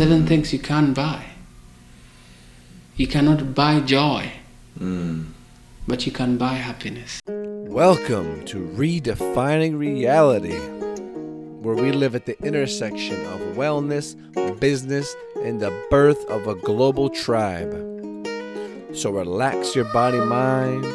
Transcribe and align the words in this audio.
Seven 0.00 0.26
things 0.26 0.50
you 0.50 0.58
can't 0.58 0.94
buy. 0.94 1.22
You 2.96 3.06
cannot 3.06 3.54
buy 3.54 3.80
joy, 3.80 4.32
hmm. 4.78 5.24
but 5.86 6.06
you 6.06 6.10
can 6.10 6.38
buy 6.38 6.54
happiness. 6.54 7.20
Welcome 7.26 8.46
to 8.46 8.66
Redefining 8.66 9.78
Reality, 9.78 10.58
where 11.60 11.74
we 11.74 11.92
live 11.92 12.14
at 12.14 12.24
the 12.24 12.42
intersection 12.42 13.26
of 13.26 13.40
wellness, 13.58 14.16
business, 14.58 15.14
and 15.44 15.60
the 15.60 15.70
birth 15.90 16.24
of 16.30 16.46
a 16.46 16.54
global 16.54 17.10
tribe. 17.10 17.74
So 18.94 19.10
relax 19.10 19.76
your 19.76 19.84
body 19.92 20.20
mind, 20.20 20.86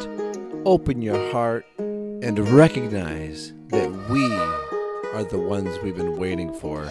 open 0.65 1.03
your 1.03 1.31
heart, 1.31 1.67
and 1.77 2.39
recognize 2.39 3.53
that 3.67 3.87
we 4.09 4.33
are 5.13 5.23
the 5.23 5.37
ones 5.37 5.77
we've 5.83 5.95
been 5.95 6.17
waiting 6.17 6.51
for. 6.55 6.89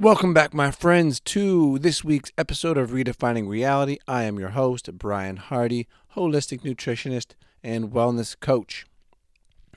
Welcome 0.00 0.32
back, 0.32 0.54
my 0.54 0.70
friends, 0.70 1.20
to 1.20 1.78
this 1.78 2.02
week's 2.02 2.32
episode 2.38 2.78
of 2.78 2.92
Redefining 2.92 3.46
Reality. 3.46 3.98
I 4.08 4.22
am 4.22 4.38
your 4.38 4.48
host, 4.48 4.90
Brian 4.96 5.36
Hardy, 5.36 5.88
holistic 6.16 6.62
nutritionist 6.62 7.34
and 7.62 7.90
wellness 7.90 8.34
coach. 8.40 8.86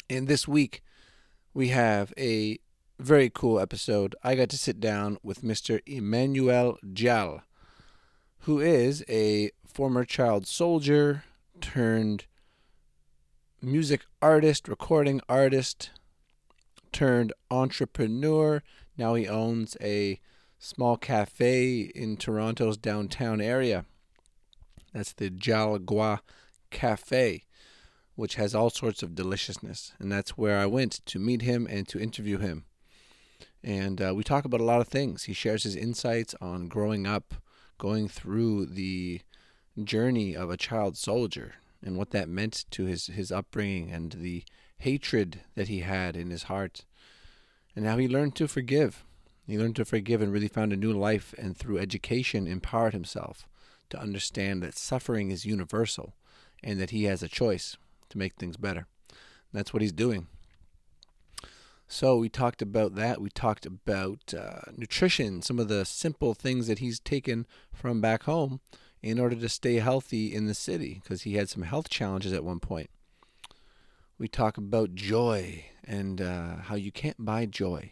And 0.09 0.29
this 0.29 0.47
week, 0.47 0.81
we 1.53 1.67
have 1.69 2.13
a 2.17 2.57
very 2.97 3.29
cool 3.29 3.59
episode. 3.59 4.15
I 4.23 4.35
got 4.35 4.47
to 4.51 4.57
sit 4.57 4.79
down 4.79 5.17
with 5.23 5.41
Mr. 5.41 5.81
Emmanuel 5.85 6.77
Jal, 6.93 7.41
who 8.43 8.61
is 8.61 9.03
a 9.09 9.51
former 9.67 10.05
child 10.05 10.47
soldier 10.47 11.25
turned 11.59 12.27
music 13.61 14.05
artist, 14.21 14.69
recording 14.69 15.19
artist, 15.27 15.89
turned 16.93 17.33
entrepreneur. 17.51 18.63
Now 18.97 19.15
he 19.15 19.27
owns 19.27 19.75
a 19.81 20.19
small 20.59 20.97
cafe 20.97 21.91
in 21.95 22.17
Toronto's 22.17 22.77
downtown 22.77 23.41
area. 23.41 23.85
That's 24.93 25.13
the 25.13 25.29
Jalgua 25.29 26.21
Cafe, 26.69 27.43
which 28.15 28.35
has 28.35 28.53
all 28.53 28.69
sorts 28.69 29.03
of 29.03 29.15
deliciousness. 29.15 29.93
And 29.99 30.11
that's 30.11 30.37
where 30.37 30.59
I 30.59 30.65
went 30.67 31.01
to 31.07 31.19
meet 31.19 31.41
him 31.41 31.67
and 31.69 31.87
to 31.89 31.99
interview 31.99 32.37
him. 32.37 32.65
And 33.63 34.01
uh, 34.01 34.13
we 34.15 34.23
talk 34.23 34.45
about 34.45 34.61
a 34.61 34.65
lot 34.65 34.81
of 34.81 34.87
things. 34.87 35.23
He 35.23 35.33
shares 35.33 35.63
his 35.63 35.75
insights 35.75 36.35
on 36.39 36.67
growing 36.67 37.07
up, 37.07 37.33
going 37.77 38.07
through 38.07 38.67
the 38.67 39.21
journey 39.83 40.35
of 40.35 40.49
a 40.49 40.57
child 40.57 40.97
soldier 40.97 41.55
and 41.83 41.97
what 41.97 42.11
that 42.11 42.29
meant 42.29 42.65
to 42.71 42.85
his, 42.85 43.07
his 43.07 43.31
upbringing 43.31 43.91
and 43.91 44.13
the 44.13 44.43
hatred 44.79 45.41
that 45.55 45.67
he 45.67 45.79
had 45.79 46.15
in 46.15 46.29
his 46.29 46.43
heart 46.43 46.85
and 47.75 47.85
how 47.85 47.97
he 47.97 48.07
learned 48.07 48.35
to 48.35 48.47
forgive. 48.47 49.03
He 49.45 49.57
learned 49.57 49.75
to 49.77 49.85
forgive 49.85 50.21
and 50.21 50.31
really 50.31 50.47
found 50.47 50.71
a 50.71 50.77
new 50.77 50.93
life, 50.93 51.33
and 51.37 51.57
through 51.57 51.79
education, 51.79 52.47
empowered 52.47 52.93
himself 52.93 53.45
to 53.89 53.99
understand 53.99 54.63
that 54.63 54.77
suffering 54.77 55.31
is 55.31 55.45
universal 55.45 56.13
and 56.63 56.79
that 56.79 56.91
he 56.91 57.03
has 57.03 57.21
a 57.21 57.27
choice 57.27 57.77
to 58.09 58.17
make 58.17 58.35
things 58.35 58.57
better. 58.57 58.87
And 59.09 59.17
that's 59.51 59.73
what 59.73 59.81
he's 59.81 59.91
doing. 59.91 60.27
So, 61.87 62.17
we 62.17 62.29
talked 62.29 62.61
about 62.61 62.95
that. 62.95 63.21
We 63.21 63.29
talked 63.29 63.65
about 63.65 64.33
uh, 64.33 64.71
nutrition, 64.75 65.41
some 65.41 65.59
of 65.59 65.67
the 65.67 65.83
simple 65.85 66.33
things 66.33 66.67
that 66.67 66.79
he's 66.79 66.99
taken 66.99 67.45
from 67.71 68.01
back 68.01 68.23
home 68.23 68.61
in 69.01 69.19
order 69.19 69.35
to 69.35 69.49
stay 69.49 69.75
healthy 69.75 70.33
in 70.33 70.47
the 70.47 70.53
city 70.53 71.01
because 71.03 71.23
he 71.23 71.35
had 71.35 71.49
some 71.49 71.63
health 71.63 71.89
challenges 71.89 72.31
at 72.31 72.45
one 72.45 72.61
point. 72.61 72.89
We 74.17 74.29
talk 74.29 74.57
about 74.57 74.95
joy 74.95 75.65
and 75.87 76.21
uh, 76.21 76.57
how 76.63 76.75
you 76.75 76.91
can't 76.91 77.23
buy 77.23 77.45
joy. 77.45 77.91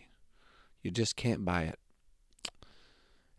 You 0.81 0.91
just 0.91 1.15
can't 1.15 1.45
buy 1.45 1.63
it. 1.63 1.79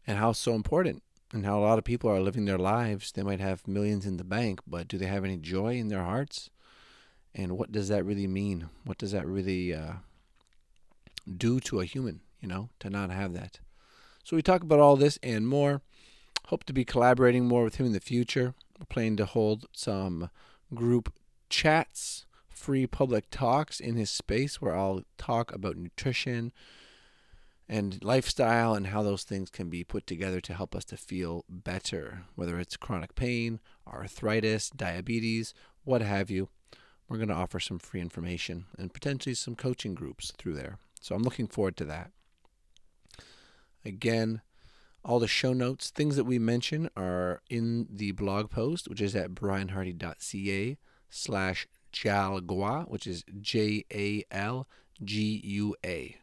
And 0.07 0.19
how 0.19 0.33
so 0.33 0.55
important, 0.55 1.03
and 1.33 1.47
how 1.47 1.59
a 1.59 1.63
lot 1.63 1.79
of 1.79 1.85
people 1.85 2.11
are 2.11 2.21
living 2.21 2.45
their 2.45 2.59
lives. 2.59 3.13
They 3.13 3.23
might 3.23 3.41
have 3.41 3.69
millions 3.69 4.07
in 4.07 4.17
the 4.17 4.25
bank, 4.25 4.61
but 4.67 4.89
do 4.89 4.99
they 4.99 5.07
have 5.07 5.25
any 5.25 5.37
joy 5.37 5.77
in 5.77 5.89
their 5.89 6.03
hearts? 6.03 6.51
And 7.35 7.57
what 7.57 7.73
does 7.73 7.89
that 7.89 8.05
really 8.05 8.27
mean? 8.27 8.69
What 8.85 8.99
does 8.99 9.13
that 9.13 9.27
really 9.27 9.73
uh, 9.73 9.95
do 11.37 11.61
to 11.61 11.81
a 11.81 11.85
human, 11.85 12.21
you 12.41 12.49
know, 12.49 12.69
to 12.81 12.91
not 12.91 13.11
have 13.11 13.33
that? 13.35 13.61
So 14.25 14.37
we 14.37 14.43
talk 14.43 14.63
about 14.63 14.81
all 14.81 14.97
this 14.97 15.19
and 15.23 15.49
more. 15.49 15.81
Hope 16.47 16.65
to 16.65 16.73
be 16.73 16.85
collaborating 16.85 17.47
more 17.47 17.65
with 17.65 17.77
him 17.77 17.87
in 17.87 17.93
the 17.93 18.01
future. 18.01 18.55
We're 18.79 18.87
planning 18.87 19.17
to 19.19 19.25
hold 19.25 19.67
some 19.73 20.31
group 20.75 21.13
chats 21.49 22.27
free 22.63 22.87
public 22.87 23.29
talks 23.29 23.81
in 23.81 23.97
his 23.97 24.09
space 24.09 24.63
where 24.63 24.77
I'll 24.77 25.03
talk 25.19 25.53
about 25.53 25.77
nutrition 25.77 26.53
and 27.69 27.99
lifestyle 28.05 28.75
and 28.75 28.87
how 28.87 29.03
those 29.03 29.25
things 29.25 29.51
can 29.51 29.69
be 29.69 29.83
put 29.83 30.07
together 30.07 30.41
to 30.41 30.55
help 30.55 30.77
us 30.77 30.85
to 30.87 30.97
feel 30.97 31.45
better, 31.49 32.23
whether 32.37 32.61
it's 32.61 32.77
chronic 32.77 33.17
pain, 33.17 33.59
arthritis, 33.85 34.71
diabetes, 34.71 35.55
what 35.83 36.03
have 36.03 36.31
you. 36.31 36.51
We're 37.09 37.17
going 37.17 37.31
to 37.31 37.35
offer 37.35 37.59
some 37.59 37.81
free 37.81 38.01
information 38.01 38.67
and 38.79 38.95
potentially 38.95 39.35
some 39.35 39.57
coaching 39.57 39.95
groups 39.95 40.33
through 40.39 40.55
there. 40.55 40.79
So 41.01 41.17
I'm 41.17 41.25
looking 41.25 41.49
forward 41.49 41.77
to 41.79 41.85
that. 41.87 42.13
Again, 43.85 44.41
all 45.05 45.19
the 45.19 45.27
show 45.27 45.53
notes, 45.53 45.91
things 45.91 46.15
that 46.15 46.25
we 46.25 46.39
mention 46.39 46.89
are 46.97 47.43
in 47.51 47.89
the 47.91 48.13
blog 48.13 48.51
post, 48.51 48.87
which 48.89 49.01
is 49.01 49.17
at 49.17 49.35
brianhardy.ca 49.35 50.79
slash 51.11 51.67
Jalgua, 51.93 52.89
which 52.89 53.07
is 53.07 53.25
J 53.41 53.85
A 53.93 54.25
L 54.31 54.69
G 55.05 55.41
U 55.45 55.77
A, 55.85 56.17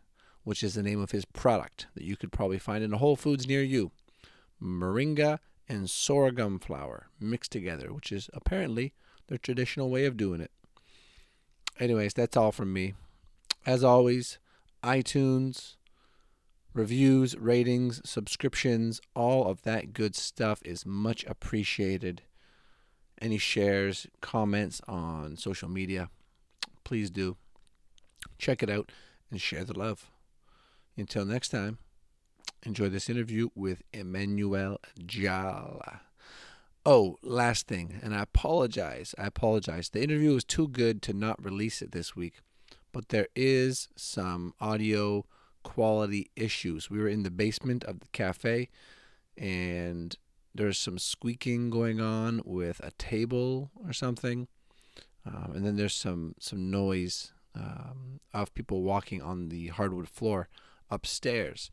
which 0.43 0.63
is 0.63 0.73
the 0.73 0.83
name 0.83 0.99
of 0.99 1.11
his 1.11 1.25
product 1.25 1.87
that 1.95 2.03
you 2.03 2.17
could 2.17 2.31
probably 2.31 2.59
find 2.59 2.83
in 2.83 2.93
a 2.93 2.97
Whole 2.97 3.15
Foods 3.15 3.47
near 3.47 3.61
you. 3.61 3.91
Moringa 4.61 5.39
and 5.67 5.89
sorghum 5.89 6.59
flour 6.59 7.07
mixed 7.19 7.51
together, 7.51 7.93
which 7.93 8.11
is 8.11 8.29
apparently 8.33 8.93
the 9.27 9.37
traditional 9.37 9.89
way 9.89 10.05
of 10.05 10.17
doing 10.17 10.41
it. 10.41 10.51
Anyways, 11.79 12.13
that's 12.13 12.35
all 12.35 12.51
from 12.51 12.73
me. 12.73 12.93
As 13.65 13.83
always, 13.83 14.39
iTunes, 14.83 15.75
reviews, 16.73 17.37
ratings, 17.37 18.01
subscriptions, 18.09 18.99
all 19.15 19.47
of 19.47 19.61
that 19.63 19.93
good 19.93 20.15
stuff 20.15 20.61
is 20.65 20.85
much 20.85 21.23
appreciated 21.25 22.23
any 23.21 23.37
shares, 23.37 24.07
comments 24.21 24.81
on 24.87 25.37
social 25.37 25.69
media, 25.69 26.09
please 26.83 27.09
do. 27.09 27.37
Check 28.37 28.63
it 28.63 28.69
out 28.69 28.91
and 29.31 29.39
share 29.39 29.63
the 29.63 29.77
love. 29.77 30.09
Until 30.97 31.25
next 31.25 31.49
time, 31.49 31.77
enjoy 32.63 32.89
this 32.89 33.09
interview 33.09 33.49
with 33.55 33.83
Emmanuel 33.93 34.79
Jala. 35.05 36.01
Oh, 36.85 37.17
last 37.21 37.67
thing, 37.67 37.99
and 38.01 38.15
I 38.15 38.23
apologize. 38.23 39.13
I 39.17 39.27
apologize. 39.27 39.89
The 39.89 40.03
interview 40.03 40.33
was 40.33 40.43
too 40.43 40.67
good 40.67 41.01
to 41.03 41.13
not 41.13 41.43
release 41.43 41.81
it 41.81 41.91
this 41.91 42.15
week, 42.15 42.39
but 42.91 43.09
there 43.09 43.27
is 43.35 43.89
some 43.95 44.53
audio 44.59 45.25
quality 45.63 46.31
issues. 46.35 46.89
We 46.89 46.99
were 46.99 47.09
in 47.09 47.23
the 47.23 47.31
basement 47.31 47.83
of 47.83 47.99
the 47.99 48.07
cafe 48.13 48.69
and 49.37 50.15
there's 50.59 50.77
some 50.77 50.99
squeaking 50.99 51.69
going 51.69 52.01
on 52.01 52.41
with 52.43 52.81
a 52.83 52.91
table 52.91 53.71
or 53.85 53.93
something, 53.93 54.49
um, 55.25 55.53
and 55.55 55.65
then 55.65 55.77
there's 55.77 55.95
some 55.95 56.35
some 56.37 56.69
noise 56.69 57.31
um, 57.55 58.19
of 58.33 58.53
people 58.53 58.83
walking 58.83 59.21
on 59.21 59.47
the 59.47 59.67
hardwood 59.67 60.09
floor 60.09 60.49
upstairs. 60.91 61.71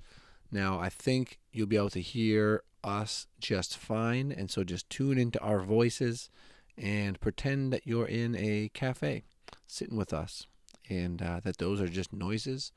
Now 0.52 0.78
I 0.78 0.88
think 0.88 1.40
you'll 1.52 1.66
be 1.66 1.76
able 1.76 1.90
to 1.90 2.00
hear 2.00 2.62
us 2.84 3.26
just 3.40 3.76
fine, 3.76 4.30
and 4.30 4.52
so 4.52 4.62
just 4.62 4.88
tune 4.88 5.18
into 5.18 5.40
our 5.40 5.62
voices 5.62 6.30
and 6.78 7.20
pretend 7.20 7.72
that 7.72 7.88
you're 7.88 8.06
in 8.06 8.36
a 8.36 8.70
cafe 8.72 9.24
sitting 9.66 9.96
with 9.96 10.12
us, 10.12 10.46
and 10.88 11.20
uh, 11.20 11.40
that 11.42 11.58
those 11.58 11.80
are 11.80 11.88
just 11.88 12.12
noises 12.12 12.70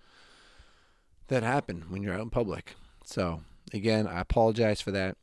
that 1.28 1.44
happen 1.44 1.86
when 1.90 2.02
you're 2.02 2.16
out 2.16 2.22
in 2.22 2.32
public. 2.32 2.74
So 3.06 3.42
again, 3.72 4.08
I 4.08 4.22
apologize 4.22 4.82
for 4.82 4.90
that. 4.90 5.16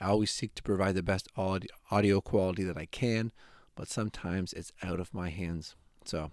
I 0.00 0.06
always 0.08 0.30
seek 0.30 0.54
to 0.54 0.62
provide 0.62 0.94
the 0.94 1.02
best 1.02 1.28
audio 1.36 2.20
quality 2.20 2.64
that 2.64 2.76
I 2.76 2.86
can, 2.86 3.32
but 3.74 3.88
sometimes 3.88 4.52
it's 4.52 4.72
out 4.82 5.00
of 5.00 5.14
my 5.14 5.30
hands. 5.30 5.74
So 6.04 6.30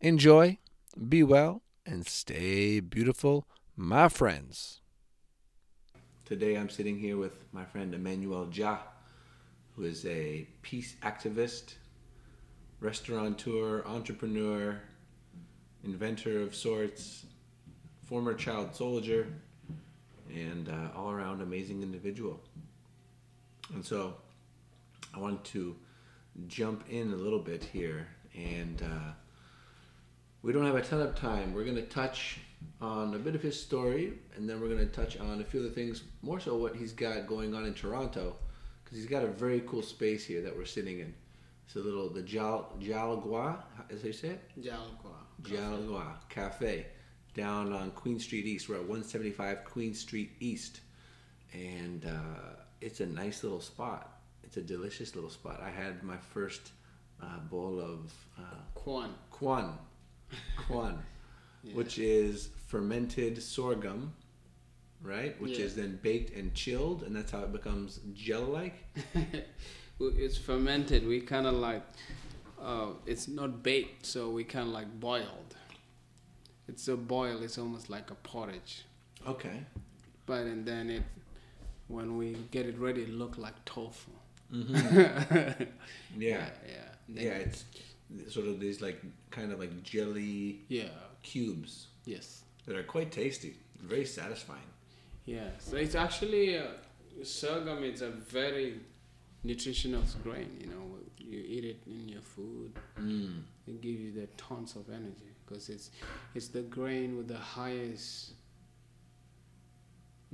enjoy, 0.00 0.58
be 1.08 1.22
well, 1.22 1.62
and 1.86 2.06
stay 2.06 2.80
beautiful, 2.80 3.46
my 3.76 4.08
friends. 4.08 4.80
Today 6.24 6.56
I'm 6.56 6.70
sitting 6.70 6.98
here 6.98 7.16
with 7.16 7.44
my 7.52 7.64
friend 7.64 7.94
Emmanuel 7.94 8.46
Jal, 8.46 8.80
who 9.76 9.84
is 9.84 10.06
a 10.06 10.46
peace 10.62 10.96
activist, 11.02 11.74
restaurateur, 12.80 13.82
entrepreneur, 13.86 14.80
inventor 15.84 16.40
of 16.40 16.54
sorts, 16.54 17.26
former 18.04 18.34
child 18.34 18.74
soldier, 18.74 19.26
and 20.32 20.68
uh, 20.68 20.96
all 20.96 21.10
around 21.10 21.42
amazing 21.42 21.82
individual. 21.82 22.40
And 23.72 23.84
so 23.84 24.14
I 25.14 25.18
want 25.18 25.44
to 25.46 25.76
jump 26.46 26.84
in 26.90 27.12
a 27.12 27.16
little 27.16 27.38
bit 27.38 27.64
here, 27.64 28.08
and 28.34 28.82
uh, 28.82 29.12
we 30.42 30.52
don't 30.52 30.66
have 30.66 30.74
a 30.74 30.82
ton 30.82 31.00
of 31.00 31.14
time. 31.14 31.54
We're 31.54 31.64
going 31.64 31.76
to 31.76 31.82
touch 31.82 32.38
on 32.80 33.14
a 33.14 33.18
bit 33.18 33.34
of 33.34 33.42
his 33.42 33.60
story, 33.60 34.14
and 34.36 34.48
then 34.48 34.60
we're 34.60 34.68
going 34.68 34.86
to 34.86 34.86
touch 34.86 35.18
on 35.18 35.40
a 35.40 35.44
few 35.44 35.60
of 35.60 35.66
the 35.66 35.72
things, 35.72 36.02
more 36.22 36.40
so 36.40 36.56
what 36.56 36.76
he's 36.76 36.92
got 36.92 37.26
going 37.26 37.54
on 37.54 37.64
in 37.64 37.74
Toronto, 37.74 38.36
because 38.82 38.98
he's 38.98 39.06
got 39.06 39.22
a 39.22 39.28
very 39.28 39.60
cool 39.66 39.82
space 39.82 40.24
here 40.24 40.42
that 40.42 40.54
we're 40.54 40.64
sitting 40.64 41.00
in. 41.00 41.14
It's 41.66 41.76
a 41.76 41.78
little, 41.78 42.10
the 42.10 42.22
Jal, 42.22 42.72
Jalgua, 42.80 43.62
as 43.90 44.02
they 44.02 44.12
say 44.12 44.28
it? 44.28 44.40
Jalgua. 44.60 45.14
Jalgua 45.42 46.16
Cafe 46.28 46.86
down 47.34 47.72
on 47.72 47.90
Queen 47.92 48.18
Street 48.18 48.46
East. 48.46 48.68
We're 48.68 48.76
at 48.76 48.82
175 48.82 49.64
Queen 49.64 49.94
Street 49.94 50.32
East. 50.40 50.80
And 51.52 52.04
uh, 52.04 52.63
it's 52.86 53.00
a 53.00 53.06
nice 53.06 53.42
little 53.44 53.60
spot. 53.60 54.02
It's 54.44 54.56
a 54.56 54.62
delicious 54.74 55.14
little 55.16 55.30
spot. 55.30 55.60
I 55.62 55.70
had 55.70 56.02
my 56.02 56.16
first 56.34 56.62
uh, 57.22 57.38
bowl 57.50 57.80
of 57.80 58.12
uh, 58.38 58.42
Kwan. 58.74 59.10
Kwan. 59.30 59.78
Kwan, 60.66 60.98
Yeah. 61.62 61.74
which 61.78 61.98
is 61.98 62.48
fermented 62.66 63.42
sorghum, 63.42 64.12
right? 65.02 65.40
Which 65.40 65.58
Yeah. 65.58 65.66
is 65.66 65.74
then 65.76 65.98
baked 66.02 66.30
and 66.38 66.52
chilled, 66.54 67.02
and 67.04 67.14
that's 67.16 67.32
how 67.32 67.42
it 67.48 67.52
becomes 67.52 68.00
gel 68.14 68.42
like. 68.60 68.76
It's 70.00 70.36
fermented. 70.36 71.06
We 71.06 71.20
kind 71.20 71.46
of 71.46 71.54
like, 71.54 71.82
uh, 72.60 72.88
it's 73.06 73.28
not 73.28 73.62
baked, 73.62 74.04
so 74.04 74.28
we 74.30 74.42
kind 74.42 74.66
of 74.68 74.74
like 74.74 74.90
boiled. 74.98 75.54
It's 76.66 76.88
a 76.88 76.96
boil. 76.96 77.42
It's 77.44 77.58
almost 77.58 77.88
like 77.90 78.10
a 78.10 78.16
porridge, 78.16 78.84
Okay. 79.26 79.58
but 80.26 80.42
and 80.52 80.66
then 80.66 80.90
it, 80.90 81.02
when 81.88 82.16
we 82.16 82.36
get 82.50 82.66
it 82.66 82.78
ready, 82.78 83.02
it 83.02 83.10
look 83.10 83.36
like 83.38 83.64
tofu. 83.64 84.10
Mm-hmm. 84.52 85.62
Yeah. 86.18 86.46
yeah, 86.66 86.88
Yeah, 87.08 87.32
it's 87.32 87.64
sort 88.28 88.46
of 88.46 88.60
these 88.60 88.80
like 88.80 89.02
kind 89.30 89.52
of 89.52 89.58
like 89.58 89.82
jelly 89.82 90.60
yeah, 90.68 90.88
cubes 91.22 91.88
yes, 92.04 92.42
that 92.66 92.76
are 92.76 92.82
quite 92.84 93.10
tasty, 93.10 93.56
very 93.80 94.04
satisfying. 94.04 94.60
yeah. 95.24 95.48
So 95.58 95.76
it's 95.76 95.94
actually 95.94 96.58
uh, 96.58 96.64
sorghum. 97.24 97.82
It's 97.82 98.00
a 98.02 98.10
very 98.10 98.80
nutritional 99.42 100.02
grain. 100.22 100.56
You 100.60 100.66
know, 100.68 100.98
you 101.18 101.38
eat 101.40 101.64
it 101.64 101.82
in 101.86 102.08
your 102.08 102.22
food. 102.22 102.72
Mm. 103.00 103.42
It 103.66 103.80
gives 103.80 104.00
you 104.00 104.12
the 104.12 104.26
tons 104.36 104.76
of 104.76 104.88
energy 104.88 105.30
because 105.44 105.68
it's 105.68 105.90
it's 106.34 106.48
the 106.48 106.62
grain 106.62 107.16
with 107.16 107.28
the 107.28 107.38
highest 107.38 108.33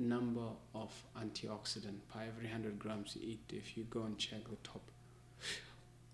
number 0.00 0.48
of 0.74 0.90
antioxidant 1.22 2.00
per 2.12 2.20
every 2.28 2.44
100 2.46 2.78
grams 2.78 3.16
you 3.16 3.22
eat 3.32 3.52
if 3.52 3.76
you 3.76 3.84
go 3.84 4.02
and 4.02 4.18
check 4.18 4.42
the 4.48 4.56
top 4.64 4.82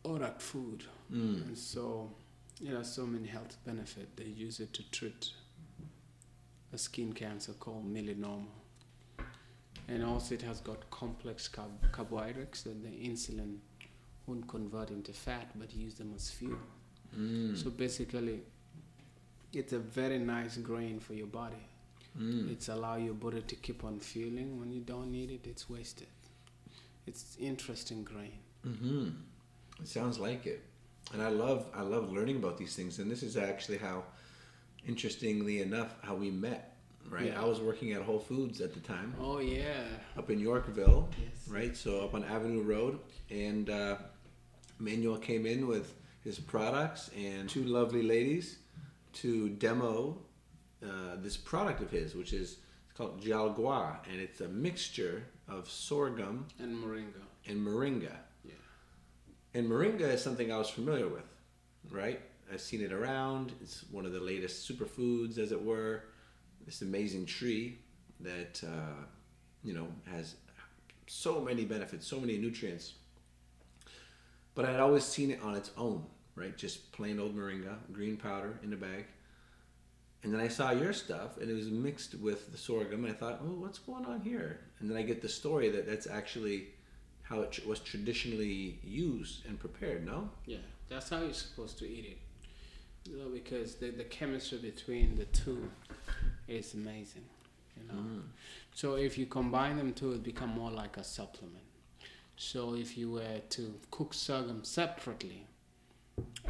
ORAC 0.05 0.41
food 0.41 0.85
Mm. 1.13 1.47
and 1.47 1.57
so 1.59 2.11
it 2.61 2.69
has 2.75 2.93
so 2.93 3.07
many 3.07 3.29
health 3.29 3.57
benefits 3.65 4.09
they 4.17 4.25
use 4.25 4.59
it 4.59 4.73
to 4.73 4.83
treat 4.91 5.31
a 6.73 6.79
skin 6.79 7.13
cancer 7.13 7.53
called 7.53 7.87
melanoma 7.95 8.47
and 9.89 10.05
also 10.05 10.35
it 10.35 10.43
has 10.43 10.59
got 10.61 10.91
complex 10.91 11.49
carb- 11.49 11.93
carbohydrates 11.93 12.63
that 12.63 12.83
the 12.83 12.89
insulin 13.09 13.59
won't 14.27 14.49
convert 14.49 14.91
into 14.91 15.13
fat 15.13 15.49
but 15.55 15.73
use 15.75 15.95
them 15.95 16.13
as 16.17 16.31
fuel 16.31 16.59
Mm. 17.17 17.57
so 17.57 17.71
basically, 17.71 18.41
it's 19.53 19.73
a 19.73 19.79
very 19.79 20.19
nice 20.19 20.57
grain 20.59 20.99
for 20.99 21.15
your 21.15 21.29
body. 21.29 21.63
Mm. 22.19 22.51
It's 22.53 22.69
allow 22.69 22.97
your 22.97 23.15
body 23.15 23.43
to 23.43 23.55
keep 23.57 23.85
on 23.85 24.01
fueling. 24.01 24.59
When 24.59 24.73
you 24.73 24.81
don't 24.81 25.11
need 25.13 25.31
it, 25.31 25.47
it's 25.47 25.69
wasted. 25.69 26.09
It's 27.07 27.37
interesting 27.39 28.05
grain. 28.05 28.39
Mm-hmm. 28.67 29.09
It 29.81 29.89
sounds 29.89 30.19
like 30.19 30.47
it, 30.47 30.63
and 31.13 31.23
I 31.23 31.29
love 31.29 31.67
I 31.75 31.83
love 31.83 32.11
learning 32.13 32.37
about 32.37 32.57
these 32.59 32.75
things. 32.75 32.99
And 32.99 33.11
this 33.11 33.23
is 33.23 33.37
actually 33.37 33.79
how, 33.79 34.05
interestingly 34.87 35.61
enough, 35.63 35.95
how 36.03 36.15
we 36.15 36.31
met. 36.31 36.73
Right, 37.09 37.27
Yeah. 37.27 37.41
I 37.41 37.45
was 37.45 37.61
working 37.61 37.93
at 37.93 38.03
Whole 38.03 38.19
Foods 38.19 38.61
at 38.61 38.75
the 38.75 38.81
time 38.81 39.15
Oh 39.21 39.39
yeah. 39.39 39.85
up 40.19 40.29
in 40.29 40.41
Yorkville. 40.41 41.09
Yes. 41.21 41.49
right? 41.49 41.77
So 41.77 42.01
up 42.01 42.15
on 42.15 42.25
Avenue 42.25 42.63
Road, 42.63 42.99
and 43.31 43.71
uh, 43.71 43.97
Manuel 44.81 45.17
came 45.19 45.47
in 45.47 45.69
with 45.69 45.95
his 46.25 46.41
products 46.41 47.11
and 47.17 47.49
two 47.49 47.63
lovely 47.63 48.03
ladies 48.03 48.59
to 49.13 49.51
demo 49.51 50.19
uh, 50.85 51.17
this 51.17 51.37
product 51.37 51.81
of 51.81 51.91
his, 51.91 52.15
which 52.15 52.33
is 52.33 52.59
called 52.95 53.21
Jalgua, 53.23 53.99
and 54.11 54.21
it's 54.21 54.41
a 54.41 54.49
mixture 54.49 55.25
of 55.49 55.69
sorghum 55.69 56.47
And 56.59 56.77
moringa. 56.83 57.23
and 57.47 57.65
moringa. 57.67 58.13
Yeah. 58.45 58.53
And 59.55 59.69
moringa 59.69 60.03
is 60.15 60.23
something 60.23 60.51
I 60.53 60.59
was 60.59 60.71
familiar 60.71 61.09
with, 61.09 61.25
right? 61.91 62.21
I've 62.53 62.61
seen 62.61 62.81
it 62.81 62.93
around. 62.93 63.53
It's 63.61 63.85
one 63.91 64.07
of 64.07 64.13
the 64.13 64.21
latest 64.21 64.69
superfoods, 64.71 65.39
as 65.39 65.53
it 65.53 65.63
were. 65.63 66.05
This 66.65 66.83
amazing 66.83 67.27
tree 67.27 67.79
that 68.21 68.63
uh, 68.67 69.05
you 69.63 69.73
know 69.75 69.89
has 70.11 70.35
so 71.07 71.41
many 71.41 71.65
benefits, 71.65 72.07
so 72.07 72.19
many 72.21 72.39
nutrients. 72.39 72.95
But 74.55 74.65
I'd 74.65 74.81
always 74.81 75.05
seen 75.05 75.31
it 75.31 75.41
on 75.43 75.55
its 75.55 75.71
own, 75.77 76.05
right? 76.35 76.57
Just 76.57 76.91
plain 76.93 77.21
old 77.21 77.37
moringa, 77.37 77.77
green 77.93 78.17
powder 78.17 78.59
in 78.63 78.73
a 78.73 78.77
bag. 78.77 79.05
And 80.23 80.33
then 80.33 80.41
I 80.41 80.49
saw 80.49 80.73
your 80.73 80.93
stuff, 80.93 81.37
and 81.39 81.49
it 81.51 81.55
was 81.55 81.71
mixed 81.71 82.15
with 82.17 82.51
the 82.51 82.59
sorghum, 82.59 83.05
and 83.05 83.15
I 83.15 83.17
thought, 83.17 83.41
oh, 83.43 83.61
what's 83.61 83.79
going 83.79 84.07
on 84.07 84.21
here? 84.21 84.61
And 84.81 84.91
then 84.91 84.97
I 84.97 85.03
get 85.03 85.23
the 85.23 85.29
story 85.29 85.69
that 85.71 85.87
that's 85.87 86.07
actually 86.07 86.69
how 87.23 87.43
it 87.43 87.67
was 87.67 87.81
traditionally 87.81 88.79
used 88.83 89.47
and 89.47 89.59
prepared. 89.59 90.05
No. 90.07 90.29
Yeah. 90.47 90.59
That's 90.89 91.11
how 91.11 91.21
you're 91.21 91.33
supposed 91.33 91.79
to 91.79 91.85
eat 91.87 92.07
it. 92.07 93.11
You 93.11 93.19
know, 93.19 93.29
because 93.29 93.77
the, 93.77 93.91
the 93.91 94.05
chemistry 94.05 94.59
between 94.59 95.17
the 95.17 95.27
two 95.27 95.71
is 96.49 96.75
amazing. 96.75 97.25
You 97.77 97.89
know. 97.89 98.01
Mm. 98.01 98.23
So 98.75 98.95
if 98.95 99.19
you 99.19 99.27
combine 99.27 99.77
them 99.77 99.93
two, 99.93 100.13
it 100.13 100.23
become 100.23 100.51
more 100.51 100.71
like 100.71 100.97
a 100.97 101.05
supplement. 101.05 101.65
So 102.37 102.75
if 102.75 102.99
you 102.99 103.13
were 103.13 103.41
to 103.51 103.75
cook 103.91 104.13
sorghum 104.13 104.65
separately, 104.65 105.47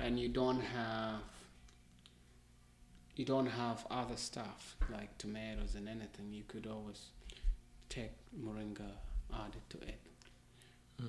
and 0.02 0.18
you 0.18 0.28
don't 0.28 0.60
have 0.60 1.20
you 3.16 3.24
don't 3.24 3.46
have 3.46 3.86
other 3.90 4.16
stuff 4.16 4.76
like 4.92 5.16
tomatoes 5.18 5.75
and 5.75 5.88
anything, 5.88 6.32
you 6.32 6.44
could 6.46 6.66
always 6.66 7.06
take 7.88 8.12
moringa, 8.38 8.90
add 9.32 9.52
it 9.54 9.70
to 9.70 9.78
it. 9.87 10.00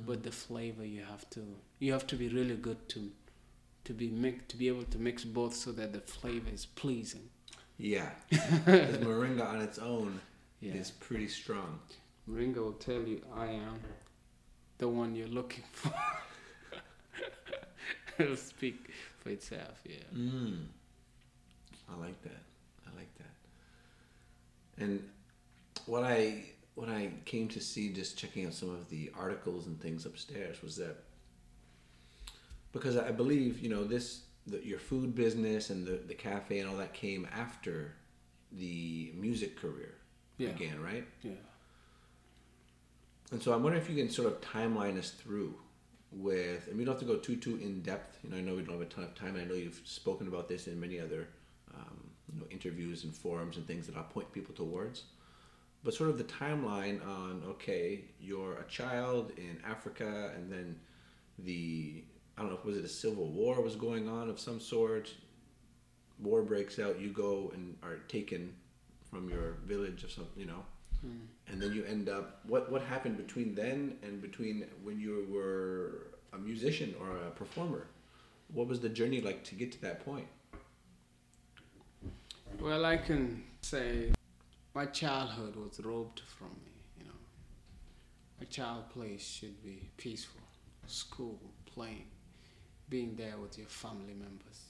But 0.05 0.23
the 0.23 0.31
flavor 0.31 0.85
you 0.85 1.03
have 1.03 1.29
to 1.31 1.41
you 1.79 1.93
have 1.93 2.05
to 2.07 2.15
be 2.15 2.27
really 2.29 2.55
good 2.55 2.89
to 2.89 3.11
to 3.85 3.93
be 3.93 4.09
mix, 4.09 4.43
to 4.49 4.57
be 4.57 4.67
able 4.67 4.83
to 4.83 4.97
mix 4.97 5.23
both 5.23 5.53
so 5.55 5.71
that 5.71 5.93
the 5.93 6.01
flavor 6.01 6.49
is 6.53 6.65
pleasing. 6.65 7.29
Yeah, 7.77 8.09
because 8.29 8.97
moringa 8.97 9.45
on 9.47 9.61
its 9.61 9.79
own 9.79 10.19
Yeah. 10.59 10.73
is 10.73 10.91
pretty 10.91 11.27
strong. 11.29 11.79
Moringa 12.29 12.57
will 12.57 12.73
tell 12.73 13.01
you 13.01 13.21
I 13.33 13.45
am 13.47 13.79
the 14.77 14.89
one 14.89 15.15
you're 15.15 15.27
looking 15.39 15.63
for. 15.71 15.93
It'll 18.19 18.35
speak 18.35 18.89
for 19.19 19.29
itself, 19.29 19.79
yeah. 19.85 20.03
Mm. 20.13 20.65
I 21.91 21.95
like 21.99 22.21
that. 22.23 22.41
I 22.85 22.95
like 22.97 23.13
that. 23.17 24.83
And 24.83 25.03
what 25.85 26.03
I 26.03 26.43
what 26.75 26.89
I 26.89 27.09
came 27.25 27.47
to 27.49 27.59
see 27.59 27.91
just 27.91 28.17
checking 28.17 28.45
out 28.45 28.53
some 28.53 28.69
of 28.69 28.89
the 28.89 29.11
articles 29.17 29.65
and 29.67 29.79
things 29.81 30.05
upstairs 30.05 30.61
was 30.61 30.75
that 30.75 30.97
because 32.71 32.97
I 32.97 33.11
believe 33.11 33.59
you 33.59 33.69
know 33.69 33.83
this 33.83 34.21
the, 34.45 34.63
your 34.65 34.79
food 34.79 35.15
business 35.15 35.69
and 35.69 35.85
the 35.87 35.97
the 36.07 36.13
cafe 36.13 36.59
and 36.59 36.69
all 36.69 36.77
that 36.77 36.93
came 36.93 37.27
after 37.35 37.93
the 38.51 39.11
music 39.15 39.57
career 39.59 39.95
Yeah. 40.37 40.49
began, 40.51 40.81
right? 40.81 41.05
Yeah. 41.23 41.31
And 43.31 43.41
so 43.43 43.53
I'm 43.53 43.61
wondering 43.63 43.83
if 43.83 43.89
you 43.89 43.95
can 43.95 44.09
sort 44.09 44.27
of 44.27 44.39
timeline 44.39 44.97
us 44.97 45.09
through 45.11 45.53
with, 46.13 46.67
and 46.69 46.77
we 46.77 46.85
don't 46.85 46.93
have 46.93 47.01
to 47.01 47.05
go 47.05 47.17
too 47.17 47.35
too 47.35 47.57
in 47.61 47.81
depth. 47.81 48.19
You 48.23 48.29
know, 48.29 48.37
I 48.37 48.41
know 48.41 48.55
we 48.55 48.61
don't 48.61 48.71
have 48.79 48.81
a 48.81 48.85
ton 48.85 49.03
of 49.03 49.15
time. 49.15 49.35
And 49.35 49.39
I 49.41 49.45
know 49.45 49.55
you've 49.55 49.81
spoken 49.83 50.27
about 50.29 50.47
this 50.47 50.67
in 50.67 50.79
many 50.79 50.97
other, 50.99 51.27
um, 51.77 51.97
you 52.33 52.39
know, 52.39 52.45
interviews 52.49 53.03
and 53.03 53.13
forums 53.15 53.57
and 53.57 53.67
things 53.67 53.87
that 53.87 53.95
I'll 53.95 54.03
point 54.03 54.31
people 54.31 54.53
towards. 54.53 55.03
But 55.83 55.93
sort 55.93 56.09
of 56.09 56.17
the 56.17 56.23
timeline 56.23 57.05
on, 57.05 57.43
okay, 57.47 58.05
you're 58.19 58.57
a 58.57 58.63
child 58.65 59.31
in 59.37 59.59
Africa, 59.65 60.31
and 60.35 60.51
then 60.51 60.79
the, 61.39 62.03
I 62.37 62.41
don't 62.41 62.51
know, 62.51 62.59
was 62.63 62.77
it 62.77 62.83
a 62.83 62.89
civil 62.89 63.29
war 63.29 63.61
was 63.61 63.75
going 63.75 64.09
on 64.09 64.29
of 64.29 64.39
some 64.39 64.59
sort? 64.59 65.13
War 66.19 66.41
breaks 66.41 66.79
out, 66.79 66.99
you 66.99 67.09
go 67.09 67.51
and 67.53 67.77
are 67.83 67.97
taken 68.07 68.53
from 69.09 69.29
your 69.29 69.57
village 69.65 70.03
or 70.03 70.09
something, 70.09 70.39
you 70.39 70.47
know 70.47 70.63
and 71.49 71.61
then 71.61 71.73
you 71.73 71.83
end 71.85 72.09
up 72.09 72.39
what 72.47 72.71
what 72.71 72.81
happened 72.81 73.17
between 73.17 73.53
then 73.55 73.97
and 74.01 74.21
between 74.21 74.65
when 74.83 74.99
you 74.99 75.27
were 75.29 76.07
a 76.33 76.37
musician 76.37 76.93
or 76.99 77.17
a 77.17 77.31
performer 77.31 77.87
what 78.53 78.67
was 78.67 78.79
the 78.79 78.89
journey 78.89 79.21
like 79.21 79.43
to 79.43 79.55
get 79.55 79.71
to 79.71 79.81
that 79.81 80.03
point 80.03 80.27
Well, 82.59 82.85
I 82.85 82.97
can 82.97 83.43
say 83.61 84.13
my 84.73 84.87
childhood 84.87 85.55
was 85.55 85.79
robbed 85.79 86.21
from 86.21 86.49
me, 86.65 86.71
you 86.97 87.05
know. 87.05 87.11
A 88.41 88.45
child 88.45 88.89
place 88.89 89.23
should 89.23 89.63
be 89.63 89.89
peaceful. 89.95 90.41
School, 90.87 91.39
playing, 91.71 92.07
being 92.89 93.15
there 93.15 93.37
with 93.37 93.59
your 93.59 93.67
family 93.67 94.13
members. 94.13 94.61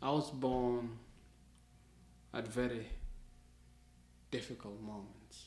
I 0.00 0.10
was 0.10 0.30
born 0.30 0.90
at 2.32 2.46
very 2.46 2.86
difficult 4.30 4.80
moments. 4.80 5.46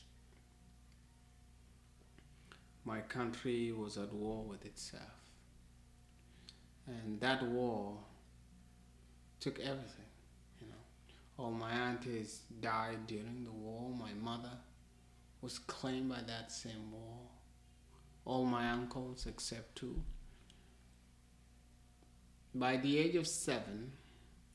My 2.84 3.00
country 3.00 3.72
was 3.72 3.96
at 3.96 4.12
war 4.12 4.44
with 4.44 4.66
itself. 4.66 5.02
And 6.86 7.18
that 7.20 7.42
war 7.42 7.96
took 9.38 9.58
everything. 9.60 10.09
All 11.40 11.50
my 11.50 11.70
aunties 11.72 12.42
died 12.60 13.06
during 13.06 13.44
the 13.44 13.50
war. 13.50 13.90
My 13.98 14.12
mother 14.12 14.58
was 15.40 15.58
claimed 15.58 16.10
by 16.10 16.20
that 16.26 16.52
same 16.52 16.92
war. 16.92 17.16
All 18.26 18.44
my 18.44 18.70
uncles, 18.70 19.26
except 19.26 19.76
two. 19.76 20.02
By 22.54 22.76
the 22.76 22.98
age 22.98 23.14
of 23.14 23.26
seven, 23.26 23.92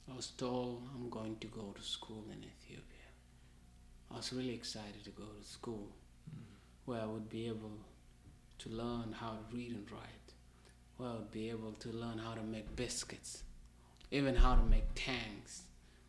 I 0.08 0.16
was 0.16 0.28
told 0.28 0.88
I'm 0.94 1.10
going 1.10 1.38
to 1.40 1.48
go 1.48 1.74
to 1.76 1.82
school 1.82 2.24
in 2.32 2.44
Ethiopia. 2.44 3.10
I 4.12 4.18
was 4.18 4.32
really 4.32 4.54
excited 4.54 5.04
to 5.06 5.10
go 5.10 5.24
to 5.24 5.48
school 5.48 5.90
where 6.86 7.02
I 7.02 7.06
would 7.06 7.30
be 7.30 7.48
able 7.48 7.80
to 8.60 8.70
learn 8.70 9.12
how 9.12 9.32
to 9.32 9.56
read 9.56 9.72
and 9.72 9.92
write, 9.92 10.34
where 10.98 11.10
I 11.10 11.14
would 11.14 11.32
be 11.32 11.50
able 11.50 11.72
to 11.80 11.90
learn 11.90 12.20
how 12.20 12.36
to 12.36 12.44
make 12.44 12.76
biscuits, 12.76 13.42
even 14.12 14.36
how 14.36 14.56
to 14.56 14.64
make 14.64 14.86
tanks 14.94 15.64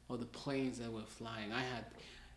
or 0.09 0.17
the 0.17 0.27
planes 0.27 0.79
that 0.79 0.93
were 0.93 1.03
flying. 1.07 1.53
I 1.53 1.61
had, 1.61 1.85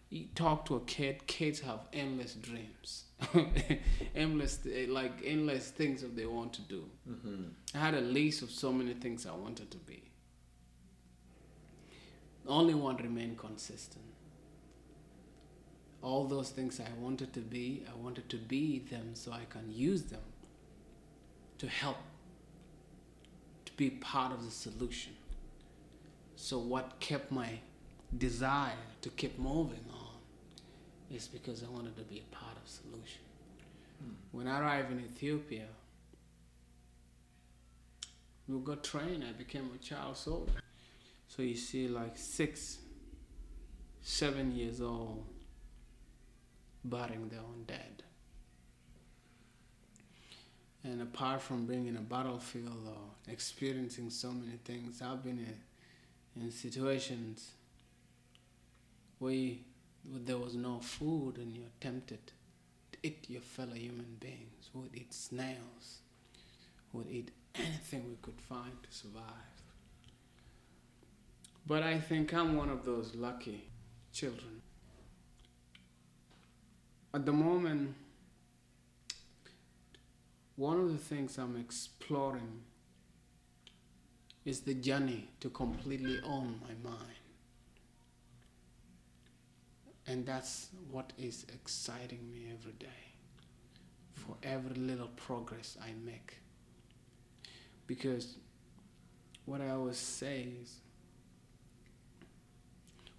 you 0.09 0.25
talk 0.35 0.65
to 0.65 0.75
a 0.75 0.79
kid, 0.81 1.25
kids 1.27 1.59
have 1.61 1.81
endless 1.93 2.33
dreams, 2.33 3.05
endless, 4.15 4.59
like 4.87 5.11
endless 5.23 5.69
things 5.69 6.01
that 6.01 6.15
they 6.15 6.25
want 6.25 6.53
to 6.53 6.61
do. 6.61 6.83
Mm-hmm. 7.09 7.43
I 7.75 7.77
had 7.77 7.93
a 7.93 8.01
list 8.01 8.41
of 8.41 8.49
so 8.49 8.71
many 8.71 8.93
things 8.93 9.25
I 9.25 9.35
wanted 9.35 9.69
to 9.71 9.77
be. 9.77 10.03
Only 12.47 12.73
one 12.73 12.97
remained 12.97 13.37
consistent. 13.37 14.05
All 16.01 16.25
those 16.25 16.49
things 16.49 16.79
I 16.79 16.89
wanted 16.99 17.33
to 17.33 17.41
be, 17.41 17.83
I 17.87 17.95
wanted 17.95 18.29
to 18.29 18.37
be 18.37 18.79
them 18.79 19.11
so 19.13 19.31
I 19.31 19.41
can 19.49 19.71
use 19.71 20.03
them 20.03 20.21
to 21.59 21.67
help, 21.67 21.97
to 23.65 23.73
be 23.73 23.89
part 23.89 24.31
of 24.31 24.43
the 24.45 24.51
solution. 24.51 25.13
So, 26.41 26.57
what 26.57 27.01
kept 27.01 27.33
my 27.33 27.49
desire 28.17 28.85
to 29.01 29.09
keep 29.09 29.37
moving 29.37 29.83
on 29.91 30.15
is 31.13 31.27
because 31.27 31.63
I 31.63 31.69
wanted 31.69 31.97
to 31.97 32.03
be 32.03 32.19
a 32.19 32.33
part 32.33 32.55
of 32.55 32.65
solution. 32.65 33.21
Hmm. 34.01 34.13
When 34.31 34.47
I 34.47 34.61
arrived 34.61 34.89
in 34.89 35.01
Ethiopia, 35.01 35.65
we 38.47 38.57
got 38.59 38.85
trained. 38.85 39.25
I 39.27 39.33
became 39.33 39.69
a 39.75 39.83
child 39.83 40.15
soldier. 40.15 40.53
So 41.27 41.41
you 41.41 41.55
see, 41.55 41.89
like 41.89 42.17
six, 42.17 42.77
seven 44.01 44.55
years 44.55 44.79
old, 44.79 45.25
burying 46.85 47.27
their 47.27 47.41
own 47.41 47.65
dead. 47.67 48.03
And 50.85 51.01
apart 51.01 51.41
from 51.41 51.65
being 51.65 51.87
in 51.87 51.97
a 51.97 52.01
battlefield 52.01 52.87
or 52.87 53.31
experiencing 53.31 54.09
so 54.09 54.31
many 54.31 54.57
things, 54.63 55.01
I've 55.01 55.21
been 55.21 55.39
in, 55.39 55.55
in 56.35 56.51
situations 56.51 57.51
where, 59.19 59.33
you, 59.33 59.57
where 60.09 60.21
there 60.25 60.37
was 60.37 60.55
no 60.55 60.79
food 60.79 61.37
and 61.37 61.55
you're 61.55 61.65
tempted 61.79 62.31
to 62.91 62.97
eat 63.03 63.25
your 63.27 63.41
fellow 63.41 63.73
human 63.73 64.17
beings, 64.19 64.69
would 64.73 64.91
eat 64.93 65.13
snails, 65.13 65.99
would 66.93 67.07
eat 67.09 67.31
anything 67.55 68.05
we 68.09 68.17
could 68.21 68.39
find 68.47 68.71
to 68.83 68.95
survive. 68.95 69.23
But 71.65 71.83
I 71.83 71.99
think 71.99 72.33
I'm 72.33 72.55
one 72.55 72.69
of 72.69 72.85
those 72.85 73.13
lucky 73.15 73.65
children. 74.11 74.61
At 77.13 77.25
the 77.25 77.33
moment, 77.33 77.95
one 80.55 80.79
of 80.79 80.91
the 80.91 80.97
things 80.97 81.37
I'm 81.37 81.57
exploring 81.57 82.61
is 84.45 84.61
the 84.61 84.73
journey 84.73 85.27
to 85.41 85.49
completely 85.49 86.19
own 86.23 86.59
my 86.61 86.89
mind. 86.89 87.13
And 90.07 90.25
that's 90.25 90.69
what 90.89 91.13
is 91.17 91.45
exciting 91.53 92.31
me 92.31 92.47
every 92.51 92.71
day 92.73 92.87
for 94.13 94.35
every 94.41 94.75
little 94.75 95.09
progress 95.15 95.77
I 95.81 95.91
make. 96.03 96.37
Because 97.85 98.37
what 99.45 99.61
I 99.61 99.69
always 99.69 99.97
say 99.97 100.47
is 100.61 100.75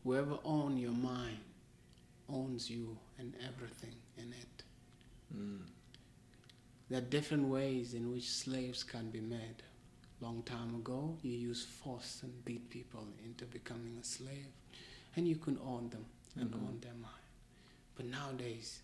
whoever 0.04 0.38
owns 0.44 0.80
your 0.80 0.92
mind 0.92 1.38
owns 2.28 2.70
you 2.70 2.96
and 3.18 3.34
everything 3.46 3.94
in 4.16 4.32
it. 4.32 4.62
Mm. 5.36 5.58
There 6.88 6.98
are 6.98 7.02
different 7.02 7.48
ways 7.48 7.94
in 7.94 8.12
which 8.12 8.28
slaves 8.28 8.82
can 8.82 9.10
be 9.10 9.20
made. 9.20 9.62
Long 10.20 10.42
time 10.42 10.74
ago, 10.74 11.16
you 11.22 11.32
used 11.32 11.66
force 11.68 12.20
and 12.22 12.44
beat 12.44 12.68
people 12.68 13.06
into 13.24 13.46
becoming 13.46 13.96
a 14.00 14.04
slave, 14.04 14.48
and 15.16 15.26
you 15.26 15.36
could 15.36 15.58
own 15.64 15.88
them 15.90 16.04
and 16.36 16.50
Mhm. 16.50 16.62
own 16.68 16.80
their 16.80 16.94
mind. 16.94 17.24
But 17.96 18.06
nowadays, 18.06 18.82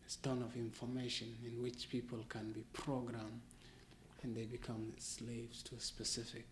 there's 0.00 0.16
ton 0.16 0.42
of 0.42 0.56
information 0.56 1.38
in 1.44 1.62
which 1.62 1.88
people 1.88 2.24
can 2.28 2.52
be 2.52 2.64
programmed, 2.72 3.42
and 4.22 4.36
they 4.36 4.44
become 4.44 4.94
slaves 4.98 5.62
to 5.64 5.76
a 5.76 5.80
specific 5.80 6.46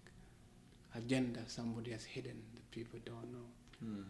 agenda 0.95 1.49
somebody 1.49 1.91
has 1.91 2.05
hidden 2.05 2.41
that 2.55 2.71
people 2.71 3.01
don't 3.05 3.33
know. 3.33 3.51
Mm. 3.83 4.07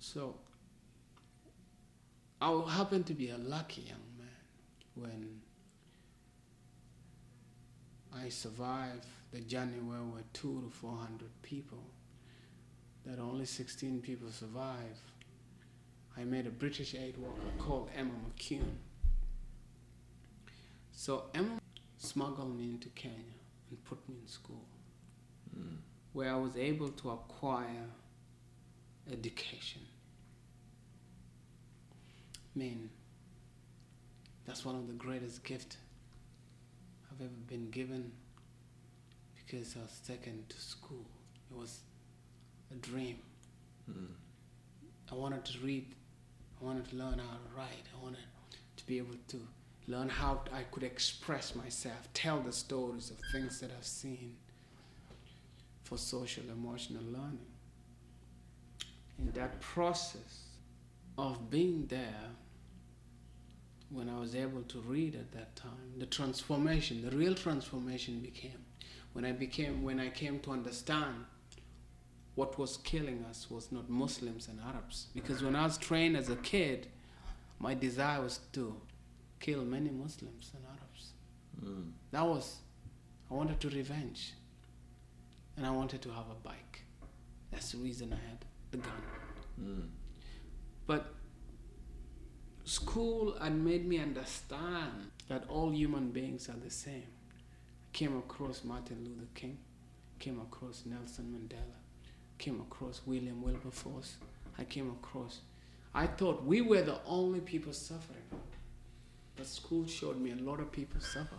So 0.00 0.40
I 2.40 2.58
happened 2.70 3.06
to 3.08 3.14
be 3.14 3.28
a 3.28 3.36
lucky 3.36 3.82
young 3.82 4.16
man 4.16 4.40
when 4.94 5.42
I 8.14 8.28
survived 8.28 9.06
the 9.32 9.40
journey 9.40 9.78
where 9.78 10.02
we're 10.02 10.22
two 10.32 10.60
to 10.62 10.70
four 10.70 10.96
hundred 10.96 11.30
people, 11.42 11.82
that 13.06 13.18
only 13.18 13.44
sixteen 13.44 14.00
people 14.00 14.30
survived. 14.30 14.98
I 16.16 16.24
met 16.24 16.46
a 16.46 16.50
British 16.50 16.94
aid 16.94 17.16
worker 17.16 17.40
called 17.58 17.88
Emma 17.96 18.10
McCune. 18.10 18.76
So 20.92 21.24
Emma 21.34 21.58
smuggled 21.98 22.58
me 22.58 22.70
into 22.70 22.88
Kenya 22.90 23.38
and 23.70 23.84
put 23.84 24.06
me 24.08 24.16
in 24.20 24.26
school 24.28 24.64
Mm. 25.58 25.78
where 26.12 26.32
I 26.32 26.36
was 26.36 26.56
able 26.56 26.90
to 26.90 27.10
acquire 27.10 27.86
education. 29.10 29.82
I 32.54 32.58
mean, 32.58 32.90
that's 34.44 34.64
one 34.64 34.76
of 34.76 34.86
the 34.86 34.92
greatest 34.92 35.42
gifts 35.42 35.76
I've 37.20 37.26
ever 37.26 37.34
been 37.48 37.70
given 37.70 38.12
because 39.34 39.76
I 39.76 39.82
was 39.82 40.00
taken 40.06 40.44
to 40.48 40.58
school. 40.58 41.04
It 41.50 41.56
was 41.56 41.80
a 42.70 42.76
dream. 42.76 43.18
Mm. 43.90 44.06
I 45.12 45.14
wanted 45.14 45.44
to 45.44 45.58
read, 45.58 45.94
I 46.60 46.64
wanted 46.64 46.88
to 46.90 46.96
learn 46.96 47.18
how 47.18 47.34
to 47.34 47.56
write, 47.56 47.84
I 47.98 48.02
wanted 48.02 48.20
to 48.76 48.86
be 48.86 48.96
able 48.96 49.16
to 49.28 49.40
learn 49.86 50.08
how 50.08 50.40
I 50.52 50.62
could 50.62 50.82
express 50.82 51.54
myself, 51.54 52.08
tell 52.14 52.40
the 52.40 52.52
stories 52.52 53.10
of 53.10 53.18
things 53.32 53.60
that 53.60 53.70
I've 53.76 53.84
seen 53.84 54.36
for 55.84 55.98
social 55.98 56.44
emotional 56.50 57.02
learning. 57.04 57.46
In 59.18 59.30
that 59.32 59.60
process 59.60 60.44
of 61.18 61.50
being 61.50 61.86
there, 61.88 62.30
when 63.90 64.08
I 64.08 64.18
was 64.18 64.34
able 64.34 64.62
to 64.62 64.78
read 64.80 65.14
at 65.14 65.32
that 65.32 65.56
time, 65.56 65.94
the 65.98 66.06
transformation, 66.06 67.02
the 67.02 67.16
real 67.16 67.34
transformation 67.34 68.20
became 68.20 68.64
when 69.12 69.24
I 69.24 69.32
became 69.32 69.82
when 69.82 69.98
I 69.98 70.08
came 70.08 70.38
to 70.40 70.52
understand 70.52 71.24
what 72.34 72.58
was 72.58 72.76
killing 72.78 73.24
us 73.28 73.50
was 73.50 73.72
not 73.72 73.90
Muslims 73.90 74.48
and 74.48 74.60
Arabs. 74.60 75.08
Because 75.14 75.42
when 75.42 75.56
I 75.56 75.64
was 75.64 75.76
trained 75.76 76.16
as 76.16 76.30
a 76.30 76.36
kid, 76.36 76.86
my 77.58 77.74
desire 77.74 78.22
was 78.22 78.40
to 78.52 78.74
kill 79.40 79.64
many 79.64 79.90
Muslims 79.90 80.52
and 80.54 80.64
Arabs. 80.64 81.12
Mm. 81.62 81.90
That 82.12 82.26
was, 82.26 82.58
I 83.30 83.34
wanted 83.34 83.60
to 83.60 83.68
revenge. 83.68 84.34
And 85.56 85.66
I 85.66 85.70
wanted 85.70 86.00
to 86.02 86.08
have 86.10 86.30
a 86.30 86.34
bike. 86.42 86.82
That's 87.50 87.72
the 87.72 87.78
reason 87.78 88.12
I 88.12 88.28
had 88.30 88.44
the 88.70 88.78
gun. 88.78 89.02
Mm. 89.60 89.88
But 90.86 91.12
school 92.64 93.34
and 93.40 93.64
made 93.64 93.86
me 93.86 93.98
understand 93.98 95.10
that 95.28 95.44
all 95.48 95.70
human 95.70 96.10
beings 96.10 96.48
are 96.48 96.58
the 96.62 96.70
same. 96.70 97.06
I 97.06 97.92
came 97.92 98.16
across 98.16 98.64
Martin 98.64 99.04
Luther 99.04 99.28
King, 99.34 99.58
came 100.18 100.40
across 100.40 100.84
Nelson 100.86 101.34
Mandela, 101.34 101.78
came 102.38 102.60
across 102.60 103.02
William 103.06 103.42
Wilberforce. 103.42 104.16
I 104.58 104.64
came 104.64 104.90
across. 104.90 105.40
I 105.94 106.06
thought 106.06 106.44
we 106.44 106.60
were 106.60 106.82
the 106.82 106.98
only 107.06 107.40
people 107.40 107.72
suffering. 107.72 108.22
But 109.36 109.46
school 109.46 109.86
showed 109.86 110.20
me 110.20 110.32
a 110.32 110.36
lot 110.36 110.60
of 110.60 110.70
people 110.70 111.00
suffer. 111.00 111.36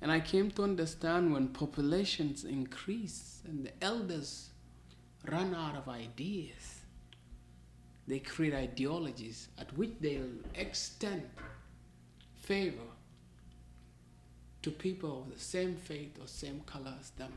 And 0.00 0.10
I 0.10 0.20
came 0.20 0.50
to 0.52 0.62
understand 0.62 1.32
when 1.32 1.48
populations 1.48 2.44
increase 2.44 3.40
and 3.46 3.66
the 3.66 3.84
elders 3.84 4.50
run 5.30 5.54
out 5.54 5.76
of 5.76 5.88
ideas, 5.88 6.75
they 8.06 8.18
create 8.20 8.54
ideologies 8.54 9.48
at 9.58 9.76
which 9.76 9.90
they'll 10.00 10.38
extend 10.54 11.22
favor 12.36 12.88
to 14.62 14.70
people 14.70 15.22
of 15.22 15.32
the 15.34 15.40
same 15.40 15.74
faith 15.76 16.16
or 16.20 16.26
same 16.26 16.60
color 16.66 16.94
as 17.00 17.10
them. 17.10 17.32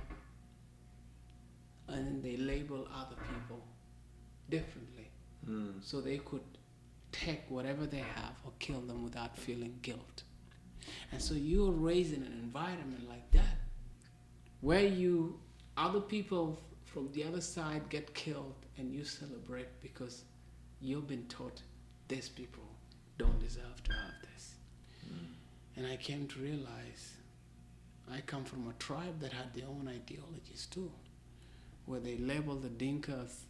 And 1.88 2.06
then 2.06 2.22
they 2.22 2.38
label 2.38 2.88
other 2.94 3.16
people 3.16 3.64
differently 4.50 5.06
Mm. 5.48 5.82
so 5.82 6.02
they 6.02 6.18
could 6.18 6.44
take 7.14 7.50
whatever 7.50 7.86
they 7.88 8.04
have 8.16 8.34
or 8.44 8.52
kill 8.60 8.82
them 8.82 9.04
without 9.06 9.38
feeling 9.38 9.80
guilt. 9.82 10.24
And 11.12 11.22
so 11.22 11.34
you're 11.34 11.72
raised 11.72 12.14
in 12.14 12.24
an 12.24 12.34
environment 12.34 13.08
like 13.08 13.32
that 13.32 13.58
where 14.62 14.86
you 14.86 15.40
other 15.78 16.02
people 16.02 16.60
from 16.86 17.10
the 17.14 17.24
other 17.24 17.40
side 17.42 17.88
get 17.90 18.14
killed 18.14 18.56
and 18.78 18.92
you 18.94 19.06
celebrate 19.06 19.70
because 19.82 20.24
you've 20.81 21.07
been 21.07 21.25
taught 21.27 21.62
these 22.07 22.29
people 22.29 22.63
don't 23.17 23.39
deserve 23.39 23.83
to 23.83 23.91
have 23.91 24.13
this. 24.33 24.55
And 25.75 25.86
I 25.86 25.95
came 25.98 26.27
to 26.27 26.39
realize 26.39 27.13
I 28.12 28.21
come 28.21 28.43
from 28.43 28.67
a 28.67 28.74
tribe 28.74 29.19
that 29.19 29.31
had 29.31 29.53
their 29.53 29.67
own 29.67 29.88
ideologies 29.88 30.67
too, 30.71 30.91
where 31.86 32.00
they 32.00 32.17
label 32.17 32.55
the 32.55 32.69
Dinkas 32.69 33.43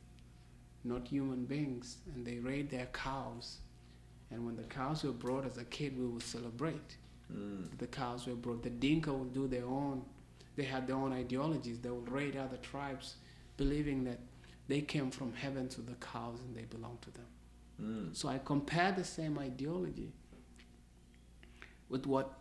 not 0.83 1.07
human 1.07 1.45
beings 1.45 1.97
and 2.13 2.25
they 2.25 2.39
raid 2.39 2.69
their 2.69 2.87
cows. 2.87 3.57
And 4.31 4.45
when 4.45 4.55
the 4.55 4.63
cows 4.63 5.03
were 5.03 5.11
brought 5.11 5.45
as 5.45 5.57
a 5.57 5.65
kid, 5.65 5.97
we 5.97 6.05
would 6.05 6.23
celebrate. 6.23 6.97
Mm. 7.33 7.77
The 7.77 7.87
cows 7.87 8.27
were 8.27 8.35
brought. 8.35 8.63
The 8.63 8.69
Dinka 8.69 9.11
would 9.11 9.33
do 9.33 9.47
their 9.47 9.65
own, 9.65 10.03
they 10.55 10.63
had 10.63 10.87
their 10.87 10.95
own 10.95 11.13
ideologies. 11.13 11.79
They 11.79 11.89
would 11.89 12.11
raid 12.11 12.35
other 12.35 12.57
tribes, 12.57 13.15
believing 13.57 14.03
that 14.05 14.19
they 14.69 14.81
came 14.81 15.09
from 15.09 15.33
heaven 15.33 15.67
to 15.67 15.81
the 15.81 15.95
cows 15.95 16.39
and 16.45 16.55
they 16.55 16.61
belong 16.61 16.99
to 17.01 17.11
them. 17.11 17.25
Mm. 17.81 18.15
So 18.15 18.29
I 18.29 18.37
compare 18.37 18.91
the 18.91 19.03
same 19.03 19.39
ideology 19.39 20.13
with 21.89 22.05
what 22.05 22.33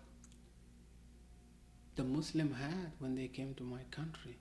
the 1.97 2.05
Muslim 2.05 2.53
had 2.53 2.93
when 2.99 3.15
they 3.15 3.29
came 3.29 3.55
to 3.55 3.63
my 3.63 3.81
country. 3.91 4.37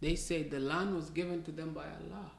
They 0.00 0.16
said 0.16 0.50
the 0.50 0.60
land 0.60 0.94
was 0.94 1.10
given 1.10 1.42
to 1.42 1.52
them 1.52 1.74
by 1.74 1.84
Allah, 1.84 2.30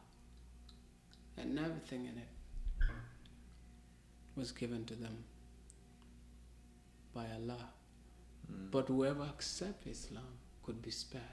and 1.37 1.59
everything 1.59 2.05
in 2.05 2.17
it 2.17 2.89
was 4.35 4.51
given 4.51 4.83
to 4.85 4.95
them 4.95 5.23
by 7.13 7.25
Allah. 7.35 7.69
Mm. 8.51 8.71
But 8.71 8.87
whoever 8.87 9.23
accepts 9.23 9.85
Islam 9.85 10.33
could 10.63 10.81
be 10.81 10.91
spared. 10.91 11.23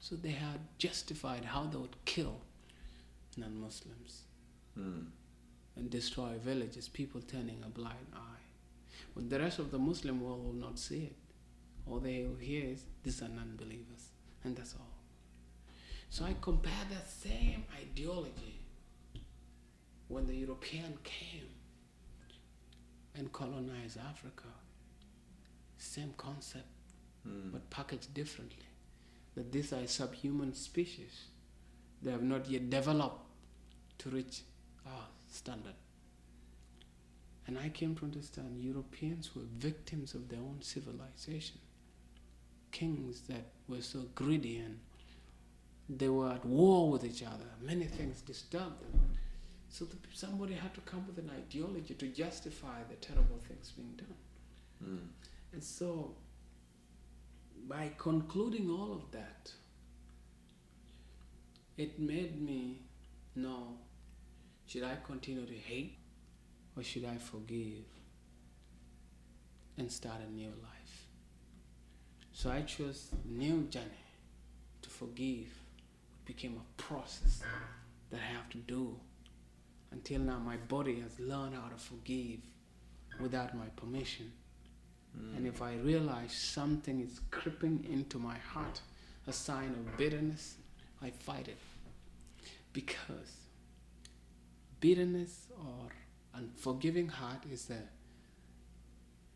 So 0.00 0.16
they 0.16 0.30
had 0.30 0.60
justified 0.78 1.44
how 1.44 1.64
they 1.66 1.78
would 1.78 2.04
kill 2.04 2.40
non 3.38 3.54
Muslims 3.60 4.24
Mm. 4.76 5.06
and 5.76 5.90
destroy 5.90 6.38
villages, 6.38 6.88
people 6.88 7.20
turning 7.20 7.62
a 7.64 7.68
blind 7.68 8.06
eye. 8.14 8.44
But 9.14 9.28
the 9.30 9.38
rest 9.40 9.58
of 9.58 9.70
the 9.70 9.78
Muslim 9.78 10.20
world 10.20 10.44
will 10.44 10.52
not 10.66 10.78
see 10.78 11.04
it. 11.04 11.16
All 11.86 11.98
they 12.00 12.24
will 12.26 12.36
hear 12.36 12.64
is 12.74 12.84
these 13.02 13.22
are 13.22 13.28
non 13.28 13.56
believers, 13.56 14.10
and 14.44 14.56
that's 14.56 14.74
all. 14.74 14.94
So 16.10 16.24
I 16.24 16.34
compare 16.40 16.84
that 16.90 17.08
same 17.08 17.64
ideology 17.82 18.60
when 20.08 20.26
the 20.26 20.34
European 20.34 20.98
came 21.02 21.48
and 23.14 23.32
colonized 23.32 23.98
Africa. 23.98 24.48
Same 25.76 26.12
concept, 26.16 26.68
Mm. 27.26 27.52
but 27.52 27.68
packaged 27.70 28.14
differently. 28.14 28.66
That 29.34 29.52
these 29.52 29.72
are 29.72 29.86
subhuman 29.86 30.54
species. 30.54 31.28
They 32.02 32.10
have 32.12 32.22
not 32.22 32.48
yet 32.48 32.70
developed 32.70 33.22
to 33.98 34.10
reach 34.10 34.42
our 34.86 35.06
standard. 35.30 35.74
And 37.46 37.58
I 37.58 37.70
came 37.70 37.94
to 37.96 38.04
understand 38.04 38.62
Europeans 38.62 39.34
were 39.34 39.42
victims 39.56 40.14
of 40.14 40.28
their 40.28 40.40
own 40.40 40.58
civilization. 40.60 41.58
Kings 42.70 43.22
that 43.22 43.46
were 43.68 43.80
so 43.80 44.00
greedy 44.14 44.58
and 44.58 44.78
they 45.88 46.10
were 46.10 46.30
at 46.30 46.44
war 46.44 46.90
with 46.90 47.04
each 47.04 47.22
other. 47.22 47.46
Many 47.62 47.86
things 47.86 48.20
disturbed 48.20 48.82
them. 48.82 49.16
So 49.70 49.86
the, 49.86 49.96
somebody 50.12 50.54
had 50.54 50.74
to 50.74 50.80
come 50.82 51.06
with 51.06 51.18
an 51.18 51.30
ideology 51.30 51.94
to 51.94 52.06
justify 52.08 52.82
the 52.88 52.96
terrible 52.96 53.38
things 53.48 53.72
being 53.72 53.94
done. 53.96 54.16
Mm. 54.84 55.08
And 55.52 55.64
so, 55.64 56.14
by 57.66 57.90
concluding 57.96 58.70
all 58.70 58.92
of 58.92 59.10
that, 59.12 59.52
it 61.76 61.98
made 61.98 62.40
me 62.40 62.82
know 63.34 63.78
should 64.68 64.84
I 64.84 64.96
continue 65.02 65.46
to 65.46 65.54
hate 65.54 65.96
or 66.76 66.82
should 66.82 67.06
I 67.06 67.16
forgive 67.16 67.84
and 69.78 69.90
start 69.90 70.18
a 70.28 70.30
new 70.30 70.48
life? 70.48 71.06
So 72.34 72.50
I 72.50 72.60
chose 72.60 73.08
new 73.24 73.62
journey 73.70 74.04
to 74.82 74.90
forgive. 74.90 75.46
It 75.46 76.26
became 76.26 76.60
a 76.60 76.82
process 76.82 77.42
that 78.10 78.20
I 78.20 78.34
have 78.36 78.50
to 78.50 78.58
do. 78.58 78.94
Until 79.90 80.20
now, 80.20 80.38
my 80.38 80.56
body 80.56 81.00
has 81.00 81.18
learned 81.18 81.54
how 81.54 81.68
to 81.68 81.76
forgive 81.76 82.40
without 83.18 83.56
my 83.56 83.68
permission. 83.74 84.30
Hmm. 85.16 85.34
And 85.34 85.46
if 85.46 85.62
I 85.62 85.76
realize 85.76 86.34
something 86.34 87.00
is 87.00 87.20
creeping 87.30 87.86
into 87.90 88.18
my 88.18 88.36
heart, 88.36 88.82
a 89.26 89.32
sign 89.32 89.70
of 89.70 89.96
bitterness, 89.96 90.56
I 91.02 91.08
fight 91.08 91.48
it. 91.48 91.56
Because 92.74 93.47
bitterness 94.80 95.48
or 95.58 95.88
unforgiving 96.34 97.08
heart 97.08 97.44
is 97.50 97.70
a 97.70 97.82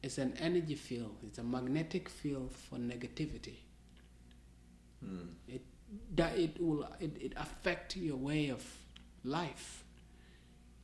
is 0.07 0.19
an 0.19 0.35
energy 0.41 0.75
field, 0.75 1.17
it's 1.25 1.39
a 1.39 1.43
magnetic 1.45 2.09
field 2.09 2.53
for 2.53 2.77
negativity. 2.77 3.59
Mm. 5.05 5.29
It 5.47 5.63
that 6.15 6.37
it 6.39 6.61
will 6.61 6.89
it, 7.01 7.17
it 7.21 7.33
affect 7.37 7.97
your 7.97 8.17
way 8.17 8.49
of 8.49 8.65
life. 9.25 9.85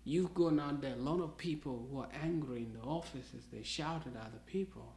You've 0.04 0.32
gone 0.32 0.58
out 0.58 0.80
there, 0.80 0.94
a 0.94 0.96
lot 0.96 1.20
of 1.20 1.36
people 1.36 1.86
who 1.90 2.00
are 2.00 2.08
angry 2.22 2.60
in 2.60 2.72
the 2.72 2.80
offices, 2.80 3.44
they 3.52 3.62
shout 3.62 4.06
at 4.06 4.16
other 4.18 4.40
people. 4.46 4.94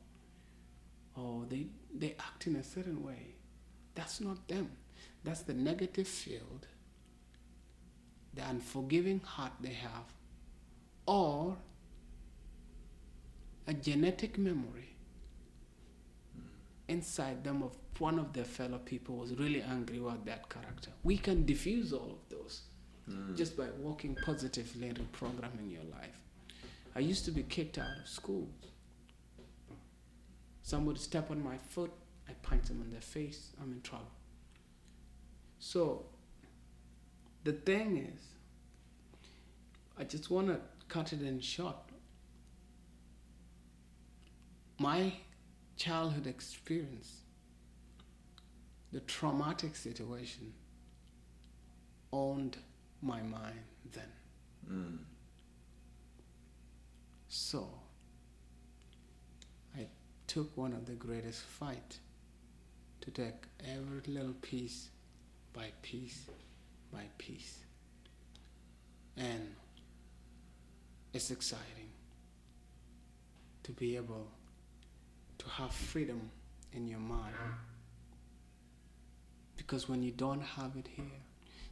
Or 1.16 1.46
they 1.50 1.68
they 1.94 2.16
act 2.18 2.48
in 2.48 2.56
a 2.56 2.64
certain 2.64 3.04
way. 3.04 3.36
That's 3.96 4.22
not 4.22 4.48
them. 4.48 4.72
That's 5.24 5.42
the 5.42 5.54
negative 5.54 6.08
field, 6.08 6.68
the 8.34 8.42
unforgiving 8.44 9.20
heart 9.20 9.52
they 9.62 9.74
have, 9.74 10.06
or 11.06 11.58
a 13.68 13.74
genetic 13.74 14.38
memory 14.38 14.96
inside 16.88 17.44
them 17.44 17.64
of 17.64 17.76
one 18.00 18.18
of 18.20 18.34
their 18.34 18.44
fellow 18.46 18.80
people 18.80 19.16
was 19.16 19.34
really 19.38 19.62
angry 19.62 19.98
about 19.98 20.26
that 20.26 20.50
character. 20.50 20.90
We 21.04 21.18
can 21.18 21.46
diffuse 21.46 21.94
all 21.94 22.12
of 22.12 22.30
those 22.30 22.64
Mm. 23.10 23.36
just 23.36 23.58
by 23.58 23.68
walking 23.80 24.16
positively 24.16 24.88
and 24.88 24.98
reprogramming 24.98 25.72
your 25.72 25.84
life. 25.86 26.18
I 26.96 27.00
used 27.00 27.26
to 27.26 27.32
be 27.32 27.44
kicked 27.44 27.78
out 27.78 27.98
of 28.00 28.08
school. 28.08 28.48
Somebody 30.62 31.00
step 31.00 31.32
on 31.32 31.44
my 31.44 31.58
foot, 31.58 31.92
I 32.30 32.34
punch 32.44 32.66
them 32.68 32.82
in 32.82 32.92
their 32.92 33.02
face, 33.02 33.52
I'm 33.62 33.72
in 33.72 33.82
trouble. 33.82 34.12
So 35.60 36.06
the 37.44 37.54
thing 37.54 37.98
is, 37.98 38.22
I 39.98 40.04
just 40.04 40.30
want 40.30 40.48
to 40.48 40.60
cut 40.88 41.14
it 41.14 41.22
in 41.22 41.40
short. 41.40 41.76
My 44.78 45.14
childhood 45.76 46.28
experience, 46.28 47.22
the 48.92 49.00
traumatic 49.02 49.76
situation, 49.76 50.54
owned 52.12 52.58
my 53.02 53.22
mind 53.22 53.64
then. 53.94 54.12
Mm. 54.70 54.98
So 57.28 57.70
I 59.78 59.88
took 60.28 60.56
one 60.58 60.74
of 60.74 60.86
the 60.86 60.94
greatest 60.94 61.42
fight 61.42 62.00
to 63.02 63.12
take 63.12 63.48
every 63.64 64.02
little 64.14 64.34
piece 64.42 64.90
by 65.54 65.72
piece 65.82 66.28
by 66.92 67.04
piece. 67.18 67.60
And 69.18 69.56
it's 71.14 71.32
exciting 71.32 71.90
to 73.64 73.72
be 73.72 73.96
able 73.96 74.28
to 75.38 75.50
have 75.50 75.72
freedom 75.74 76.30
in 76.74 76.88
your 76.88 77.00
mind. 77.00 77.36
Because 79.58 79.88
when 79.88 80.02
you 80.04 80.12
don't 80.12 80.42
have 80.42 80.76
it 80.78 80.88
here, 80.96 81.06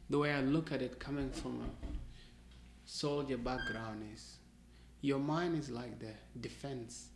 the 0.08 0.18
way 0.18 0.32
I 0.32 0.40
look 0.40 0.72
at 0.72 0.82
it 0.82 0.98
coming 0.98 1.30
from 1.30 1.60
a 1.62 1.86
soldier 2.84 3.36
background 3.38 4.04
is 4.14 4.36
your 5.00 5.18
mind 5.18 5.56
is 5.58 5.70
like 5.70 5.98
the 5.98 6.12
defense. 6.40 7.08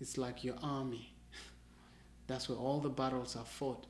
It's 0.00 0.18
like 0.18 0.42
your 0.42 0.56
army. 0.62 1.14
That's 2.26 2.48
where 2.48 2.58
all 2.58 2.80
the 2.80 2.88
battles 2.88 3.36
are 3.36 3.44
fought 3.44 3.86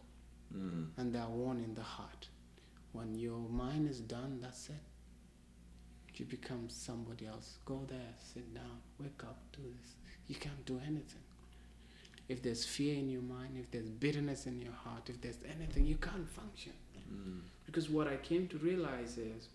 Mm. 0.54 0.88
and 0.98 1.14
they 1.14 1.18
are 1.18 1.30
won 1.30 1.60
in 1.64 1.74
the 1.74 1.82
heart. 1.82 2.28
When 2.92 3.14
your 3.14 3.38
mind 3.38 3.88
is 3.88 4.00
done, 4.00 4.38
that's 4.42 4.68
it. 4.68 4.74
You 6.14 6.26
become 6.26 6.68
somebody 6.68 7.26
else. 7.26 7.58
Go 7.64 7.80
there, 7.88 8.14
sit 8.18 8.54
down, 8.54 8.80
wake 9.00 9.22
up, 9.24 9.38
do 9.52 9.62
this. 9.62 9.94
You 10.26 10.34
can't 10.34 10.64
do 10.66 10.78
anything. 10.86 11.22
If 12.28 12.42
there's 12.42 12.64
fear 12.64 12.94
in 12.94 13.08
your 13.08 13.22
mind, 13.22 13.56
if 13.58 13.70
there's 13.70 13.88
bitterness 13.88 14.46
in 14.46 14.60
your 14.60 14.72
heart, 14.72 15.08
if 15.08 15.20
there's 15.20 15.38
anything, 15.56 15.86
you 15.86 15.96
can't 15.96 16.28
function. 16.28 16.72
Mm. 17.10 17.40
Because 17.66 17.88
what 17.88 18.08
I 18.08 18.16
came 18.16 18.46
to 18.48 18.58
realize 18.58 19.18
is 19.18 19.48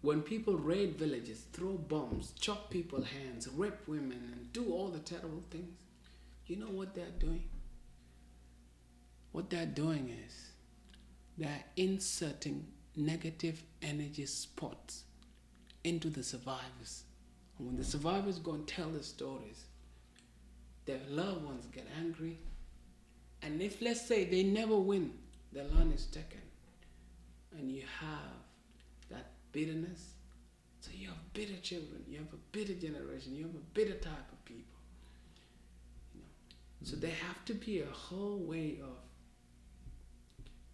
when 0.00 0.22
people 0.22 0.54
raid 0.54 0.96
villages, 0.96 1.44
throw 1.52 1.72
bombs, 1.72 2.32
chop 2.40 2.70
people's 2.70 3.06
hands, 3.06 3.48
rape 3.48 3.86
women, 3.86 4.32
and 4.32 4.52
do 4.52 4.72
all 4.72 4.88
the 4.88 5.00
terrible 5.00 5.42
things, 5.50 5.76
you 6.46 6.56
know 6.56 6.66
what 6.66 6.94
they're 6.94 7.06
doing? 7.18 7.44
What 9.32 9.50
they're 9.50 9.66
doing 9.66 10.14
is 10.26 10.47
they're 11.38 11.64
inserting 11.76 12.66
negative 12.96 13.62
energy 13.80 14.26
spots 14.26 15.04
into 15.84 16.10
the 16.10 16.22
survivors. 16.22 17.04
And 17.56 17.68
when 17.68 17.76
the 17.76 17.84
survivors 17.84 18.38
go 18.38 18.54
and 18.54 18.66
tell 18.66 18.90
the 18.90 19.02
stories, 19.02 19.64
their 20.84 21.00
loved 21.08 21.44
ones 21.44 21.66
get 21.72 21.86
angry. 21.98 22.38
And 23.42 23.62
if, 23.62 23.80
let's 23.80 24.06
say, 24.06 24.24
they 24.24 24.42
never 24.42 24.76
win, 24.76 25.12
the 25.52 25.62
land 25.62 25.94
is 25.94 26.06
taken, 26.06 26.40
and 27.56 27.70
you 27.70 27.82
have 28.00 28.42
that 29.10 29.30
bitterness, 29.52 30.14
so 30.80 30.90
you 30.92 31.08
have 31.08 31.32
bitter 31.34 31.56
children, 31.62 32.04
you 32.08 32.18
have 32.18 32.32
a 32.32 32.36
bitter 32.52 32.74
generation, 32.74 33.34
you 33.34 33.44
have 33.44 33.54
a 33.54 33.74
bitter 33.74 33.94
type 33.94 34.32
of 34.32 34.44
people. 34.44 34.78
You 36.14 36.20
know? 36.20 36.26
So 36.82 36.96
there 36.96 37.14
have 37.26 37.44
to 37.46 37.54
be 37.54 37.80
a 37.80 37.86
whole 37.86 38.38
way 38.38 38.80
of 38.82 38.96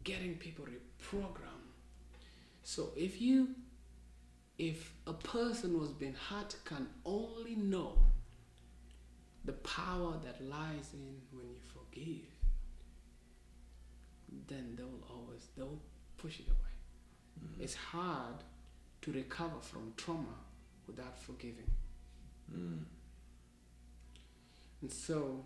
getting 0.05 0.35
people 0.37 0.65
reprogrammed. 0.65 1.73
So 2.63 2.91
if 2.97 3.21
you 3.21 3.49
if 4.57 4.93
a 5.07 5.13
person 5.13 5.71
who's 5.71 5.91
been 5.91 6.15
hurt 6.15 6.55
can 6.65 6.87
only 7.05 7.57
know 7.57 7.99
the 9.45 9.53
power 9.53 10.15
that 10.25 10.43
lies 10.45 10.91
in 10.93 11.21
when 11.33 11.51
you 11.51 11.59
forgive, 11.73 12.31
then 14.49 14.75
they 14.77 14.85
will 14.85 15.05
always 15.11 15.49
they 15.57 15.63
will 15.63 15.83
push 16.17 16.41
it 16.41 16.47
away. 16.47 16.75
It's 17.61 17.75
hard 17.75 18.37
to 19.03 19.13
recover 19.13 19.61
from 19.61 19.93
trauma 19.97 20.39
without 20.87 21.19
forgiving. 21.19 21.71
Mm. 22.53 22.85
And 24.81 24.93
so 24.93 25.45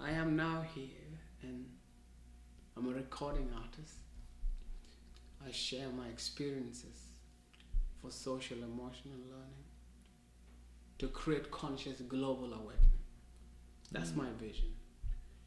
I 0.00 0.10
am 0.10 0.36
now 0.36 0.64
here 0.74 0.88
and 1.42 1.66
I'm 2.76 2.88
a 2.88 2.94
recording 2.94 3.50
artist. 3.56 3.94
I 5.46 5.50
share 5.52 5.88
my 5.90 6.08
experiences 6.08 6.98
for 8.00 8.10
social 8.10 8.58
emotional 8.62 9.18
learning 9.30 9.64
to 10.98 11.08
create 11.08 11.50
conscious 11.50 12.00
global 12.00 12.52
awakening. 12.52 13.00
That's 13.92 14.10
Mm. 14.10 14.16
my 14.16 14.32
vision. 14.32 14.74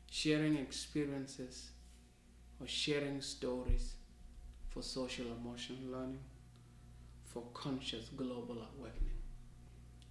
Sharing 0.09 0.55
experiences 0.57 1.71
or 2.59 2.67
sharing 2.67 3.21
stories 3.21 3.95
for 4.69 4.81
social 4.81 5.27
emotional 5.33 5.91
learning 5.91 6.23
for 7.23 7.43
conscious 7.53 8.09
global 8.09 8.61
awakening. 8.77 9.21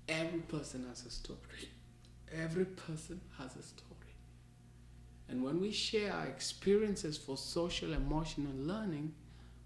Every 0.08 0.40
person 0.40 0.86
has 0.88 1.04
a 1.06 1.10
story. 1.10 1.70
Every 2.30 2.66
person 2.66 3.20
has 3.38 3.56
a 3.56 3.62
story. 3.62 3.95
And 5.28 5.42
when 5.42 5.60
we 5.60 5.72
share 5.72 6.12
our 6.12 6.26
experiences 6.26 7.16
for 7.18 7.36
social 7.36 7.92
emotional 7.92 8.52
learning, 8.56 9.12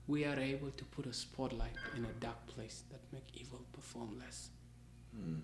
we 0.07 0.25
are 0.25 0.39
able 0.39 0.71
to 0.71 0.85
put 0.87 1.07
a 1.07 1.13
spotlight 1.13 1.77
in 1.97 2.05
a 2.05 2.13
dark 2.19 2.47
place 2.47 2.83
that 2.91 3.01
make 3.13 3.25
evil 3.35 3.61
perform 3.73 4.19
less. 4.19 4.49
Mm. 5.17 5.41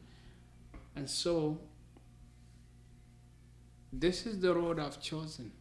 And 0.96 1.08
so 1.08 1.58
this 3.92 4.26
is 4.26 4.40
the 4.40 4.52
road 4.52 4.80
I've 4.80 5.00
chosen. 5.00 5.52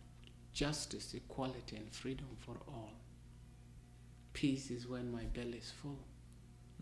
Justice, 0.54 1.14
equality 1.14 1.76
and 1.76 1.94
freedom 1.94 2.28
for 2.40 2.56
all. 2.68 2.94
Peace 4.34 4.72
is 4.72 4.88
when 4.88 5.12
my 5.12 5.24
belly 5.24 5.60
is 5.60 5.72
full. 5.82 6.00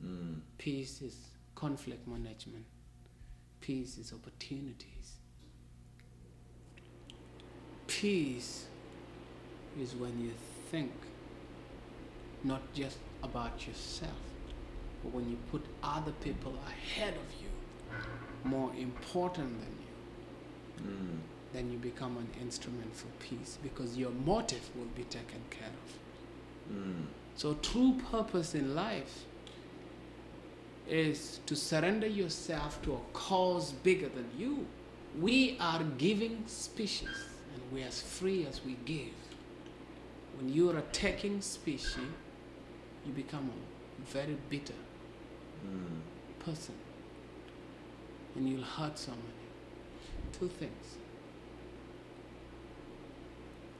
Mm. 0.04 0.40
Peace 0.58 1.02
is 1.02 1.18
conflict 1.56 2.08
management. 2.08 2.66
Peace 3.62 3.98
is 3.98 4.14
opportunities. 4.14 5.03
Peace 7.88 8.66
is 9.80 9.94
when 9.96 10.20
you 10.22 10.32
think 10.72 10.92
not 12.44 12.62
just 12.74 12.98
about 13.24 13.66
yourself, 13.68 14.12
but 15.04 15.14
when 15.14 15.30
you 15.30 15.38
put 15.52 15.64
other 15.82 16.12
people 16.24 16.54
ahead 16.68 17.14
of 17.14 17.42
you, 17.42 17.50
more 18.44 18.72
important 18.76 19.60
than 19.60 19.70
you, 19.70 19.84
Mm. 20.84 21.20
then 21.54 21.72
you 21.72 21.78
become 21.78 22.18
an 22.18 22.28
instrument 22.42 22.94
for 22.96 23.08
peace 23.20 23.60
because 23.62 23.96
your 23.96 24.10
motive 24.10 24.70
will 24.76 24.90
be 24.96 25.04
taken 25.04 25.40
care 25.52 25.70
of. 25.70 26.76
Mm. 26.76 27.06
So, 27.36 27.54
true 27.56 27.94
purpose 28.12 28.56
in 28.56 28.74
life 28.76 29.26
is 30.88 31.40
to 31.46 31.56
surrender 31.56 32.08
yourself 32.08 32.82
to 32.82 32.94
a 32.96 33.00
cause 33.14 33.72
bigger 33.72 34.10
than 34.10 34.30
you. 34.38 34.66
We 35.20 35.58
are 35.60 35.84
giving 35.98 36.44
species, 36.48 37.08
and 37.54 37.62
we're 37.72 37.86
as 37.88 38.02
free 38.02 38.46
as 38.46 38.64
we 38.66 38.74
give. 38.86 39.14
When 40.38 40.50
you're 40.54 40.78
a 40.78 40.82
taking 40.92 41.42
species, 41.42 41.98
you 43.06 43.14
become 43.14 43.50
a 43.52 44.12
very 44.12 44.38
bitter 44.50 44.74
Mm. 45.66 46.02
person, 46.44 46.76
and 48.36 48.50
you'll 48.50 48.64
hurt 48.64 48.98
somebody. 49.00 49.48
Two 50.38 50.50
things. 50.50 50.98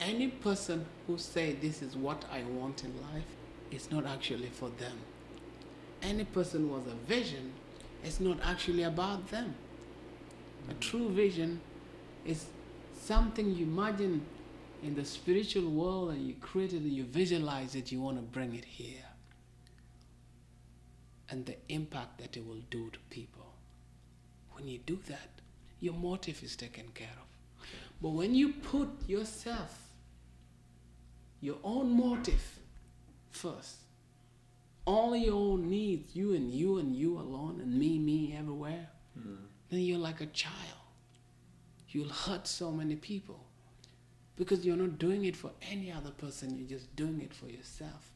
Any 0.00 0.28
person 0.28 0.86
who 1.06 1.18
say 1.18 1.52
this 1.52 1.82
is 1.82 1.96
what 1.96 2.24
I 2.30 2.42
want 2.44 2.84
in 2.84 2.92
life, 3.12 3.26
it's 3.70 3.90
not 3.90 4.06
actually 4.06 4.48
for 4.48 4.70
them. 4.70 4.98
Any 6.02 6.24
person 6.24 6.70
with 6.70 6.86
a 6.86 6.94
vision, 7.06 7.52
it's 8.02 8.20
not 8.20 8.38
actually 8.42 8.82
about 8.82 9.28
them. 9.28 9.54
A 10.70 10.74
true 10.74 11.10
vision 11.10 11.60
is 12.24 12.46
something 13.00 13.54
you 13.54 13.66
imagine 13.66 14.22
in 14.82 14.94
the 14.94 15.04
spiritual 15.04 15.70
world 15.70 16.10
and 16.10 16.26
you 16.26 16.34
create 16.40 16.72
it 16.72 16.82
and 16.82 16.92
you 16.92 17.04
visualize 17.04 17.74
it, 17.74 17.90
you 17.92 18.00
want 18.00 18.16
to 18.16 18.22
bring 18.22 18.54
it 18.54 18.64
here. 18.64 19.04
And 21.30 21.46
the 21.46 21.56
impact 21.68 22.18
that 22.18 22.36
it 22.36 22.46
will 22.46 22.62
do 22.70 22.90
to 22.90 22.98
people. 23.10 23.46
When 24.52 24.68
you 24.68 24.78
do 24.78 24.98
that, 25.08 25.30
your 25.80 25.94
motive 25.94 26.42
is 26.42 26.54
taken 26.56 26.88
care 26.94 27.08
of. 27.16 27.66
But 28.00 28.10
when 28.10 28.34
you 28.34 28.52
put 28.52 28.88
yourself, 29.08 29.80
your 31.40 31.56
own 31.64 31.96
motive 31.96 32.58
first, 33.30 33.76
all 34.86 35.16
your 35.16 35.34
own 35.34 35.68
needs, 35.70 36.14
you 36.14 36.34
and 36.34 36.50
you 36.52 36.78
and 36.78 36.94
you 36.94 37.18
alone, 37.18 37.60
and 37.60 37.72
me, 37.78 37.98
me 37.98 38.34
everywhere, 38.38 38.88
Mm. 39.18 39.36
then 39.70 39.80
you're 39.80 39.98
like 39.98 40.20
a 40.20 40.26
child. 40.26 40.83
You'll 41.94 42.08
hurt 42.08 42.48
so 42.48 42.72
many 42.72 42.96
people 42.96 43.38
because 44.34 44.66
you're 44.66 44.76
not 44.76 44.98
doing 44.98 45.26
it 45.26 45.36
for 45.36 45.52
any 45.70 45.92
other 45.92 46.10
person, 46.10 46.58
you're 46.58 46.68
just 46.68 46.94
doing 46.96 47.20
it 47.20 47.32
for 47.32 47.46
yourself, 47.46 48.10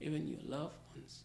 even 0.00 0.26
your 0.26 0.40
loved 0.44 0.74
ones. 0.92 1.22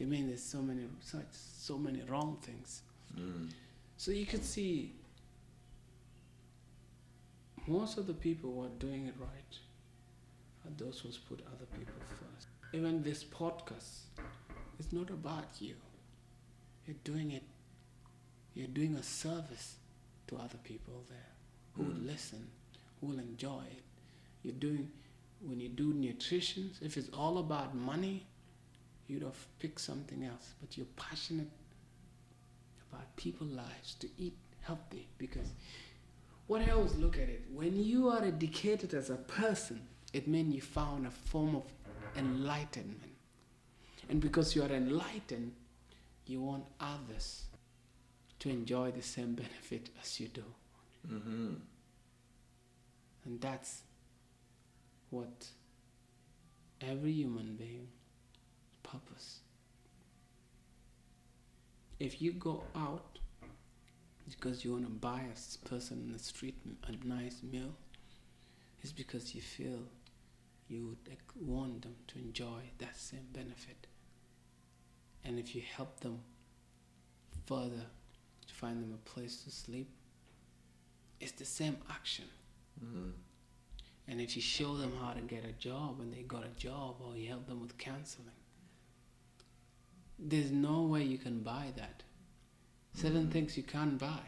I 0.00 0.04
mean, 0.04 0.28
there's 0.28 0.44
so 0.44 0.62
many 0.62 0.82
such 1.00 1.26
so 1.32 1.76
many 1.76 2.02
wrong 2.02 2.38
things. 2.40 2.82
Mm. 3.18 3.50
So 3.96 4.12
you 4.12 4.26
could 4.26 4.44
see 4.44 4.92
most 7.66 7.98
of 7.98 8.06
the 8.06 8.14
people 8.14 8.52
who 8.52 8.64
are 8.64 8.78
doing 8.78 9.08
it 9.08 9.14
right 9.18 9.58
are 10.64 10.72
those 10.76 11.00
who 11.00 11.08
put 11.28 11.44
other 11.48 11.66
people 11.76 11.94
first. 12.10 12.46
Even 12.72 13.02
this 13.02 13.24
podcast 13.24 14.02
is 14.78 14.92
not 14.92 15.10
about 15.10 15.48
you. 15.58 15.74
You're 16.86 17.02
doing 17.02 17.32
it. 17.32 17.42
You're 18.54 18.68
doing 18.68 18.94
a 18.94 19.02
service 19.02 19.77
to 20.28 20.36
other 20.36 20.58
people 20.58 21.04
there 21.08 21.32
who 21.74 21.82
will 21.84 22.00
Mm. 22.00 22.06
listen, 22.06 22.50
who 23.00 23.08
will 23.08 23.18
enjoy 23.18 23.62
it. 23.64 23.82
You're 24.42 24.54
doing 24.54 24.90
when 25.40 25.60
you 25.60 25.68
do 25.68 25.92
nutrition. 25.92 26.72
If 26.80 26.96
it's 26.96 27.08
all 27.10 27.38
about 27.38 27.74
money, 27.74 28.26
you'd 29.06 29.22
have 29.22 29.46
picked 29.58 29.80
something 29.80 30.24
else. 30.24 30.54
But 30.60 30.76
you're 30.76 30.86
passionate 30.96 31.50
about 32.90 33.14
people's 33.16 33.52
lives 33.52 33.94
to 33.96 34.08
eat 34.18 34.36
healthy 34.62 35.06
because 35.18 35.48
what 36.46 36.62
I 36.62 36.70
always 36.70 36.94
look 36.96 37.16
at 37.18 37.28
it, 37.28 37.44
when 37.52 37.76
you 37.82 38.08
are 38.08 38.22
educated 38.24 38.94
as 38.94 39.10
a 39.10 39.16
person, 39.16 39.86
it 40.12 40.26
means 40.26 40.54
you 40.54 40.62
found 40.62 41.06
a 41.06 41.10
form 41.10 41.54
of 41.56 41.64
enlightenment. 42.16 43.14
And 44.08 44.20
because 44.20 44.56
you 44.56 44.62
are 44.62 44.70
enlightened, 44.72 45.52
you 46.26 46.40
want 46.40 46.64
others 46.80 47.44
to 48.40 48.48
enjoy 48.50 48.90
the 48.90 49.02
same 49.02 49.34
benefit 49.34 49.90
as 50.00 50.20
you 50.20 50.28
do. 50.28 50.44
Mm-hmm. 51.10 51.54
And 53.24 53.40
that's 53.40 53.82
what 55.10 55.48
every 56.80 57.12
human 57.12 57.56
being 57.56 57.88
purpose. 58.82 59.40
If 61.98 62.22
you 62.22 62.32
go 62.32 62.62
out 62.76 63.18
because 64.28 64.64
you 64.64 64.72
want 64.72 64.84
to 64.84 64.90
buy 64.90 65.22
a 65.22 65.68
person 65.68 66.02
in 66.06 66.12
the 66.12 66.18
street 66.18 66.56
a 66.86 67.06
nice 67.06 67.42
meal, 67.42 67.74
it's 68.82 68.92
because 68.92 69.34
you 69.34 69.40
feel 69.40 69.80
you 70.68 70.86
would 70.86 71.16
want 71.40 71.82
them 71.82 71.96
to 72.08 72.18
enjoy 72.18 72.70
that 72.78 72.96
same 72.96 73.26
benefit. 73.32 73.86
And 75.24 75.38
if 75.38 75.54
you 75.54 75.62
help 75.76 76.00
them 76.00 76.20
further 77.46 77.86
find 78.58 78.82
them 78.82 78.92
a 78.92 79.08
place 79.08 79.42
to 79.44 79.50
sleep, 79.50 79.88
it's 81.20 81.32
the 81.32 81.44
same 81.44 81.76
action. 81.90 82.24
Mm-hmm. 82.84 83.10
And 84.08 84.20
if 84.20 84.34
you 84.36 84.42
show 84.42 84.76
them 84.76 84.92
how 85.00 85.12
to 85.12 85.20
get 85.20 85.44
a 85.44 85.52
job 85.52 86.00
and 86.00 86.12
they 86.12 86.22
got 86.22 86.44
a 86.44 86.60
job 86.60 86.96
or 87.04 87.16
you 87.16 87.28
help 87.28 87.46
them 87.46 87.60
with 87.60 87.76
counseling, 87.78 88.40
there's 90.18 90.50
no 90.50 90.82
way 90.82 91.02
you 91.02 91.18
can 91.18 91.40
buy 91.40 91.66
that. 91.76 92.02
7 92.94 93.30
things 93.30 93.56
you 93.56 93.62
can't 93.62 93.98
buy. 93.98 94.24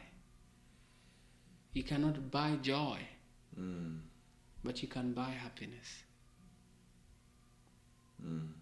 You 1.72 1.82
cannot 1.82 2.30
buy 2.30 2.56
joy, 2.62 2.98
Mm. 3.58 4.00
but 4.62 4.82
you 4.82 4.88
can 4.88 5.12
buy 5.12 5.30
happiness. 5.30 6.04
Mm. 8.22 8.59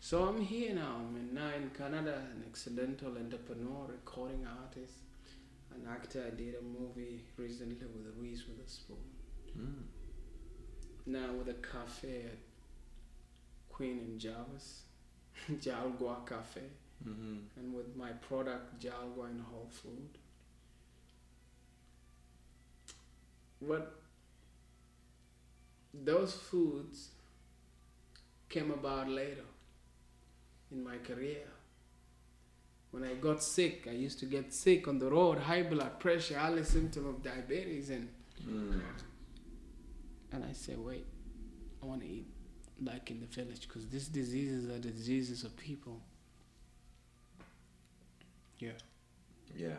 So 0.00 0.24
I'm 0.28 0.40
here 0.40 0.74
now. 0.74 0.96
I'm 0.98 1.16
in- 1.16 1.34
now 1.34 1.50
in 1.54 1.70
Canada, 1.70 2.14
an 2.32 2.44
accidental 2.48 3.16
entrepreneur, 3.16 3.86
recording 3.86 4.46
artist, 4.46 4.94
an 5.74 5.86
actor. 5.86 6.24
I 6.26 6.30
did 6.30 6.54
a 6.56 6.62
movie 6.62 7.20
recently 7.36 7.86
with 7.86 8.14
Reese 8.18 8.44
Witherspoon. 8.48 9.04
Mm. 9.56 9.82
Now 11.06 11.32
with 11.34 11.48
a 11.48 11.54
cafe 11.54 12.24
at 12.24 12.38
Queen 13.68 13.98
and 13.98 14.20
Jarvis, 14.20 14.82
Jalgua 15.60 16.24
Cafe, 16.26 16.62
Mm-hmm. 17.02 17.36
and 17.58 17.72
with 17.74 17.96
my 17.96 18.10
product 18.12 18.78
Jalgua 18.78 19.30
in 19.30 19.38
Whole 19.38 19.70
Food. 19.70 20.18
But 23.62 23.94
those 25.94 26.34
foods 26.34 27.08
came 28.50 28.70
about 28.70 29.08
later 29.08 29.46
in 30.72 30.82
my 30.84 30.98
career. 30.98 31.46
When 32.90 33.04
I 33.04 33.14
got 33.14 33.42
sick, 33.42 33.86
I 33.88 33.92
used 33.92 34.18
to 34.20 34.26
get 34.26 34.52
sick 34.52 34.88
on 34.88 34.98
the 34.98 35.10
road, 35.10 35.38
high 35.38 35.62
blood 35.62 36.00
pressure, 36.00 36.38
all 36.38 36.54
the 36.54 36.64
symptoms 36.64 37.06
of 37.06 37.22
diabetes, 37.22 37.90
and 37.90 38.08
Mm. 38.48 38.80
and 40.32 40.44
I 40.44 40.52
said, 40.52 40.78
wait, 40.78 41.04
I 41.82 41.86
want 41.86 42.00
to 42.00 42.08
eat 42.08 42.26
like 42.82 43.10
in 43.10 43.20
the 43.20 43.26
village 43.26 43.68
because 43.68 43.86
these 43.88 44.08
diseases 44.08 44.64
are 44.70 44.78
the 44.78 44.90
diseases 44.90 45.44
of 45.44 45.54
people. 45.56 46.00
Yeah. 48.58 48.72
Yeah, 49.56 49.76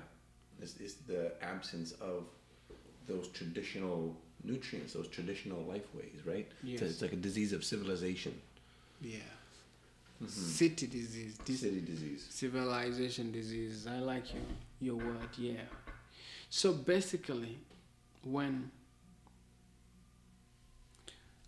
it's, 0.61 0.77
it's 0.77 0.95
the 0.95 1.31
absence 1.41 1.93
of 1.93 2.25
those 3.07 3.27
traditional 3.29 4.15
nutrients, 4.43 4.93
those 4.93 5.07
traditional 5.07 5.63
life 5.63 5.87
ways, 5.95 6.19
right? 6.25 6.47
Yes. 6.63 6.79
So 6.79 6.85
it's 6.85 7.01
like 7.01 7.13
a 7.13 7.17
disease 7.17 7.53
of 7.53 7.63
civilization. 7.63 8.39
Yeah. 9.01 9.19
Mhm. 10.21 10.29
City 10.29 10.87
disease. 10.87 11.37
This 11.45 11.61
City 11.61 11.81
disease. 11.81 12.27
civilization 12.29 13.31
disease. 13.31 13.87
I 13.87 13.99
like 13.99 14.33
your 14.33 14.43
your 14.79 14.95
word. 14.95 15.29
Yeah. 15.37 15.65
So 16.49 16.73
basically, 16.73 17.57
when 18.23 18.71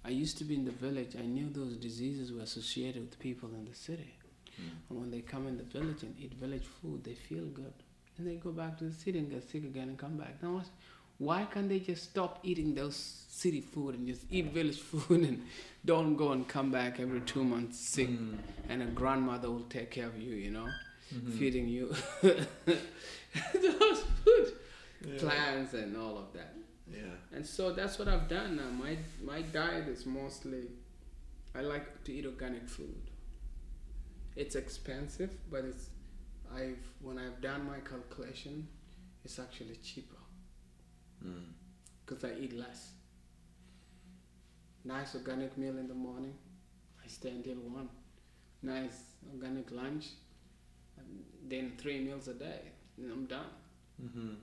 I 0.06 0.10
used 0.10 0.38
to 0.40 0.44
be 0.44 0.56
in 0.56 0.66
the 0.66 0.72
village, 0.72 1.16
I 1.16 1.26
knew 1.26 1.50
those 1.50 1.78
diseases 1.78 2.32
were 2.32 2.42
associated 2.42 3.02
with 3.02 3.20
people 3.20 3.50
in 3.54 3.66
the 3.66 3.76
city. 3.76 4.14
Mm. 4.60 4.90
And 4.90 5.00
when 5.00 5.12
they 5.12 5.22
come 5.22 5.48
in 5.48 5.58
the 5.58 5.64
village 5.64 6.04
and 6.04 6.16
eat 6.20 6.34
village 6.34 6.66
food, 6.66 7.04
they 7.04 7.16
feel 7.16 7.46
good. 7.46 7.74
And 8.18 8.28
they 8.28 8.36
go 8.36 8.52
back 8.52 8.78
to 8.80 8.84
the 8.86 8.94
city 8.94 9.20
and 9.20 9.30
get 9.30 9.50
sick 9.50 9.64
again 9.64 9.90
and 9.90 9.98
come 9.98 10.18
back. 10.18 10.42
Now, 10.44 10.56
what's- 10.56 10.70
why 11.28 11.40
can't 11.54 11.70
they 11.70 11.80
just 11.80 12.04
stop 12.12 12.40
eating 12.44 12.70
those 12.76 12.98
city 13.42 13.62
food 13.62 13.96
and 13.96 14.08
just 14.08 14.24
eat 14.30 14.48
village 14.58 14.80
food 14.92 15.22
and 15.30 15.42
don't 15.92 16.16
go 16.16 16.32
and 16.36 16.48
come 16.48 16.72
back 16.72 17.00
every 17.00 17.22
two 17.34 17.44
months 17.44 17.78
sick 17.96 18.10
Mm. 18.10 18.38
and 18.70 18.82
a 18.82 18.86
grandmother 19.02 19.50
will 19.54 19.68
take 19.78 19.90
care 19.92 20.08
of 20.08 20.18
you, 20.28 20.36
you 20.46 20.52
know, 20.58 20.70
Mhm. 21.16 21.32
feeding 21.40 21.68
you 21.78 21.86
those 23.54 24.02
food 24.24 24.48
Yeah. 25.06 25.18
plants 25.20 25.74
and 25.74 25.98
all 25.98 26.18
of 26.18 26.28
that. 26.34 26.54
Yeah. 27.00 27.16
And 27.36 27.46
so 27.46 27.74
that's 27.74 27.96
what 28.00 28.08
I've 28.08 28.28
done 28.30 28.56
now. 28.62 28.70
My 28.86 28.94
my 29.32 29.42
diet 29.42 29.88
is 29.96 30.06
mostly 30.06 30.64
I 31.56 31.62
like 31.74 31.88
to 32.06 32.14
eat 32.18 32.26
organic 32.26 32.66
food. 32.78 32.96
It's 34.36 34.56
expensive, 34.56 35.32
but 35.52 35.66
it's 35.66 35.90
I've 36.60 36.84
when 37.02 37.18
I've 37.24 37.40
done 37.42 37.62
my 37.74 37.80
calculation, 37.92 38.68
it's 39.26 39.38
actually 39.46 39.78
cheaper 39.90 40.22
Mm. 41.26 41.46
because 42.06 42.24
I 42.26 42.34
eat 42.40 42.54
less. 42.54 42.92
Nice 44.86 45.16
organic 45.16 45.58
meal 45.58 45.78
in 45.78 45.88
the 45.88 45.94
morning, 45.94 46.34
I 47.04 47.08
stay 47.08 47.30
until 47.30 47.56
one. 47.56 47.90
Nice 48.62 49.04
organic 49.34 49.72
lunch, 49.72 50.08
and 50.98 51.24
then 51.48 51.74
three 51.78 52.00
meals 52.00 52.28
a 52.28 52.34
day, 52.34 52.62
and 52.98 53.12
I'm 53.12 53.26
done. 53.26 53.46
Mm-hmm. 54.04 54.34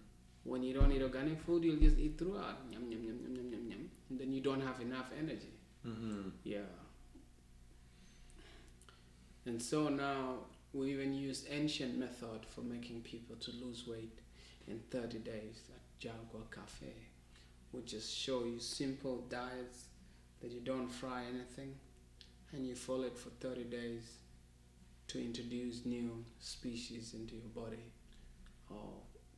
When 0.44 0.62
you 0.62 0.72
don't 0.72 0.90
eat 0.92 1.02
organic 1.02 1.40
food, 1.42 1.64
you'll 1.64 1.76
just 1.76 1.98
eat 1.98 2.18
throughout, 2.18 2.58
yum 2.72 2.90
yum 2.90 3.04
yum 3.04 3.18
yum 3.22 3.36
yum 3.36 3.52
yum 3.52 3.70
yum, 3.70 3.90
and 4.08 4.18
then 4.18 4.32
you 4.32 4.40
don't 4.40 4.62
have 4.62 4.80
enough 4.80 5.10
energy. 5.18 5.52
Mm-hmm. 5.86 6.28
Yeah. 6.44 6.60
And 9.46 9.60
so 9.60 9.88
now 9.88 10.36
we 10.72 10.92
even 10.92 11.14
use 11.14 11.44
ancient 11.50 11.98
method 11.98 12.46
for 12.48 12.60
making 12.62 13.02
people 13.02 13.36
to 13.36 13.50
lose 13.52 13.86
weight 13.86 14.18
in 14.68 14.80
30 14.90 15.18
days 15.18 15.62
Jalgua 16.00 16.50
Cafe. 16.50 16.92
We 17.72 17.82
just 17.82 18.14
show 18.16 18.44
you 18.44 18.58
simple 18.58 19.24
diets 19.28 19.84
that 20.40 20.50
you 20.50 20.60
don't 20.60 20.88
fry 20.88 21.22
anything 21.28 21.74
and 22.52 22.66
you 22.66 22.74
follow 22.74 23.04
it 23.04 23.16
for 23.18 23.28
30 23.40 23.64
days 23.64 24.02
to 25.08 25.22
introduce 25.22 25.84
new 25.84 26.24
species 26.38 27.14
into 27.14 27.34
your 27.36 27.48
body 27.54 27.92
or 28.70 28.92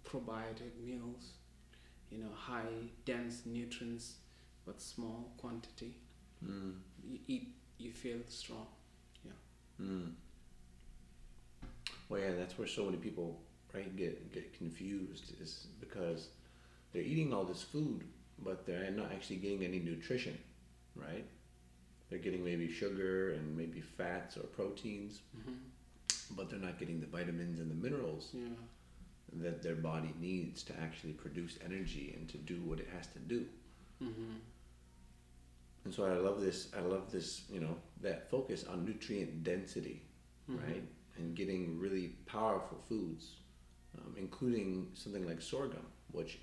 probiotic 0.04 0.78
meals, 0.84 1.32
you 2.10 2.18
know, 2.18 2.30
high 2.34 2.88
dense 3.04 3.42
nutrients 3.46 4.14
but 4.64 4.80
small 4.80 5.32
quantity 5.38 5.96
Mm. 6.44 6.74
you 7.08 7.18
eat, 7.28 7.54
you 7.78 7.92
feel 7.92 8.18
strong. 8.26 8.66
Yeah. 9.24 9.30
Mm. 9.80 10.12
Well, 12.08 12.20
yeah, 12.20 12.32
that's 12.36 12.58
where 12.58 12.66
so 12.66 12.84
many 12.86 12.96
people 12.96 13.40
right 13.72 13.94
get 13.96 14.32
get 14.32 14.52
confused 14.58 15.32
is 15.40 15.68
because 15.78 16.30
they're 16.92 17.02
eating 17.02 17.32
all 17.32 17.44
this 17.44 17.62
food, 17.62 18.04
but 18.38 18.66
they're 18.66 18.90
not 18.90 19.12
actually 19.12 19.36
getting 19.36 19.64
any 19.64 19.78
nutrition, 19.78 20.36
right? 20.94 21.24
They're 22.10 22.18
getting 22.18 22.44
maybe 22.44 22.70
sugar 22.70 23.32
and 23.32 23.56
maybe 23.56 23.80
fats 23.80 24.36
or 24.36 24.42
proteins, 24.42 25.20
Mm-hmm. 25.38 26.34
but 26.36 26.50
they're 26.50 26.58
not 26.58 26.78
getting 26.78 27.00
the 27.00 27.06
vitamins 27.06 27.58
and 27.60 27.70
the 27.70 27.74
minerals 27.74 28.30
Yeah. 28.34 28.48
that 29.42 29.62
their 29.62 29.76
body 29.76 30.12
needs 30.20 30.62
to 30.64 30.72
actually 30.80 31.12
produce 31.14 31.58
energy 31.64 32.14
and 32.16 32.28
to 32.28 32.36
do 32.38 32.60
what 32.62 32.78
it 32.80 32.88
has 32.94 33.06
to 33.08 33.18
do. 33.18 33.46
Mm-hmm. 34.02 34.34
And 35.84 35.92
so 35.94 36.04
I 36.04 36.12
love 36.12 36.40
this. 36.40 36.68
I 36.76 36.80
love 36.80 37.10
this. 37.10 37.42
You 37.50 37.60
know 37.60 37.76
that 38.02 38.30
focus 38.30 38.64
on 38.64 38.84
nutrient 38.84 39.42
density, 39.44 40.02
Mm-hmm. 40.50 40.64
right? 40.66 40.84
And 41.18 41.34
getting 41.36 41.78
really 41.78 42.08
powerful 42.26 42.78
foods, 42.88 43.36
um, 43.98 44.14
including 44.18 44.88
something 44.94 45.26
like 45.26 45.40
sorghum, 45.42 45.86
which 46.10 46.38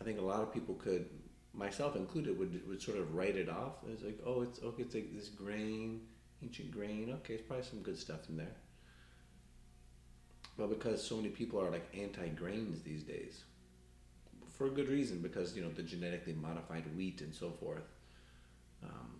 I 0.00 0.04
think 0.04 0.18
a 0.18 0.22
lot 0.22 0.40
of 0.40 0.52
people 0.52 0.74
could, 0.76 1.06
myself 1.54 1.96
included, 1.96 2.38
would 2.38 2.66
would 2.68 2.80
sort 2.82 2.98
of 2.98 3.14
write 3.14 3.36
it 3.36 3.48
off 3.48 3.74
as 3.92 4.02
like, 4.02 4.18
oh, 4.24 4.42
it's 4.42 4.62
okay, 4.62 4.82
it's 4.82 4.94
like 4.94 5.14
this 5.14 5.28
grain, 5.28 6.00
ancient 6.42 6.70
grain. 6.70 7.10
Okay, 7.20 7.34
it's 7.34 7.42
probably 7.46 7.64
some 7.64 7.80
good 7.82 7.98
stuff 7.98 8.28
in 8.28 8.36
there. 8.36 8.56
But 10.56 10.68
because 10.70 11.02
so 11.06 11.16
many 11.16 11.28
people 11.28 11.60
are 11.60 11.70
like 11.70 11.86
anti-grains 11.96 12.82
these 12.82 13.02
days, 13.04 13.42
for 14.56 14.66
a 14.66 14.70
good 14.70 14.88
reason, 14.88 15.20
because 15.20 15.54
you 15.56 15.62
know 15.62 15.70
the 15.70 15.82
genetically 15.82 16.32
modified 16.34 16.84
wheat 16.96 17.20
and 17.20 17.32
so 17.34 17.50
forth 17.50 17.84
um, 18.82 19.10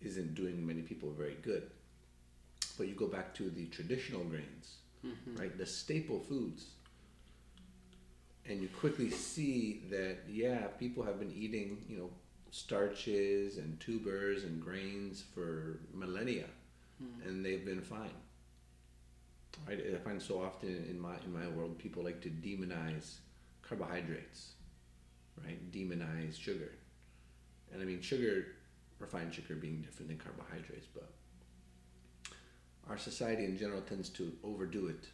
isn't 0.00 0.34
doing 0.34 0.64
many 0.66 0.82
people 0.82 1.10
very 1.12 1.36
good. 1.42 1.70
But 2.78 2.88
you 2.88 2.94
go 2.94 3.06
back 3.06 3.34
to 3.34 3.50
the 3.50 3.66
traditional 3.66 4.24
grains, 4.24 4.76
Mm-hmm. 5.04 5.36
right? 5.36 5.58
The 5.58 5.66
staple 5.66 6.20
foods. 6.20 6.66
And 8.48 8.60
you 8.60 8.68
quickly 8.68 9.10
see 9.10 9.82
that 9.90 10.18
yeah, 10.28 10.66
people 10.78 11.04
have 11.04 11.18
been 11.18 11.32
eating 11.32 11.78
you 11.88 11.98
know 11.98 12.10
starches 12.50 13.56
and 13.56 13.80
tubers 13.80 14.44
and 14.44 14.60
grains 14.60 15.24
for 15.34 15.80
millennia, 15.94 16.46
hmm. 16.98 17.28
and 17.28 17.44
they've 17.44 17.64
been 17.64 17.82
fine. 17.82 18.10
Right? 19.68 19.80
I 19.94 19.98
find 19.98 20.20
so 20.20 20.42
often 20.42 20.86
in 20.88 21.00
my 21.00 21.14
in 21.24 21.32
my 21.32 21.48
world, 21.48 21.78
people 21.78 22.02
like 22.02 22.20
to 22.22 22.30
demonize 22.30 23.16
carbohydrates, 23.62 24.52
right? 25.44 25.70
Demonize 25.70 26.38
sugar, 26.38 26.72
and 27.72 27.80
I 27.80 27.84
mean 27.84 28.00
sugar, 28.00 28.46
refined 28.98 29.34
sugar 29.34 29.54
being 29.54 29.82
different 29.82 30.08
than 30.08 30.18
carbohydrates, 30.18 30.86
but 30.92 31.08
our 32.88 32.98
society 32.98 33.44
in 33.44 33.56
general 33.56 33.80
tends 33.82 34.08
to 34.10 34.32
overdo 34.42 34.88
it, 34.88 35.08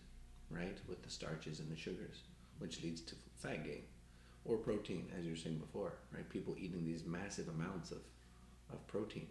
right, 0.50 0.78
with 0.88 1.02
the 1.02 1.10
starches 1.10 1.60
and 1.60 1.70
the 1.70 1.76
sugars, 1.76 2.22
which 2.58 2.82
leads 2.82 3.00
to 3.02 3.14
fat 3.36 3.64
gain 3.64 3.82
or 4.44 4.56
protein, 4.56 5.10
as 5.18 5.24
you 5.24 5.32
were 5.32 5.36
saying 5.36 5.58
before, 5.58 5.92
right? 6.14 6.28
People 6.30 6.54
eating 6.58 6.84
these 6.84 7.04
massive 7.04 7.48
amounts 7.48 7.90
of, 7.90 7.98
of 8.72 8.86
protein, 8.86 9.26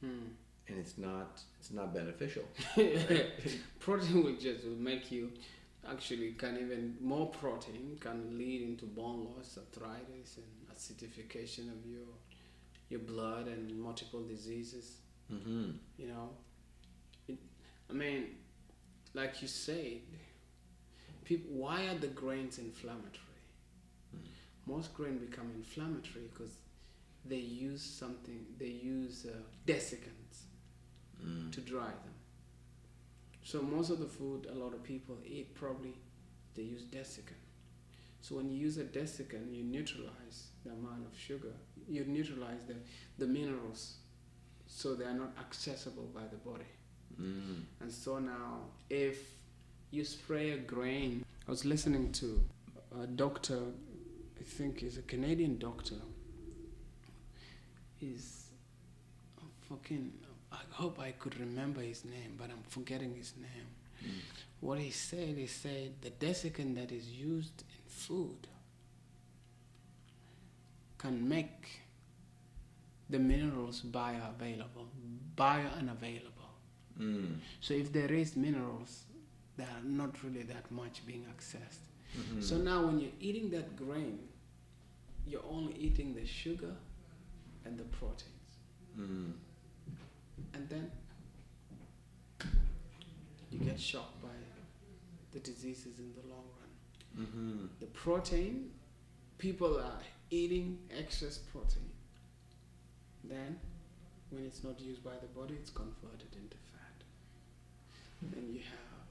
Hmm. 0.00 0.26
and 0.68 0.78
it's 0.78 0.98
not 0.98 1.40
it's 1.60 1.70
not 1.70 1.94
beneficial. 1.94 2.42
protein 3.78 4.24
will 4.24 4.36
just 4.36 4.64
will 4.64 4.72
make 4.76 5.12
you 5.12 5.30
actually 5.88 6.32
can 6.32 6.56
even 6.58 6.96
more 7.00 7.26
protein 7.30 7.96
can 8.00 8.36
lead 8.38 8.62
into 8.62 8.86
bone 8.86 9.24
loss, 9.36 9.58
arthritis, 9.58 10.38
and 10.38 10.76
acidification 10.76 11.70
of 11.70 11.86
your 11.86 12.08
your 12.88 13.00
blood 13.00 13.46
and 13.46 13.78
multiple 13.78 14.22
diseases. 14.26 14.96
Mm-hmm. 15.32 15.70
You 15.98 16.08
know, 16.08 16.30
it, 17.28 17.38
I 17.88 17.92
mean, 17.92 18.26
like 19.14 19.40
you 19.40 19.48
said, 19.48 20.00
people. 21.24 21.50
Why 21.54 21.86
are 21.86 21.96
the 21.98 22.08
grains 22.08 22.58
inflammatory? 22.58 23.18
Most 24.66 24.94
grain 24.94 25.18
become 25.18 25.50
inflammatory 25.56 26.26
because 26.32 26.52
they 27.24 27.36
use 27.36 27.82
something. 27.82 28.46
They 28.58 28.66
use 28.66 29.26
uh, 29.28 29.36
desiccants 29.66 30.46
Mm. 31.24 31.52
to 31.52 31.60
dry 31.60 31.86
them. 31.86 32.14
So 33.44 33.62
most 33.62 33.90
of 33.90 34.00
the 34.00 34.06
food 34.06 34.46
a 34.50 34.54
lot 34.54 34.74
of 34.74 34.82
people 34.82 35.16
eat 35.24 35.54
probably 35.54 35.94
they 36.56 36.62
use 36.62 36.82
desiccant. 36.82 37.44
So 38.20 38.36
when 38.36 38.50
you 38.50 38.58
use 38.58 38.76
a 38.78 38.84
desiccant, 38.84 39.54
you 39.54 39.62
neutralize 39.62 40.48
the 40.64 40.72
amount 40.72 41.06
of 41.06 41.16
sugar. 41.16 41.52
You 41.88 42.04
neutralize 42.06 42.64
the, 42.66 42.74
the 43.18 43.26
minerals, 43.26 43.96
so 44.66 44.94
they 44.94 45.04
are 45.04 45.14
not 45.14 45.32
accessible 45.38 46.08
by 46.14 46.22
the 46.30 46.36
body. 46.36 46.70
Mm. 47.20 47.62
And 47.80 47.92
so 47.92 48.18
now, 48.18 48.60
if 48.90 49.18
you 49.92 50.04
spray 50.04 50.52
a 50.52 50.56
grain, 50.56 51.24
I 51.46 51.50
was 51.50 51.64
listening 51.64 52.12
to 52.12 52.42
a 53.02 53.06
doctor, 53.06 53.60
I 54.40 54.42
think 54.42 54.80
he's 54.80 54.96
a 54.96 55.02
Canadian 55.02 55.58
doctor. 55.58 55.96
He's 57.96 58.46
fucking, 59.68 60.12
I 60.50 60.56
hope 60.70 60.98
I 60.98 61.12
could 61.12 61.38
remember 61.38 61.82
his 61.82 62.04
name, 62.04 62.34
but 62.38 62.50
I'm 62.50 62.62
forgetting 62.68 63.14
his 63.14 63.34
name. 63.36 63.68
Mm. 64.02 64.20
What 64.60 64.78
he 64.78 64.90
said, 64.90 65.36
he 65.36 65.46
said 65.46 65.92
the 66.00 66.10
desiccant 66.10 66.74
that 66.76 66.90
is 66.90 67.08
used 67.10 67.62
in 67.68 67.82
food 67.86 68.48
can 70.96 71.28
make 71.28 71.82
the 73.10 73.18
minerals 73.18 73.82
bioavailable, 73.82 74.86
biounavailable. 75.36 76.50
Mm. 76.98 77.36
So 77.60 77.74
if 77.74 77.92
there 77.92 78.12
is 78.12 78.36
minerals, 78.36 79.04
they 79.56 79.64
are 79.64 79.84
not 79.84 80.22
really 80.22 80.42
that 80.42 80.70
much 80.70 81.06
being 81.06 81.24
accessed. 81.34 81.84
Mhm. 82.16 82.42
So 82.42 82.56
now 82.58 82.86
when 82.86 83.00
you're 83.00 83.18
eating 83.20 83.50
that 83.50 83.76
grain, 83.76 84.28
you're 85.26 85.44
only 85.44 85.74
eating 85.74 86.14
the 86.14 86.26
sugar 86.26 86.74
and 87.64 87.78
the 87.78 87.84
proteins. 87.84 88.58
Mm. 88.98 89.32
And 90.54 90.68
then 90.68 90.90
you 93.50 93.58
get 93.58 93.78
shocked 93.80 94.20
by 94.22 94.28
the 95.32 95.40
diseases 95.40 95.98
in 95.98 96.12
the 96.14 96.26
long 96.28 96.44
run. 96.58 97.26
Mm-hmm. 97.26 97.66
The 97.80 97.86
protein, 97.86 98.70
people 99.38 99.78
are 99.78 100.00
eating 100.30 100.78
excess 100.90 101.38
protein. 101.38 101.90
Then, 103.24 103.58
when 104.30 104.44
it's 104.44 104.64
not 104.64 104.80
used 104.80 105.04
by 105.04 105.16
the 105.20 105.26
body, 105.28 105.54
it's 105.54 105.70
converted 105.70 106.34
into 106.34 106.56
fat. 106.72 107.04
Then 108.22 108.52
you 108.52 108.60
have 108.60 109.06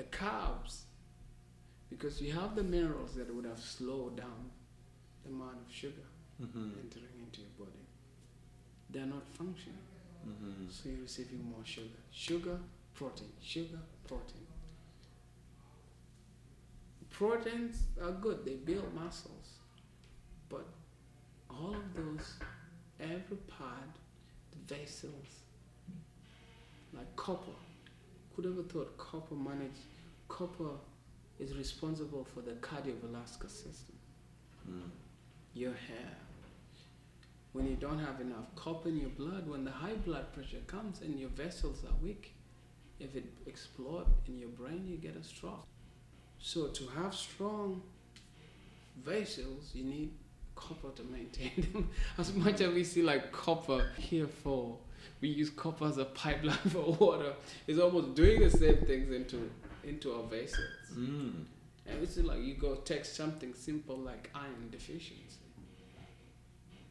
the 0.00 0.16
carbs, 0.16 0.82
because 1.90 2.20
you 2.22 2.32
have 2.32 2.54
the 2.54 2.62
minerals 2.62 3.14
that 3.16 3.32
would 3.34 3.44
have 3.44 3.58
slowed 3.58 4.16
down 4.16 4.50
the 5.24 5.30
amount 5.30 5.58
of 5.66 5.72
sugar 5.72 6.06
Mm-hmm. 6.42 6.70
entering 6.82 7.16
into 7.22 7.40
your 7.42 7.50
body. 7.58 7.84
They're 8.88 9.04
not 9.16 9.26
functioning, 9.34 9.76
Mm-hmm. 10.26 10.70
so 10.70 10.88
you're 10.88 11.02
receiving 11.02 11.44
more 11.44 11.64
sugar. 11.64 12.00
Sugar, 12.10 12.58
protein, 12.94 13.28
sugar, 13.42 13.78
protein. 14.08 14.46
Proteins 17.10 17.76
are 18.02 18.12
good, 18.12 18.44
they 18.46 18.54
build 18.54 18.94
muscles. 18.94 19.48
But 20.48 20.66
all 21.50 21.74
of 21.74 21.94
those, 21.94 22.34
every 23.00 23.36
part, 23.48 23.92
the 24.52 24.74
vessels, 24.74 25.26
like 26.94 27.14
copper. 27.16 27.58
Who'd 28.40 28.52
ever 28.52 28.62
thought 28.62 28.96
copper 28.96 29.34
manage 29.34 29.80
copper 30.28 30.70
is 31.38 31.54
responsible 31.58 32.24
for 32.24 32.40
the 32.40 32.52
cardiovascular 32.52 33.50
system, 33.50 33.96
Mm. 34.66 34.90
your 35.52 35.74
hair. 35.74 36.16
When 37.52 37.66
you 37.66 37.76
don't 37.76 37.98
have 37.98 38.18
enough 38.22 38.54
copper 38.54 38.88
in 38.88 38.98
your 38.98 39.10
blood, 39.10 39.46
when 39.46 39.64
the 39.64 39.70
high 39.70 39.96
blood 39.96 40.32
pressure 40.32 40.62
comes 40.66 41.02
and 41.02 41.20
your 41.20 41.28
vessels 41.28 41.84
are 41.84 41.94
weak, 42.02 42.32
if 42.98 43.14
it 43.14 43.26
explodes 43.46 44.08
in 44.26 44.38
your 44.38 44.48
brain, 44.48 44.86
you 44.88 44.96
get 44.96 45.16
a 45.16 45.22
stroke. 45.22 45.66
So 46.38 46.68
to 46.68 46.86
have 46.98 47.14
strong 47.14 47.82
vessels, 49.04 49.72
you 49.74 49.84
need 49.84 50.12
copper 50.54 50.92
to 50.96 51.02
maintain 51.02 51.68
them. 51.72 51.90
As 52.16 52.32
much 52.32 52.62
as 52.62 52.72
we 52.72 52.84
see 52.84 53.02
like 53.02 53.32
copper 53.32 53.90
here 53.98 54.28
for, 54.28 54.78
we 55.20 55.28
use 55.28 55.50
copper 55.50 55.86
as 55.86 55.98
a 55.98 56.04
pipeline 56.04 56.56
for 56.68 56.92
water. 56.92 57.32
It's 57.66 57.78
almost 57.78 58.14
doing 58.14 58.40
the 58.40 58.50
same 58.50 58.78
things 58.78 59.10
into 59.12 59.50
into 59.84 60.12
our 60.14 60.22
vessels. 60.24 60.66
Mm. 60.92 61.44
And 61.86 62.02
it's 62.02 62.16
like 62.18 62.40
you 62.40 62.54
go 62.54 62.76
take 62.76 63.04
something 63.04 63.54
simple 63.54 63.96
like 63.96 64.30
iron 64.34 64.68
deficiency. 64.70 65.38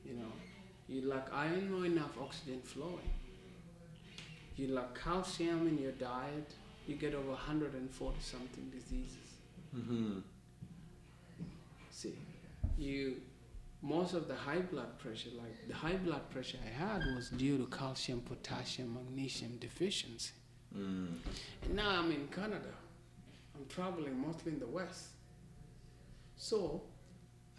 You 0.04 0.16
know, 0.16 0.32
you 0.88 1.08
lack 1.08 1.28
iron, 1.32 1.72
not 1.72 1.86
enough 1.86 2.18
oxygen 2.20 2.62
flowing. 2.64 3.14
You 4.56 4.70
lack 4.70 5.00
calcium 5.02 5.68
in 5.68 5.78
your 5.78 5.92
diet, 5.94 6.52
you 6.88 6.96
get 6.96 7.14
over 7.14 7.30
140 7.30 8.18
something 8.20 8.72
diseases. 8.72 9.18
Mm-hmm. 9.76 10.20
See, 11.92 12.16
you 12.78 13.22
most 13.82 14.14
of 14.14 14.28
the 14.28 14.36
high 14.36 14.60
blood 14.60 14.98
pressure, 15.00 15.30
like 15.38 15.68
the 15.68 15.74
high 15.74 15.96
blood 15.96 16.30
pressure 16.30 16.58
I 16.66 16.70
had, 16.70 17.02
was 17.16 17.30
due 17.30 17.58
to 17.58 17.66
calcium, 17.66 18.22
potassium, 18.22 18.94
magnesium 18.94 19.58
deficiency. 19.58 20.34
Mm. 20.78 21.08
And 21.64 21.76
now 21.76 21.90
I'm 21.90 22.12
in 22.12 22.28
Canada. 22.28 22.74
I'm 23.56 23.66
traveling 23.68 24.20
mostly 24.20 24.54
in 24.54 24.60
the 24.60 24.68
West. 24.68 25.08
So 26.36 26.82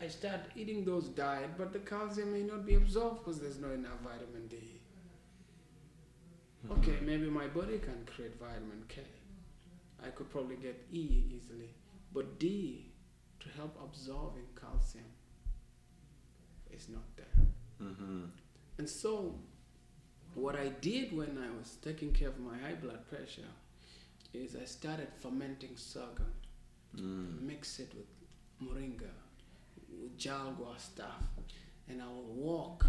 I 0.01 0.09
start 0.09 0.41
eating 0.57 0.85
those 0.85 1.09
diet, 1.09 1.51
but 1.57 1.73
the 1.73 1.79
calcium 1.81 2.33
may 2.33 2.43
not 2.43 2.67
be 2.67 2.75
absorbed 2.75 3.25
because 3.25 3.41
there's 3.41 3.59
not 3.59 3.73
enough 3.73 4.01
vitamin 4.03 4.47
D. 4.49 4.57
Okay, 6.71 6.99
maybe 7.03 7.29
my 7.31 7.47
body 7.47 7.79
can 7.79 8.07
create 8.15 8.39
vitamin 8.39 8.85
K. 8.89 9.01
I 10.05 10.09
could 10.11 10.31
probably 10.31 10.57
get 10.57 10.87
E 10.93 11.25
easily, 11.35 11.71
but 12.13 12.39
D 12.39 12.93
to 13.41 13.49
help 13.57 13.79
absorbing 13.83 14.47
calcium 14.59 15.05
is 16.81 16.89
not 16.89 17.05
there. 17.17 17.37
Mm-hmm. 17.83 18.25
And 18.79 18.89
so, 18.89 19.35
what 20.35 20.57
I 20.57 20.69
did 20.91 21.17
when 21.17 21.39
I 21.47 21.51
was 21.59 21.77
taking 21.83 22.13
care 22.13 22.29
of 22.29 22.39
my 22.41 22.57
high 22.65 22.75
blood 22.85 23.03
pressure 23.09 23.53
is 24.33 24.57
I 24.57 24.65
started 24.65 25.09
fermenting 25.23 25.77
sorghum, 25.77 26.33
Mm. 26.97 27.43
mix 27.43 27.79
it 27.79 27.93
with 27.95 28.11
moringa, 28.61 29.11
with 30.03 30.17
jalgua 30.19 30.75
stuff, 30.79 31.23
and 31.89 32.03
I 32.03 32.07
will 32.07 32.33
walk 32.51 32.85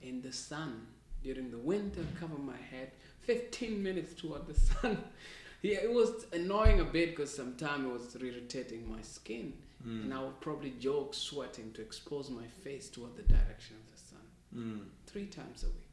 in 0.00 0.22
the 0.22 0.32
sun 0.32 0.86
during 1.24 1.50
the 1.50 1.58
winter, 1.58 2.04
cover 2.20 2.38
my 2.38 2.60
head 2.70 2.92
15 3.22 3.82
minutes 3.82 4.14
toward 4.20 4.46
the 4.46 4.54
sun. 4.68 4.96
yeah, 5.62 5.78
it 5.82 5.92
was 5.92 6.26
annoying 6.32 6.78
a 6.80 6.84
bit 6.84 7.10
because 7.10 7.34
sometimes 7.34 7.84
it 7.84 7.92
was 7.92 8.16
irritating 8.22 8.88
my 8.88 9.02
skin, 9.02 9.54
Mm. 9.86 10.04
and 10.04 10.14
I 10.14 10.22
would 10.22 10.40
probably 10.40 10.70
joke 10.78 11.12
sweating 11.14 11.72
to 11.72 11.82
expose 11.82 12.30
my 12.30 12.46
face 12.46 12.88
toward 12.88 13.16
the 13.16 13.22
direction 13.22 13.76
of 13.76 13.90
the 13.92 13.98
sun 14.10 14.20
Mm. 14.54 14.84
three 15.06 15.26
times 15.26 15.64
a 15.64 15.66
week. 15.66 15.88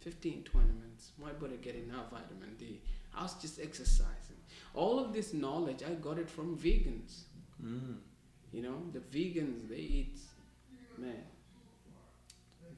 15, 0.00 0.44
20 0.44 0.66
minutes. 0.68 1.10
My 1.18 1.32
body 1.32 1.56
getting 1.60 1.84
enough 1.84 2.10
vitamin 2.10 2.54
D. 2.58 2.80
I 3.14 3.22
was 3.24 3.34
just 3.34 3.60
exercising. 3.60 4.36
All 4.74 4.98
of 4.98 5.12
this 5.12 5.34
knowledge, 5.34 5.82
I 5.82 5.94
got 5.94 6.18
it 6.18 6.30
from 6.30 6.56
vegans. 6.56 7.22
Mm. 7.62 7.96
You 8.52 8.62
know, 8.62 8.82
the 8.92 9.00
vegans, 9.00 9.68
they 9.68 9.76
eat, 9.76 10.18
man. 10.96 11.24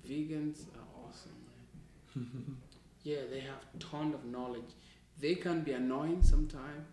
Vegans 0.06 0.62
are 0.74 0.88
awesome, 1.04 1.36
man. 2.16 2.56
yeah, 3.04 3.18
they 3.30 3.40
have 3.40 3.60
ton 3.78 4.14
of 4.14 4.24
knowledge. 4.24 4.72
They 5.20 5.34
can 5.34 5.60
be 5.62 5.72
annoying 5.72 6.22
sometimes 6.22 6.86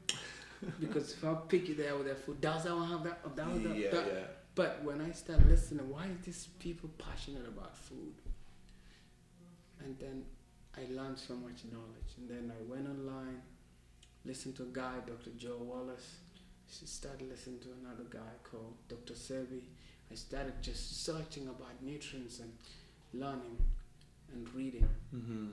because 0.80 1.14
if 1.14 1.24
I 1.24 1.36
pick 1.48 1.76
they 1.78 1.88
are 1.88 1.98
with 1.98 2.08
their 2.08 2.16
food, 2.16 2.42
does 2.42 2.64
that 2.64 2.76
one 2.76 2.90
have 2.90 3.04
that? 3.04 3.36
That, 3.36 3.64
that, 3.64 3.78
yeah, 3.78 3.92
that. 3.92 4.06
yeah. 4.08 4.20
But 4.56 4.84
when 4.84 5.02
I 5.02 5.12
start 5.12 5.48
listening, 5.48 5.88
why 5.90 6.06
is 6.06 6.26
these 6.26 6.48
people 6.60 6.90
passionate 6.98 7.48
about 7.48 7.78
food? 7.78 8.14
And 9.84 9.96
then 10.00 10.24
I 10.76 10.82
learned 10.92 11.20
so 11.20 11.36
much 11.36 11.64
knowledge. 11.72 12.12
And 12.18 12.28
then 12.28 12.52
I 12.52 12.72
went 12.72 12.88
online, 12.88 13.42
listened 14.26 14.56
to 14.58 14.64
a 14.64 14.74
guy, 14.74 14.96
Dr. 15.06 15.30
Joel 15.38 15.60
Wallach. 15.60 16.00
I 16.00 16.86
started 16.86 17.30
listening 17.30 17.60
to 17.60 17.70
another 17.82 18.04
guy 18.10 18.34
called 18.44 18.74
Dr. 18.90 19.14
Sebi. 19.14 19.62
I 20.12 20.16
started 20.16 20.54
just 20.62 21.06
searching 21.06 21.48
about 21.48 21.82
nutrients 21.82 22.40
and 22.40 22.52
learning 23.14 23.58
and 24.34 24.54
reading. 24.54 24.88
Mm-hmm. 25.16 25.50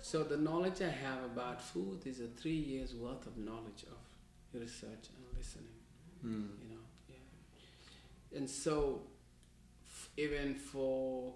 So 0.00 0.22
the 0.24 0.36
knowledge 0.36 0.80
I 0.80 0.90
have 0.90 1.24
about 1.24 1.60
food 1.60 2.06
is 2.06 2.20
a 2.20 2.26
three 2.26 2.52
years 2.52 2.94
worth 2.94 3.26
of 3.26 3.36
knowledge 3.36 3.84
of 3.90 4.01
research 4.60 5.08
and 5.16 5.38
listening. 5.38 5.66
Mm. 6.24 6.48
You 6.62 6.74
know, 6.74 6.80
yeah. 7.08 8.38
And 8.38 8.48
so, 8.48 9.00
f- 9.86 10.08
even 10.16 10.54
for 10.54 11.32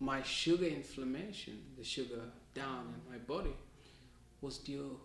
my 0.00 0.22
sugar 0.22 0.66
inflammation, 0.66 1.62
the 1.78 1.84
sugar 1.84 2.22
down 2.54 2.94
in 2.94 3.12
my 3.12 3.18
body, 3.18 3.54
was 4.40 4.58
due. 4.58 4.98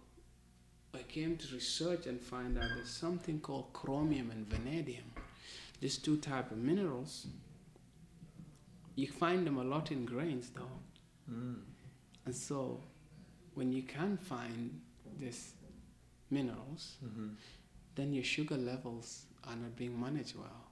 I 0.93 0.99
came 1.03 1.35
to 1.37 1.53
research 1.53 2.07
and 2.07 2.19
find 2.19 2.57
out 2.57 2.69
there's 2.75 2.89
something 2.89 3.39
called 3.41 3.73
chromium 3.73 4.31
and 4.31 4.47
vanadium. 4.47 5.03
These 5.81 5.97
two 5.97 6.17
type 6.17 6.51
of 6.51 6.57
minerals. 6.57 7.27
You 8.95 9.07
find 9.07 9.45
them 9.45 9.57
a 9.57 9.63
lot 9.63 9.91
in 9.91 10.05
grains, 10.05 10.51
though. 10.55 10.79
Mm. 11.29 11.59
And 12.25 12.33
so, 12.33 12.79
when 13.55 13.73
you 13.73 13.83
can 13.83 14.17
find 14.17 14.79
these 15.19 15.54
minerals, 16.37 16.83
Mm-hmm. 17.05 17.29
then 17.97 18.09
your 18.17 18.23
sugar 18.35 18.57
levels 18.71 19.09
are 19.47 19.55
not 19.63 19.73
being 19.81 19.95
managed 20.07 20.35
well. 20.43 20.63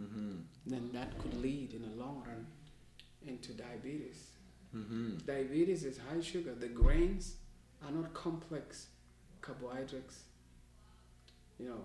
Mm-hmm. 0.00 0.32
Then 0.72 0.84
that 0.96 1.10
could 1.20 1.34
lead 1.46 1.68
in 1.74 1.82
the 1.88 1.94
long 2.02 2.18
run 2.28 2.46
into 3.26 3.52
diabetes. 3.64 4.20
Mm-hmm. 4.76 5.08
Diabetes 5.26 5.84
is 5.90 5.96
high 6.08 6.20
sugar. 6.32 6.54
The 6.66 6.72
grains 6.82 7.24
are 7.84 7.90
not 7.98 8.08
complex 8.14 8.86
carbohydrates. 9.46 10.16
You 11.58 11.66
know, 11.70 11.82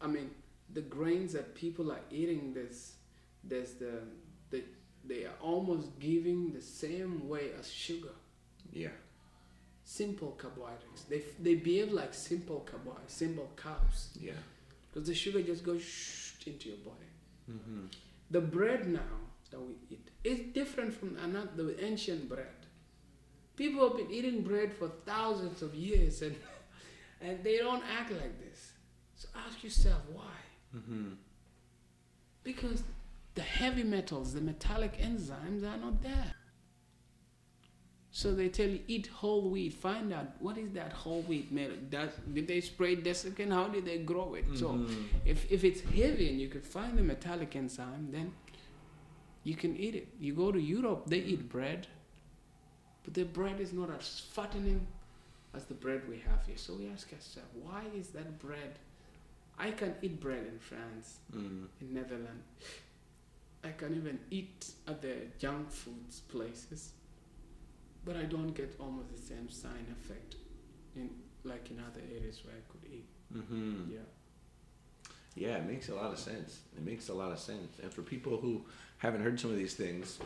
I 0.00 0.06
mean, 0.14 0.30
the 0.78 0.82
grains 0.96 1.32
that 1.32 1.54
people 1.54 1.90
are 1.92 2.04
eating, 2.10 2.52
there's, 2.54 2.82
there's 3.44 3.72
the, 3.74 3.94
the, 4.50 4.60
they 5.04 5.24
are 5.24 5.38
almost 5.40 5.98
giving 5.98 6.52
the 6.52 6.60
same 6.60 7.28
way 7.28 7.44
as 7.58 7.70
sugar. 7.70 8.14
Yeah. 8.72 8.96
Simple 9.84 10.32
carbohydrates. 10.32 11.02
They, 11.02 11.22
they 11.40 11.54
behave 11.54 11.92
like 11.92 12.14
simple 12.14 12.60
carbohydrates, 12.60 13.14
simple 13.14 13.50
carbs. 13.56 14.08
Yeah. 14.18 14.32
Because 14.92 15.08
the 15.08 15.14
sugar 15.14 15.42
just 15.42 15.64
goes 15.64 16.34
into 16.46 16.68
your 16.68 16.78
body. 16.78 17.06
Mm-hmm. 17.50 17.86
The 18.30 18.40
bread 18.40 18.88
now 18.88 19.00
that 19.50 19.60
we 19.60 19.74
eat 19.90 20.08
is 20.24 20.40
different 20.54 20.94
from 20.94 21.16
another, 21.22 21.48
the 21.56 21.84
ancient 21.84 22.28
bread. 22.28 22.46
People 23.56 23.86
have 23.86 23.96
been 23.96 24.10
eating 24.10 24.42
bread 24.42 24.72
for 24.72 24.88
thousands 25.04 25.62
of 25.62 25.74
years 25.74 26.22
and, 26.22 26.36
and 27.20 27.42
they 27.44 27.58
don't 27.58 27.82
act 27.98 28.12
like 28.12 28.40
this. 28.40 28.72
So 29.16 29.28
ask 29.46 29.62
yourself 29.62 30.02
why. 30.12 30.22
Mm-hmm. 30.76 31.10
Because 32.42 32.82
the 33.34 33.42
heavy 33.42 33.82
metals, 33.82 34.34
the 34.34 34.40
metallic 34.40 34.98
enzymes 34.98 35.62
are 35.62 35.76
not 35.76 36.02
there. 36.02 36.31
So 38.14 38.34
they 38.34 38.48
tell 38.50 38.68
you 38.68 38.80
eat 38.88 39.06
whole 39.06 39.48
wheat. 39.48 39.72
Find 39.72 40.12
out 40.12 40.26
what 40.38 40.58
is 40.58 40.70
that 40.72 40.92
whole 40.92 41.22
wheat 41.22 41.50
made. 41.50 41.88
Does, 41.90 42.10
did 42.32 42.46
they 42.46 42.60
spray 42.60 42.94
desiccant? 42.94 43.50
How 43.50 43.68
did 43.68 43.86
they 43.86 43.98
grow 43.98 44.34
it? 44.34 44.44
So 44.54 44.68
Mhm. 44.74 45.06
if, 45.24 45.50
if 45.50 45.64
it's 45.64 45.80
heavy 45.80 46.28
and 46.28 46.38
you 46.38 46.48
can 46.48 46.60
find 46.60 46.98
the 46.98 47.02
metallic 47.02 47.56
enzyme, 47.56 48.10
then 48.12 48.34
you 49.44 49.54
can 49.56 49.74
eat 49.76 49.94
it. 49.94 50.08
You 50.20 50.34
go 50.34 50.52
to 50.52 50.60
Europe, 50.60 51.04
they 51.06 51.20
eat 51.20 51.48
bread, 51.48 51.86
but 53.02 53.14
their 53.14 53.24
bread 53.24 53.60
is 53.60 53.72
not 53.72 53.88
as 53.90 54.20
fattening 54.20 54.86
as 55.54 55.64
the 55.64 55.74
bread 55.74 56.06
we 56.06 56.18
have 56.18 56.44
here. 56.46 56.58
So 56.58 56.74
we 56.74 56.88
ask 56.90 57.10
ourselves, 57.14 57.48
why 57.62 57.84
is 57.96 58.08
that 58.10 58.38
bread? 58.38 58.78
I 59.58 59.70
can 59.70 59.94
eat 60.02 60.20
bread 60.20 60.46
in 60.46 60.58
France, 60.58 61.18
Mm. 61.34 61.66
in 61.80 61.94
Netherlands. 61.94 62.44
I 63.64 63.70
can 63.72 63.94
even 63.96 64.18
eat 64.30 64.74
at 64.86 65.00
the 65.00 65.16
junk 65.38 65.70
foods 65.70 66.20
places, 66.28 66.92
but 68.04 68.16
I 68.16 68.22
don't 68.24 68.52
get 68.52 68.74
almost 68.80 69.10
the 69.14 69.20
same 69.20 69.48
sign 69.48 69.86
effect 70.00 70.36
in 70.96 71.10
like 71.44 71.70
in 71.70 71.78
other 71.80 72.00
areas 72.14 72.42
where 72.44 72.54
I 72.54 72.62
could 72.70 72.84
eat. 72.92 73.08
Mm-hmm. 73.34 73.92
Yeah. 73.92 73.98
Yeah, 75.34 75.56
it 75.56 75.66
makes 75.66 75.88
a 75.88 75.94
lot 75.94 76.12
of 76.12 76.18
sense. 76.18 76.60
It 76.76 76.84
makes 76.84 77.08
a 77.08 77.14
lot 77.14 77.32
of 77.32 77.38
sense. 77.38 77.78
And 77.82 77.92
for 77.92 78.02
people 78.02 78.36
who 78.36 78.64
haven't 78.98 79.22
heard 79.22 79.40
some 79.40 79.50
of 79.50 79.56
these 79.56 79.74
things, 79.74 80.18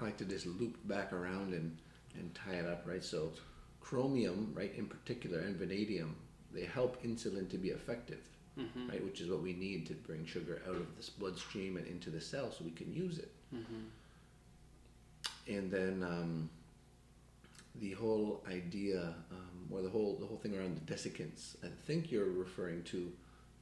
I 0.00 0.04
like 0.04 0.16
to 0.18 0.24
just 0.24 0.46
loop 0.46 0.76
back 0.86 1.12
around 1.12 1.54
and, 1.54 1.76
and 2.14 2.32
tie 2.34 2.54
it 2.54 2.66
up, 2.66 2.84
right? 2.86 3.02
So, 3.02 3.32
chromium, 3.80 4.52
right, 4.54 4.72
in 4.76 4.86
particular, 4.86 5.40
and 5.40 5.56
vanadium, 5.56 6.14
they 6.52 6.64
help 6.64 7.02
insulin 7.02 7.48
to 7.50 7.58
be 7.58 7.70
effective, 7.70 8.20
Mm-hmm. 8.58 8.90
right? 8.90 9.02
Which 9.04 9.20
is 9.22 9.28
what 9.30 9.42
we 9.42 9.54
need 9.54 9.86
to 9.86 9.94
bring 9.94 10.24
sugar 10.26 10.60
out 10.68 10.76
of 10.76 10.86
this 10.96 11.08
bloodstream 11.08 11.76
and 11.78 11.86
into 11.86 12.10
the 12.10 12.20
cell 12.20 12.52
so 12.52 12.62
we 12.64 12.70
can 12.70 12.92
use 12.92 13.18
it. 13.18 13.32
Mm-hmm. 13.54 13.82
and 15.54 15.70
then 15.70 16.02
um, 16.04 16.50
the 17.76 17.92
whole 17.92 18.44
idea, 18.50 19.14
um, 19.30 19.66
or 19.70 19.82
the 19.82 19.88
whole 19.88 20.16
the 20.20 20.26
whole 20.26 20.36
thing 20.38 20.56
around 20.56 20.76
the 20.76 20.94
desiccants. 20.94 21.56
I 21.64 21.68
think 21.86 22.10
you're 22.12 22.30
referring 22.30 22.82
to 22.84 23.10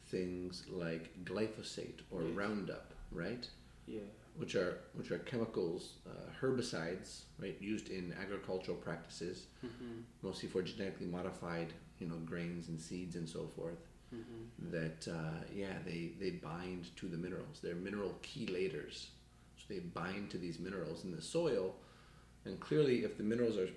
things 0.09 0.65
like 0.69 1.25
glyphosate 1.25 2.01
or 2.11 2.23
Yes. 2.23 2.35
Roundup, 2.37 2.95
right? 3.13 3.47
Yeah. 3.87 4.01
Which 4.37 4.55
are 4.55 4.79
which 4.95 5.11
are 5.11 5.19
chemicals, 5.19 5.95
uh, 6.09 6.31
herbicides, 6.41 7.23
right, 7.39 7.57
used 7.61 7.89
in 7.91 8.15
agricultural 8.21 8.77
practices, 8.79 9.47
Mm-hmm. 9.65 10.01
mostly 10.23 10.49
for 10.49 10.63
genetically 10.63 11.07
modified, 11.07 11.73
you 11.99 12.07
know, 12.09 12.17
grains 12.25 12.69
and 12.69 12.81
seeds 12.81 13.17
and 13.17 13.29
so 13.29 13.47
forth. 13.57 13.79
Mm-hmm. 14.15 14.71
That 14.73 15.07
uh, 15.09 15.45
yeah, 15.55 15.75
they 15.85 16.13
they 16.19 16.31
bind 16.31 16.95
to 16.97 17.07
the 17.07 17.17
minerals. 17.17 17.61
They're 17.63 17.77
mineral 17.77 18.15
chelators. 18.23 19.07
So 19.57 19.65
they 19.69 19.79
bind 19.81 20.31
to 20.31 20.39
these 20.39 20.59
minerals 20.59 21.05
in 21.05 21.13
the 21.15 21.23
soil, 21.23 21.77
and 22.45 22.59
clearly, 22.59 23.05
if 23.05 23.17
the 23.17 23.23
minerals 23.23 23.57
are 23.59 23.69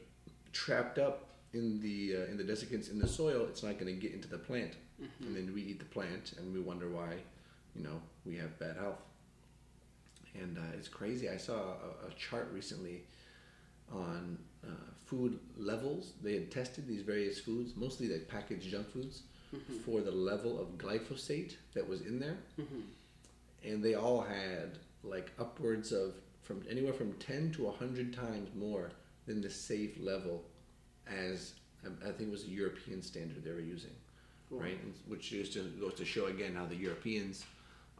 trapped 0.53 0.97
up 0.99 1.25
in 1.53 1.79
the 1.81 2.15
uh, 2.15 2.31
in 2.31 2.37
the 2.37 2.43
desiccants 2.43 2.89
in 2.89 2.97
the 2.99 3.07
soil, 3.07 3.45
it's 3.49 3.61
not 3.63 3.77
going 3.79 3.93
to 3.93 3.99
get 3.99 4.13
into 4.13 4.27
the 4.27 4.37
plant, 4.37 4.73
Mm-hmm. 5.01 5.23
and 5.25 5.35
then 5.35 5.53
we 5.53 5.61
eat 5.61 5.79
the 5.79 5.85
plant, 5.85 6.33
and 6.37 6.53
we 6.53 6.59
wonder 6.59 6.87
why, 6.89 7.15
you 7.75 7.83
know, 7.83 7.99
we 8.25 8.35
have 8.37 8.57
bad 8.59 8.77
health. 8.77 9.01
And 10.39 10.57
uh, 10.57 10.61
it's 10.77 10.87
crazy. 10.87 11.29
I 11.29 11.37
saw 11.37 11.53
a, 11.55 12.07
a 12.07 12.13
chart 12.17 12.49
recently 12.53 13.03
on 13.91 14.37
uh, 14.65 14.69
food 15.05 15.39
levels. 15.57 16.13
They 16.23 16.33
had 16.33 16.51
tested 16.51 16.87
these 16.87 17.01
various 17.01 17.39
foods, 17.39 17.75
mostly 17.75 18.07
like 18.07 18.27
packaged 18.27 18.69
junk 18.69 18.91
foods, 18.91 19.23
Mm-hmm. 19.53 19.81
for 19.85 20.01
the 20.01 20.09
level 20.09 20.59
of 20.59 20.79
glyphosate 20.79 21.57
that 21.75 21.87
was 21.87 22.01
in 22.01 22.17
there 22.19 22.37
Mm-hmm. 22.59 22.79
and 23.69 23.83
they 23.83 23.93
all 23.93 24.21
had 24.21 24.79
like 25.03 25.31
upwards 25.39 25.91
of 25.91 26.15
from 26.41 26.63
anywhere 26.67 26.91
from 26.93 27.13
10 27.13 27.51
to 27.51 27.65
100 27.65 28.11
times 28.15 28.49
more 28.55 28.89
than 29.25 29.41
the 29.41 29.49
safe 29.49 29.97
level 29.99 30.43
as 31.07 31.53
um, 31.85 31.97
I 32.01 32.11
think 32.11 32.29
it 32.29 32.31
was 32.31 32.43
a 32.45 32.49
European 32.49 33.01
standard 33.01 33.43
they 33.43 33.51
were 33.51 33.59
using, 33.59 33.91
right? 34.49 34.79
And, 34.81 34.93
which 35.07 35.31
just 35.31 35.57
goes 35.79 35.93
to 35.95 36.05
show 36.05 36.27
again 36.27 36.55
how 36.55 36.65
the 36.65 36.75
Europeans 36.75 37.45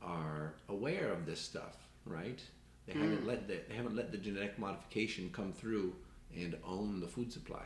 are 0.01 0.53
aware 0.69 1.11
of 1.11 1.26
this 1.26 1.39
stuff, 1.39 1.78
right? 2.05 2.41
They 2.88 2.93
haven't 2.93 3.26
let 3.26 3.47
the, 3.47 3.59
they 3.69 3.76
haven't 3.76 3.95
let 3.95 4.11
the 4.11 4.17
genetic 4.17 4.59
modification 4.59 5.30
come 5.32 5.53
through 5.53 5.95
and 6.36 6.57
own 6.65 6.99
the 6.99 7.07
food 7.07 7.32
supply. 7.32 7.63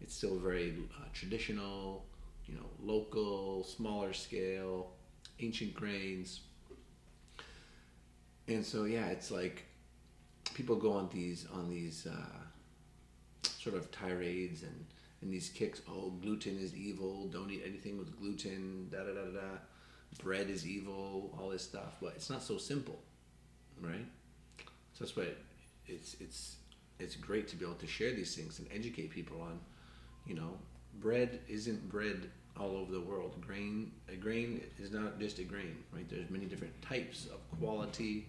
It's 0.00 0.14
still 0.14 0.38
very 0.38 0.74
uh, 0.98 1.04
traditional, 1.12 2.04
you 2.46 2.54
know, 2.54 2.66
local, 2.82 3.64
smaller 3.64 4.12
scale, 4.12 4.92
ancient 5.40 5.74
grains. 5.74 6.40
And 8.48 8.64
so 8.64 8.84
yeah, 8.84 9.06
it's 9.06 9.30
like 9.30 9.64
people 10.54 10.76
go 10.76 10.92
on 10.92 11.08
these 11.12 11.46
on 11.52 11.70
these 11.70 12.06
uh, 12.06 12.40
sort 13.62 13.76
of 13.76 13.90
tirades 13.90 14.62
and 14.62 14.86
and 15.22 15.30
these 15.30 15.50
kicks. 15.50 15.82
Oh, 15.86 16.10
gluten 16.22 16.58
is 16.58 16.74
evil. 16.74 17.28
Don't 17.28 17.50
eat 17.50 17.62
anything 17.66 17.98
with 17.98 18.18
gluten. 18.18 18.88
Da 18.90 18.98
da 18.98 19.12
da 19.12 19.30
da. 19.38 19.48
Bread 20.22 20.48
is 20.48 20.66
evil. 20.66 21.36
All 21.38 21.50
this 21.50 21.62
stuff, 21.62 21.96
but 22.00 22.14
it's 22.16 22.30
not 22.30 22.42
so 22.42 22.56
simple, 22.56 22.98
right? 23.80 24.06
So 24.94 25.04
that's 25.04 25.16
why 25.16 25.26
it's 25.86 26.16
it's 26.20 26.56
it's 26.98 27.16
great 27.16 27.48
to 27.48 27.56
be 27.56 27.64
able 27.64 27.74
to 27.76 27.86
share 27.86 28.12
these 28.12 28.34
things 28.34 28.58
and 28.58 28.68
educate 28.72 29.10
people 29.10 29.40
on, 29.40 29.58
you 30.26 30.34
know, 30.34 30.58
bread 31.00 31.40
isn't 31.48 31.88
bread 31.88 32.30
all 32.58 32.76
over 32.76 32.92
the 32.92 33.00
world. 33.00 33.40
Grain 33.46 33.92
a 34.08 34.16
grain 34.16 34.62
is 34.78 34.90
not 34.90 35.20
just 35.20 35.38
a 35.38 35.44
grain, 35.44 35.76
right? 35.92 36.08
There's 36.08 36.30
many 36.30 36.46
different 36.46 36.80
types 36.80 37.26
of 37.26 37.40
quality, 37.58 38.26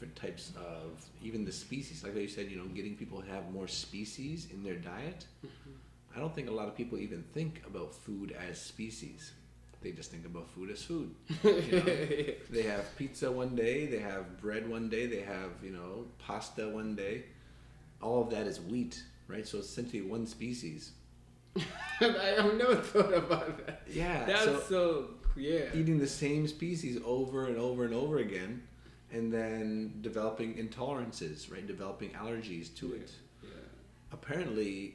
different 0.00 0.16
types 0.16 0.52
of 0.56 1.04
even 1.22 1.44
the 1.44 1.52
species. 1.52 2.02
Like 2.02 2.14
you 2.14 2.28
said, 2.28 2.50
you 2.50 2.56
know, 2.56 2.64
getting 2.64 2.96
people 2.96 3.20
to 3.20 3.30
have 3.30 3.50
more 3.52 3.68
species 3.68 4.48
in 4.52 4.62
their 4.62 4.76
diet. 4.76 5.26
Mm-hmm. 5.44 6.16
I 6.16 6.18
don't 6.18 6.34
think 6.34 6.48
a 6.48 6.52
lot 6.52 6.68
of 6.68 6.76
people 6.76 6.98
even 6.98 7.22
think 7.34 7.62
about 7.66 7.94
food 7.94 8.34
as 8.48 8.58
species. 8.58 9.32
They 9.82 9.92
just 9.92 10.10
think 10.10 10.24
about 10.24 10.48
food 10.48 10.70
as 10.70 10.82
food. 10.82 11.14
You 11.44 11.52
know? 11.52 11.84
they 12.50 12.62
have 12.62 12.96
pizza 12.96 13.30
one 13.30 13.54
day, 13.54 13.86
they 13.86 13.98
have 13.98 14.40
bread 14.40 14.68
one 14.68 14.88
day, 14.88 15.06
they 15.06 15.20
have, 15.20 15.50
you 15.62 15.70
know, 15.70 16.06
pasta 16.18 16.68
one 16.68 16.96
day. 16.96 17.24
All 18.00 18.22
of 18.22 18.30
that 18.30 18.46
is 18.46 18.60
wheat, 18.60 19.02
right? 19.28 19.46
So 19.46 19.58
it's 19.58 19.68
essentially 19.68 20.02
one 20.02 20.26
species. 20.26 20.92
I 21.56 22.34
have 22.38 22.54
never 22.54 22.76
thought 22.76 23.12
about 23.12 23.66
that. 23.66 23.82
Yeah. 23.86 24.24
That's 24.24 24.44
so 24.44 24.60
so, 24.60 25.08
yeah. 25.36 25.66
eating 25.74 25.98
the 25.98 26.06
same 26.06 26.46
species 26.48 26.98
over 27.04 27.46
and 27.46 27.58
over 27.58 27.84
and 27.84 27.94
over 27.94 28.18
again 28.18 28.62
and 29.12 29.32
then 29.32 29.98
developing 30.02 30.54
intolerances, 30.54 31.50
right? 31.50 31.66
Developing 31.66 32.10
allergies 32.10 32.74
to 32.76 32.94
it. 32.94 33.10
Yeah. 33.42 33.50
Apparently 34.12 34.94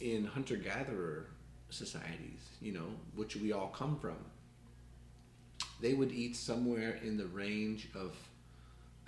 in 0.00 0.24
hunter 0.24 0.56
gatherer 0.56 1.26
societies, 1.70 2.48
you 2.60 2.72
know, 2.72 2.86
which 3.14 3.36
we 3.36 3.52
all 3.52 3.68
come 3.68 3.96
from, 3.98 4.16
they 5.80 5.94
would 5.94 6.12
eat 6.12 6.36
somewhere 6.36 6.98
in 7.02 7.16
the 7.16 7.26
range 7.26 7.88
of, 7.94 8.14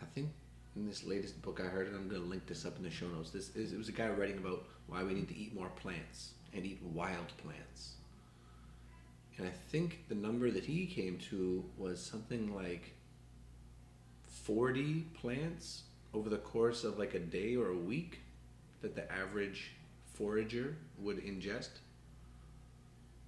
I 0.00 0.06
think, 0.14 0.30
in 0.76 0.86
this 0.86 1.04
latest 1.04 1.40
book 1.42 1.60
I 1.60 1.68
heard, 1.68 1.86
and 1.86 1.96
I'm 1.96 2.08
going 2.08 2.22
to 2.22 2.28
link 2.28 2.46
this 2.46 2.64
up 2.64 2.76
in 2.76 2.82
the 2.82 2.90
show 2.90 3.06
notes. 3.06 3.30
This 3.30 3.54
is 3.54 3.72
it 3.72 3.78
was 3.78 3.88
a 3.88 3.92
guy 3.92 4.08
writing 4.08 4.38
about 4.38 4.64
why 4.86 5.02
we 5.04 5.14
need 5.14 5.28
to 5.28 5.36
eat 5.36 5.54
more 5.54 5.68
plants 5.76 6.32
and 6.52 6.64
eat 6.66 6.80
wild 6.82 7.32
plants. 7.42 7.94
And 9.38 9.46
I 9.46 9.52
think 9.70 10.04
the 10.08 10.14
number 10.14 10.50
that 10.50 10.64
he 10.64 10.86
came 10.86 11.18
to 11.30 11.64
was 11.76 12.00
something 12.04 12.54
like 12.54 12.94
40 14.44 15.06
plants 15.20 15.82
over 16.12 16.28
the 16.30 16.38
course 16.38 16.84
of 16.84 16.98
like 16.98 17.14
a 17.14 17.18
day 17.18 17.56
or 17.56 17.68
a 17.70 17.76
week 17.76 18.20
that 18.82 18.94
the 18.94 19.10
average 19.10 19.72
forager 20.14 20.76
would 20.98 21.18
ingest. 21.24 21.70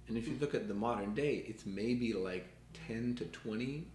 And 0.07 0.17
if 0.17 0.27
you 0.27 0.37
look 0.39 0.55
at 0.55 0.67
the 0.67 0.73
modern 0.73 1.13
day, 1.13 1.43
it's 1.47 1.65
maybe 1.65 2.13
like 2.13 2.47
10 2.87 3.15
to 3.15 3.25
20. 3.25 3.85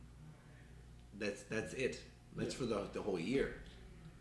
That's 1.18 1.42
that's 1.44 1.72
it. 1.74 2.00
That's 2.36 2.54
Yeah. 2.54 2.58
for 2.58 2.66
the, 2.66 2.86
the 2.92 3.00
whole 3.02 3.18
year. 3.18 3.54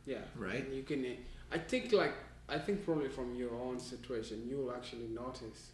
Yeah. 0.06 0.20
Right. 0.36 0.64
And 0.66 0.74
you 0.76 0.84
can. 0.84 1.06
I 1.52 1.58
think 1.58 1.92
like 1.92 2.14
I 2.48 2.60
think 2.60 2.86
probably 2.86 3.10
from 3.10 3.36
your 3.36 3.56
own 3.56 3.80
situation, 3.80 4.46
you 4.48 4.58
will 4.58 4.72
actually 4.74 5.08
notice 5.08 5.72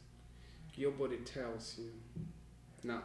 your 0.76 0.92
body 0.92 1.18
tells 1.26 1.78
you, 1.80 1.90
no, 2.84 3.00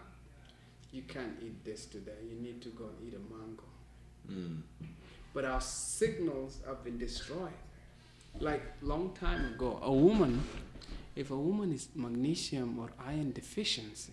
you 0.93 1.03
can't 1.03 1.37
eat 1.43 1.65
this 1.65 1.87
today. 1.87 2.21
You 2.29 2.37
need 2.41 2.61
to 2.63 2.69
go 2.71 2.85
and 2.85 3.09
eat 3.09 3.15
a 3.15 3.35
mango. 3.35 3.65
Mm. 4.31 4.63
But 5.35 5.45
our 5.45 5.61
signals 5.61 6.59
have 6.67 6.85
been 6.85 6.99
destroyed. 6.99 7.53
Like 8.41 8.63
long 8.83 9.13
time 9.15 9.45
ago, 9.55 9.79
a 9.83 9.93
woman, 9.93 10.43
if 11.17 11.31
a 11.31 11.37
woman 11.37 11.73
is 11.73 11.89
magnesium 11.95 12.79
or 12.79 12.91
iron 13.05 13.33
deficiency, 13.33 14.13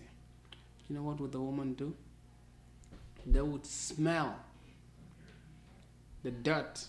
you 0.88 0.96
know 0.96 1.02
what 1.02 1.20
would 1.20 1.32
the 1.32 1.40
woman 1.40 1.74
do? 1.74 1.94
They 3.26 3.40
would 3.42 3.64
smell 3.66 4.36
the 6.22 6.30
dirt 6.30 6.84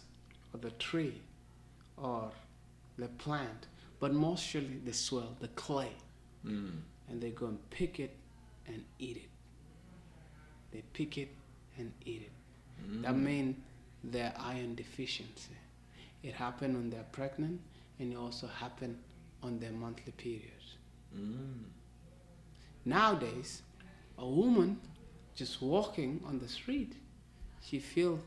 or 0.53 0.59
the 0.59 0.71
tree 0.71 1.21
or 1.97 2.31
the 2.97 3.07
plant, 3.07 3.67
but 3.99 4.13
mostly 4.13 4.79
the 4.85 4.93
soil, 4.93 5.35
the 5.39 5.47
clay, 5.49 5.91
Mm. 6.45 6.81
and 7.09 7.21
they 7.21 7.29
go 7.31 7.45
and 7.47 7.69
pick 7.69 7.99
it 7.99 8.15
and 8.67 8.83
eat 8.99 9.17
it. 9.17 9.29
They 10.71 10.81
pick 10.93 11.17
it 11.17 11.29
and 11.77 11.91
eat 12.05 12.23
it. 12.23 12.31
That 13.01 13.15
means 13.15 13.55
their 14.03 14.33
iron 14.37 14.75
deficiency. 14.75 15.57
It 16.23 16.33
happened 16.33 16.75
when 16.75 16.89
they're 16.89 17.05
pregnant, 17.11 17.61
and 17.99 18.13
it 18.13 18.15
also 18.15 18.47
happened 18.47 18.97
on 19.43 19.59
their 19.59 19.71
monthly 19.71 20.11
period. 20.13 20.51
Mm. 21.15 21.63
Nowadays, 22.85 23.61
a 24.17 24.27
woman 24.27 24.79
just 25.35 25.61
walking 25.61 26.21
on 26.27 26.39
the 26.39 26.47
street, 26.47 26.93
she 27.63 27.79
feel 27.79 28.19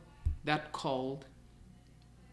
that 0.45 0.73
cold. 0.73 1.25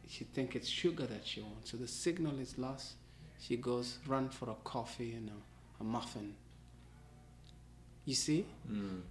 She 0.07 0.23
think 0.25 0.55
it's 0.55 0.67
sugar 0.67 1.05
that 1.05 1.25
she 1.25 1.41
wants, 1.41 1.71
so 1.71 1.77
the 1.77 1.87
signal 1.87 2.37
is 2.39 2.57
lost. 2.57 2.93
She 3.39 3.57
goes 3.57 3.97
run 4.07 4.29
for 4.29 4.49
a 4.49 4.55
coffee 4.63 5.13
and 5.13 5.29
a, 5.29 5.81
a 5.81 5.83
muffin. 5.83 6.35
You 8.05 8.15
see, 8.15 8.45
Mm. 8.69 9.01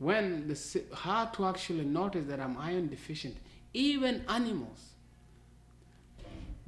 When 0.00 0.48
the 0.48 0.82
how 0.94 1.26
to 1.26 1.44
actually 1.44 1.84
notice 1.84 2.24
that 2.26 2.40
I'm 2.40 2.56
iron 2.58 2.88
deficient. 2.88 3.36
Even 3.72 4.24
animals. 4.28 4.80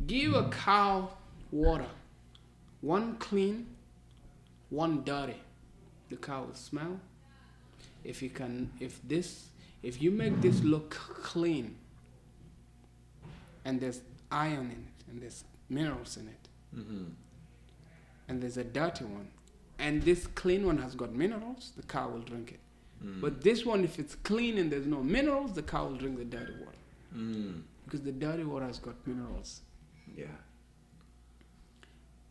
Give 0.07 0.35
a 0.35 0.49
cow 0.51 1.09
water, 1.51 1.89
one 2.83 3.17
clean, 3.17 3.67
one 4.71 5.03
dirty. 5.03 5.41
The 6.11 6.17
cow 6.17 6.45
will 6.45 6.55
smell. 6.55 7.01
If 8.05 8.21
you 8.23 8.29
can, 8.31 8.71
if 8.81 9.01
this, 9.09 9.47
if 9.83 10.03
you 10.03 10.11
make 10.11 10.41
this 10.43 10.61
look 10.63 10.91
clean, 10.91 11.77
and 13.65 13.81
there's 13.81 14.01
iron 14.31 14.67
in 14.67 14.71
it, 14.73 15.11
and 15.11 15.23
there's 15.23 15.45
minerals 15.69 16.17
in 16.17 16.29
it, 16.29 16.49
Mm-hmm. 16.77 17.05
and 18.29 18.43
there's 18.43 18.57
a 18.57 18.65
dirty 18.65 19.05
one, 19.05 19.29
and 19.79 20.03
this 20.03 20.27
clean 20.27 20.67
one 20.67 20.79
has 20.79 20.95
got 20.95 21.13
minerals, 21.15 21.73
the 21.77 21.83
cow 21.83 22.09
will 22.09 22.21
drink 22.21 22.53
it. 22.53 22.61
Mm. 23.05 23.21
But 23.21 23.43
this 23.43 23.65
one, 23.65 23.85
if 23.85 23.99
it's 23.99 24.15
clean 24.15 24.59
and 24.59 24.71
there's 24.71 24.87
no 24.87 25.03
minerals, 25.03 25.53
the 25.53 25.63
cow 25.63 25.87
will 25.87 25.97
drink 25.97 26.19
the 26.19 26.25
dirty 26.25 26.53
water 26.61 26.79
Mm. 27.15 27.63
because 27.85 28.01
the 28.03 28.13
dirty 28.13 28.45
water 28.45 28.67
has 28.67 28.79
got 28.79 28.95
minerals. 29.07 29.61
Yeah. 30.17 30.27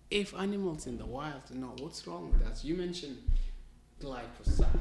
If 0.09 0.33
animals 0.35 0.87
in 0.87 0.97
the 0.97 1.05
wild 1.05 1.43
know 1.53 1.73
what's 1.79 2.05
wrong 2.07 2.31
with 2.31 2.45
us, 2.47 2.63
you 2.63 2.75
mentioned 2.75 3.17
glyphosate. 4.01 4.79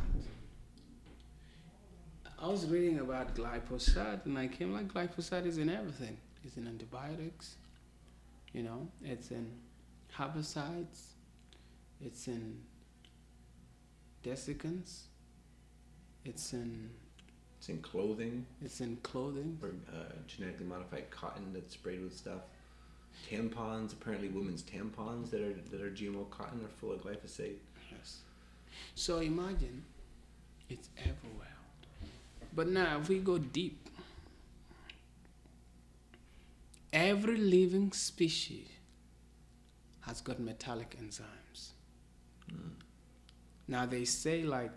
I 2.38 2.46
was 2.48 2.66
reading 2.66 2.98
about 3.00 3.34
glyphosate 3.34 4.24
and 4.24 4.38
I 4.38 4.48
came 4.48 4.72
like 4.72 4.88
glyphosate 4.88 5.44
is 5.46 5.58
in 5.58 5.68
everything. 5.68 6.16
It's 6.42 6.56
in 6.56 6.66
antibiotics, 6.66 7.56
you 8.54 8.62
know, 8.62 8.88
it's 9.04 9.30
in 9.30 9.46
herbicides, 10.16 11.02
it's 12.00 12.26
in 12.28 12.62
desiccants, 14.24 15.02
it's 16.24 16.52
in 16.52 16.90
It's 17.58 17.68
in 17.68 17.78
clothing 17.82 18.46
it's 18.62 18.80
in 18.80 18.96
clothing. 19.02 19.58
or 19.62 19.70
uh, 19.94 20.12
genetically 20.26 20.66
modified 20.66 21.10
cotton 21.10 21.52
that's 21.52 21.74
sprayed 21.74 22.02
with 22.02 22.16
stuff. 22.16 22.42
Tampons, 23.30 23.92
apparently 23.92 24.28
women's 24.28 24.62
tampons 24.62 25.30
that 25.30 25.40
are 25.40 25.54
that 25.70 25.80
are 25.82 25.90
GMO 25.90 26.28
cotton 26.30 26.60
are 26.64 26.68
full 26.78 26.92
of 26.92 27.02
glyphosate. 27.02 27.56
Yes. 27.90 28.20
So 28.94 29.18
imagine 29.18 29.84
it's 30.68 30.88
everywhere. 30.98 31.56
But 32.54 32.68
now, 32.68 32.98
if 33.00 33.08
we 33.08 33.18
go 33.18 33.38
deep, 33.38 33.88
every 36.92 37.36
living 37.36 37.92
species 37.92 38.66
has 40.00 40.20
got 40.20 40.40
metallic 40.40 40.96
enzymes. 41.00 41.70
Mm. 42.50 42.70
Now, 43.68 43.86
they 43.86 44.04
say 44.04 44.42
like 44.42 44.72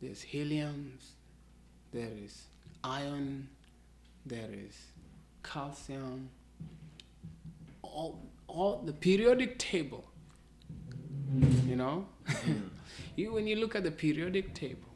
there's 0.00 0.22
helium, 0.22 0.98
there 1.92 2.10
is 2.24 2.44
iron, 2.84 3.48
there 4.24 4.48
is 4.52 4.76
calcium, 5.42 6.30
all, 7.82 8.20
all 8.46 8.82
the 8.84 8.92
periodic 8.92 9.58
table, 9.58 10.04
you 11.66 11.76
know? 11.76 12.06
You, 13.18 13.32
when 13.32 13.48
you 13.48 13.56
look 13.56 13.74
at 13.74 13.82
the 13.82 13.90
periodic 13.90 14.54
table, 14.54 14.94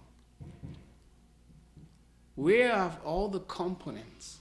where 2.36 2.68
have 2.72 2.98
all 3.04 3.26
the 3.28 3.40
components, 3.40 4.38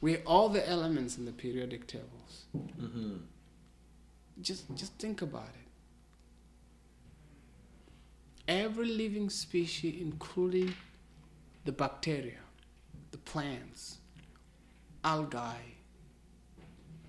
Where 0.00 0.20
all 0.26 0.48
the 0.48 0.68
elements 0.68 1.18
in 1.18 1.24
the 1.24 1.32
periodic 1.32 1.86
tables. 1.86 2.46
Mm-hmm. 2.56 3.16
Just, 4.40 4.74
just 4.74 4.92
think 4.94 5.22
about 5.22 5.50
it. 5.54 5.59
Every 8.50 8.88
living 8.88 9.30
species, 9.30 10.00
including 10.00 10.74
the 11.64 11.70
bacteria, 11.70 12.40
the 13.12 13.18
plants, 13.18 13.98
algae, 15.04 15.76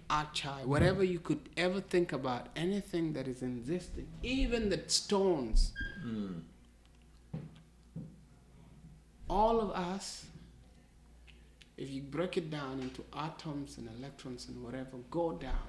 archaea, 0.07 0.65
whatever 0.65 1.03
you 1.03 1.19
could 1.19 1.49
ever 1.57 1.81
think 1.81 2.13
about, 2.13 2.49
anything 2.55 3.13
that 3.13 3.27
is 3.27 3.41
existing, 3.41 4.07
even 4.21 4.69
the 4.69 4.81
stones, 4.87 5.73
Mm. 6.05 6.41
all 9.29 9.59
of 9.61 9.71
us 9.71 10.25
if 11.77 11.89
you 11.89 12.01
break 12.01 12.37
it 12.37 12.51
down 12.51 12.79
into 12.79 13.03
atoms 13.17 13.77
and 13.79 13.89
electrons 13.97 14.47
and 14.47 14.63
whatever, 14.63 14.97
go 15.09 15.31
down. 15.31 15.65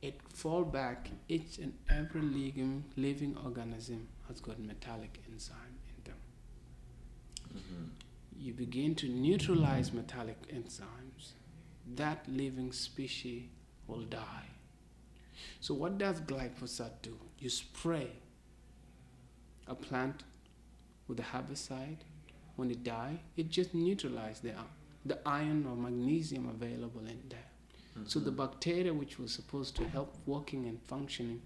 It 0.00 0.20
fall 0.32 0.62
back. 0.62 1.10
Each 1.28 1.58
and 1.58 1.72
every 1.90 2.20
living 2.20 2.84
living 2.96 3.36
organism 3.44 4.06
has 4.28 4.40
got 4.40 4.58
metallic 4.60 5.18
enzyme 5.30 5.78
in 5.88 6.04
them. 6.04 6.20
Mm-hmm. 7.56 7.84
You 8.38 8.52
begin 8.52 8.94
to 8.96 9.08
neutralize 9.08 9.92
metallic 9.92 10.40
enzymes. 10.48 11.32
That 11.96 12.24
living 12.28 12.72
species 12.72 13.44
will 13.86 14.02
die. 14.02 14.46
So 15.60 15.74
what 15.74 15.98
does 15.98 16.20
glyphosate 16.20 17.02
do? 17.02 17.16
You 17.38 17.48
spray 17.48 18.10
a 19.66 19.74
plant 19.74 20.24
with 21.06 21.18
a 21.20 21.22
herbicide. 21.22 21.98
When 22.56 22.70
it 22.70 22.82
die, 22.82 23.20
it 23.36 23.50
just 23.50 23.72
neutralizes 23.72 24.40
the, 24.40 24.52
the 25.06 25.18
iron 25.26 25.64
or 25.68 25.76
magnesium 25.76 26.48
available 26.48 27.00
in 27.00 27.20
there. 27.28 27.38
So 28.06 28.20
the 28.20 28.30
mm-hmm. 28.30 28.36
bacteria 28.36 28.94
which 28.94 29.18
was 29.18 29.32
supposed 29.32 29.74
to 29.76 29.88
help 29.88 30.16
working 30.26 30.66
and 30.66 30.80
functioning 30.82 31.42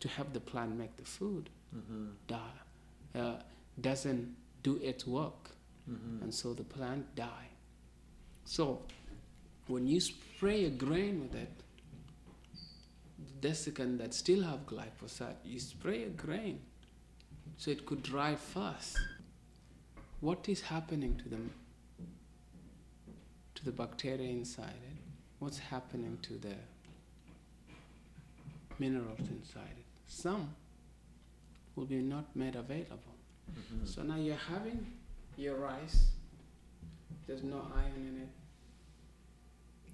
to 0.00 0.08
help 0.08 0.32
the 0.32 0.40
plant 0.40 0.76
make 0.76 0.96
the 0.96 1.04
food 1.04 1.48
die, 2.26 3.18
uh, 3.18 3.36
doesn't 3.80 4.34
do 4.62 4.76
its 4.82 5.06
work, 5.06 5.50
and 6.22 6.32
so 6.32 6.54
the 6.54 6.64
plant 6.64 7.14
die. 7.14 7.48
So 8.44 8.82
when 9.66 9.86
you 9.86 10.00
spray 10.00 10.64
a 10.66 10.70
grain 10.70 11.20
with 11.22 11.34
it, 11.34 11.52
the 13.40 13.48
desiccant 13.48 13.98
that 13.98 14.14
still 14.14 14.42
have 14.42 14.66
glyphosate, 14.66 15.36
you 15.44 15.58
spray 15.60 16.04
a 16.04 16.10
grain 16.10 16.60
so 17.56 17.70
it 17.70 17.86
could 17.86 18.02
dry 18.02 18.34
fast. 18.34 18.98
What 20.20 20.48
is 20.48 20.62
happening 20.62 21.16
to 21.16 21.28
them? 21.28 21.50
To 23.56 23.64
the 23.64 23.72
bacteria 23.72 24.30
inside 24.30 24.80
it? 24.90 24.98
What's 25.38 25.58
happening 25.58 26.18
to 26.22 26.34
the 26.34 26.54
minerals 28.78 29.20
inside 29.20 29.76
it? 29.78 29.84
Some 30.06 30.54
will 31.76 31.86
be 31.86 31.96
not 31.96 32.34
made 32.34 32.56
available. 32.56 33.16
Mm-hmm. 33.50 33.86
So 33.86 34.02
now 34.02 34.16
you're 34.16 34.36
having 34.36 34.86
your 35.36 35.56
rice. 35.56 36.08
There's 37.26 37.42
no 37.42 37.66
iron 37.74 38.08
in 38.08 38.22
it. 38.22 38.28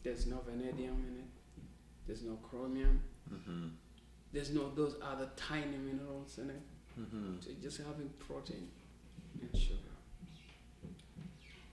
There's 0.03 0.26
no 0.26 0.41
vanadium 0.47 1.05
in 1.09 1.18
it. 1.18 1.64
There's 2.07 2.22
no 2.22 2.37
chromium. 2.37 3.03
Mm-hmm. 3.33 3.68
There's 4.33 4.51
no 4.51 4.70
those 4.74 4.97
other 5.03 5.28
tiny 5.37 5.76
minerals 5.76 6.39
in 6.39 6.51
it. 6.51 6.62
Mm-hmm. 6.99 7.41
So 7.41 7.51
you're 7.51 7.62
just 7.62 7.78
having 7.78 8.11
protein 8.18 8.68
and 9.41 9.61
sugar. 9.61 9.76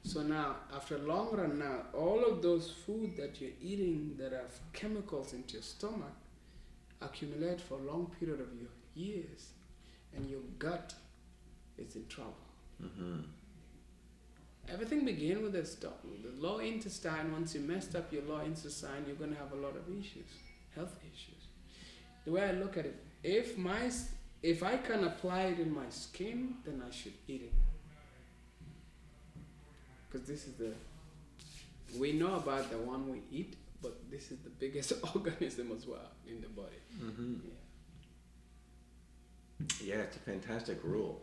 So 0.04 0.22
now, 0.22 0.56
after 0.74 0.96
a 0.96 1.00
long 1.00 1.36
run, 1.36 1.60
now 1.60 1.82
all 1.94 2.24
of 2.24 2.42
those 2.42 2.72
food 2.72 3.18
that 3.18 3.42
you're 3.42 3.58
eating 3.62 4.16
that 4.18 4.32
have 4.32 4.58
chemicals 4.72 5.34
into 5.34 5.56
your 5.56 5.64
stomach 5.64 6.16
accumulate 7.02 7.60
for 7.60 7.76
a 7.76 7.84
long 7.84 8.10
period 8.18 8.40
of 8.40 8.48
your 8.58 8.70
years, 8.96 9.50
and 10.18 10.30
your 10.30 10.42
gut 10.60 10.94
is 11.78 11.96
in 11.96 12.08
trouble. 12.08 12.34
Mm-hmm. 12.84 13.22
Everything 14.70 15.06
begins 15.06 15.42
with 15.42 15.54
the 15.54 15.66
stomach. 15.66 16.02
The 16.24 16.46
lower 16.46 16.62
intestine. 16.62 17.32
Once 17.32 17.56
you 17.56 17.62
messed 17.62 17.96
up 17.96 18.12
your 18.12 18.24
lower 18.24 18.44
intestine, 18.44 19.06
you're 19.06 19.16
going 19.16 19.32
to 19.32 19.38
have 19.38 19.54
a 19.54 19.56
lot 19.56 19.76
of 19.76 19.88
issues, 19.98 20.28
health 20.76 20.98
issues. 21.04 21.44
The 22.26 22.32
way 22.32 22.44
I 22.44 22.52
look 22.52 22.78
at 22.78 22.86
it, 22.86 23.02
if 23.24 23.58
my 23.58 23.90
if 24.44 24.64
I 24.64 24.78
can 24.78 25.06
apply 25.06 25.44
it 25.44 25.60
in 25.60 25.74
my 25.74 25.90
skin, 25.90 26.56
then 26.66 26.84
I 26.86 26.92
should 26.92 27.14
eat 27.28 27.44
it. 27.44 27.54
Because 30.10 30.28
this 30.28 30.48
is 30.48 30.54
the 30.56 30.74
we 31.98 32.12
know 32.12 32.36
about 32.36 32.70
the 32.70 32.78
one 32.78 33.10
we 33.10 33.22
eat, 33.32 33.56
but 33.82 34.12
this 34.12 34.32
is 34.32 34.40
the 34.40 34.50
biggest 34.50 34.94
organism 35.16 35.72
as 35.72 35.88
well 35.88 36.12
in 36.28 36.42
the 36.42 36.50
body. 36.50 36.76
Mm-hmm. 37.02 37.36
Yeah. 37.46 37.67
Yeah, 39.82 39.96
it's 39.96 40.16
a 40.16 40.20
fantastic 40.20 40.80
rule. 40.84 41.22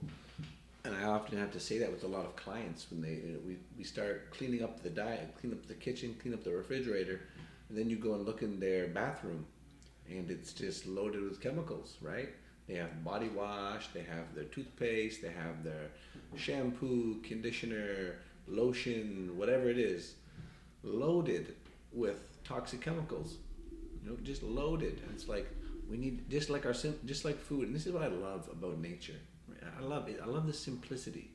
And 0.85 0.95
I 0.95 1.05
often 1.05 1.39
have 1.39 1.53
to 1.53 1.61
say 1.61 1.79
that 1.79 1.91
with 1.91 2.05
a 2.05 2.09
lot 2.09 2.27
of 2.27 2.37
clients 2.37 2.87
when 2.91 3.01
they 3.01 3.15
you 3.27 3.33
know, 3.33 3.39
we, 3.47 3.57
we 3.79 3.85
start 3.85 4.31
cleaning 4.33 4.63
up 4.63 4.83
the 4.83 4.91
diet, 4.91 5.35
clean 5.41 5.53
up 5.53 5.67
the 5.67 5.75
kitchen, 5.75 6.15
clean 6.21 6.35
up 6.35 6.45
the 6.45 6.51
refrigerator, 6.51 7.21
and 7.69 7.79
then 7.79 7.89
you 7.89 7.97
go 7.97 8.15
and 8.15 8.27
look 8.27 8.43
in 8.43 8.61
their 8.61 8.89
bathroom 8.89 9.47
and 10.09 10.31
it's 10.31 10.53
just 10.53 10.87
loaded 10.87 11.23
with 11.23 11.41
chemicals, 11.41 11.97
right? 12.03 12.29
They 12.69 12.75
have 12.75 13.05
body 13.05 13.29
wash, 13.29 13.89
they 13.95 14.03
have 14.03 14.35
their 14.35 14.45
toothpaste, 14.45 15.23
they 15.23 15.33
have 15.33 15.65
their 15.65 15.89
shampoo, 16.37 17.21
conditioner, 17.23 18.17
lotion, 18.47 19.31
whatever 19.37 19.69
it 19.69 19.79
is, 19.79 20.15
loaded 20.83 21.55
with 21.93 22.21
toxic 22.45 22.81
chemicals. 22.81 23.37
You 24.03 24.11
know, 24.11 24.17
just 24.23 24.43
loaded. 24.43 25.01
And 25.03 25.11
it's 25.15 25.29
like 25.29 25.47
we 25.91 25.97
need 25.97 26.29
just 26.31 26.51
like 26.51 26.67
our 26.67 26.73
just 26.73 27.25
like 27.25 27.39
food. 27.39 27.67
And 27.67 27.75
this 27.75 27.87
is 27.87 27.93
what 27.93 28.03
I 28.03 28.09
love 28.09 28.49
about 28.51 28.79
nature. 28.79 29.21
I 29.79 29.83
love 29.83 30.09
it. 30.09 30.21
I 30.23 30.27
love 30.27 30.47
the 30.47 30.53
simplicity. 30.53 31.31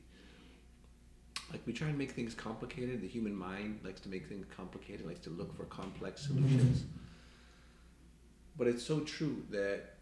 Like 1.50 1.62
we 1.66 1.72
try 1.72 1.88
and 1.88 1.98
make 1.98 2.12
things 2.12 2.34
complicated. 2.34 3.00
The 3.00 3.08
human 3.08 3.34
mind 3.34 3.80
likes 3.84 4.00
to 4.02 4.08
make 4.08 4.28
things 4.28 4.46
complicated. 4.56 5.06
Likes 5.06 5.20
to 5.20 5.30
look 5.30 5.56
for 5.56 5.64
complex 5.64 6.26
solutions. 6.26 6.84
But 8.56 8.66
it's 8.66 8.84
so 8.84 9.00
true 9.00 9.44
that 9.50 9.94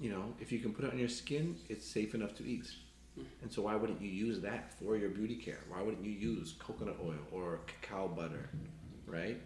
you 0.00 0.10
know 0.10 0.34
if 0.40 0.50
you 0.52 0.58
can 0.58 0.72
put 0.72 0.84
it 0.84 0.92
on 0.92 0.98
your 0.98 1.08
skin, 1.08 1.56
it's 1.68 1.86
safe 1.86 2.14
enough 2.14 2.34
to 2.36 2.46
eat. 2.46 2.70
And 3.42 3.52
so 3.52 3.62
why 3.62 3.74
wouldn't 3.76 4.00
you 4.00 4.08
use 4.08 4.40
that 4.40 4.72
for 4.78 4.96
your 4.96 5.10
beauty 5.10 5.34
care? 5.34 5.60
Why 5.68 5.82
wouldn't 5.82 6.04
you 6.04 6.12
use 6.12 6.54
coconut 6.58 6.96
oil 7.04 7.18
or 7.32 7.60
cacao 7.66 8.08
butter, 8.08 8.48
right? 9.06 9.38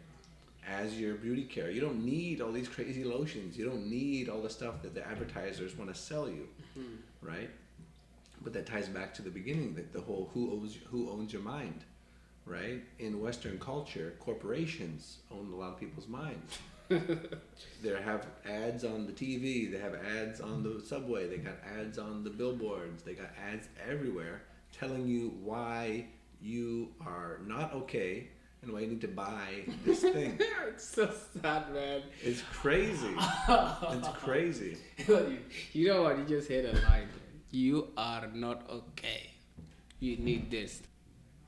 As 0.69 0.99
your 0.99 1.15
beauty 1.15 1.45
care. 1.45 1.71
You 1.71 1.81
don't 1.81 2.05
need 2.05 2.41
all 2.41 2.53
these 2.53 2.69
crazy 2.69 3.05
lotions. 3.05 3.57
You 3.57 3.67
don't 3.67 3.87
need 3.87 4.29
all 4.29 4.41
the 4.41 4.51
stuff 4.51 4.83
that 4.83 4.95
the 4.95 5.07
advertisers 5.07 5.77
want 5.77 5.93
to 5.93 6.01
sell 6.01 6.29
you, 6.29 6.49
mm-hmm. 6.79 7.27
right? 7.27 7.51
But 8.43 8.53
that 8.55 8.67
ties 8.67 8.89
back 8.89 9.13
to 9.15 9.23
the 9.23 9.31
beginning 9.31 9.75
that 9.75 9.93
the 9.93 10.01
whole 10.01 10.31
who 10.33 10.53
owns 10.53 10.79
who 10.91 11.11
owns 11.11 11.33
your 11.33 11.43
mind, 11.43 11.85
right? 12.47 12.83
In 12.99 13.21
Western 13.21 13.59
culture, 13.59 14.15
corporations 14.21 15.19
own 15.31 15.53
a 15.53 15.57
lot 15.57 15.75
of 15.75 15.81
people's 15.81 16.09
minds. 16.09 16.59
they 16.89 18.03
have 18.03 18.27
ads 18.45 18.85
on 18.85 19.07
the 19.07 19.13
TV. 19.13 19.71
They 19.71 19.79
have 19.79 19.95
ads 19.95 20.41
on 20.41 20.63
the 20.63 20.83
subway. 20.85 21.29
They 21.29 21.39
got 21.39 21.55
ads 21.79 21.99
on 21.99 22.25
the 22.25 22.31
billboards. 22.31 23.03
They 23.03 23.15
got 23.15 23.31
ads 23.51 23.69
everywhere 23.89 24.43
telling 24.73 25.07
you 25.07 25.35
why 25.43 26.07
you 26.41 26.89
are 27.01 27.41
not 27.47 27.73
okay 27.73 28.29
and 28.65 28.73
why 28.73 28.81
you 28.81 28.87
need 28.89 29.01
to 29.03 29.09
buy 29.09 29.65
this 29.85 30.01
thing. 30.01 30.39
it's 30.69 30.85
so 30.85 31.11
sad, 31.43 31.73
man. 31.73 32.03
It's 32.23 32.43
crazy. 32.53 33.15
It's 33.49 34.09
crazy. 34.19 34.79
you, 35.73 35.89
know 35.89 36.03
what? 36.03 36.19
You 36.19 36.25
just 36.25 36.49
hit 36.49 36.65
a 36.65 36.79
line. 36.89 37.09
You 37.51 37.89
are 37.97 38.27
not 38.33 38.69
okay. 38.71 39.31
You 40.01 40.17
need 40.17 40.51
this. 40.51 40.83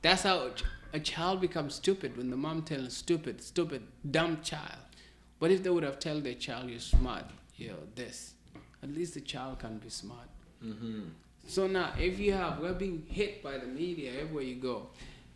That's 0.01 0.23
how 0.23 0.51
a 0.93 0.99
child 0.99 1.41
becomes 1.41 1.75
stupid 1.75 2.15
when 2.17 2.29
the 2.29 2.37
mom 2.37 2.61
tells 2.61 2.95
stupid, 2.95 3.41
stupid, 3.41 3.83
dumb 4.09 4.41
child. 4.41 4.79
But 5.39 5.51
if 5.51 5.63
they 5.63 5.69
would 5.69 5.83
have 5.83 5.99
told 5.99 6.23
their 6.23 6.33
child 6.33 6.69
you're 6.69 6.79
smart, 6.79 7.25
you 7.55 7.69
know 7.69 7.83
this, 7.95 8.33
at 8.81 8.89
least 8.89 9.15
the 9.15 9.21
child 9.21 9.59
can 9.59 9.77
be 9.77 9.89
smart. 9.89 10.29
Mm-hmm. 10.63 11.01
So 11.47 11.67
now, 11.67 11.93
if 11.97 12.19
you 12.19 12.33
have, 12.33 12.59
we're 12.59 12.73
being 12.73 13.05
hit 13.07 13.41
by 13.41 13.57
the 13.57 13.67
media 13.67 14.11
everywhere 14.21 14.43
you 14.43 14.55
go. 14.55 14.87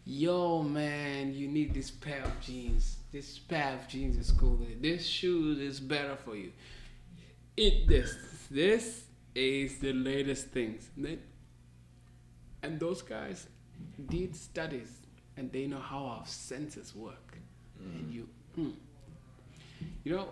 Yo, 0.06 0.64
man, 0.64 1.34
you 1.34 1.48
need 1.48 1.74
this 1.74 1.92
pair 1.92 2.24
of 2.24 2.42
jeans. 2.42 2.98
This 3.12 3.38
pair 3.38 3.78
of 3.80 3.88
jeans 3.88 4.18
is 4.18 4.32
cool. 4.32 4.60
This 4.80 5.06
shoe 5.06 5.58
is 5.60 5.80
better 5.80 6.16
for 6.16 6.36
you. 6.36 6.52
Eat 7.56 7.88
this. 7.88 8.16
This 8.50 9.04
is 9.36 9.78
the 9.78 9.94
latest 9.94 10.48
things. 10.48 10.90
And 12.64 12.80
those 12.80 13.02
guys 13.04 13.48
did 14.10 14.36
studies, 14.36 14.92
and 15.38 15.52
they 15.52 15.68
know 15.68 15.80
how 15.80 16.06
our 16.06 16.26
senses 16.26 16.96
work. 16.96 17.38
And 17.80 18.12
you, 18.12 18.28
mm. 18.58 18.74
you 20.04 20.16
know, 20.16 20.30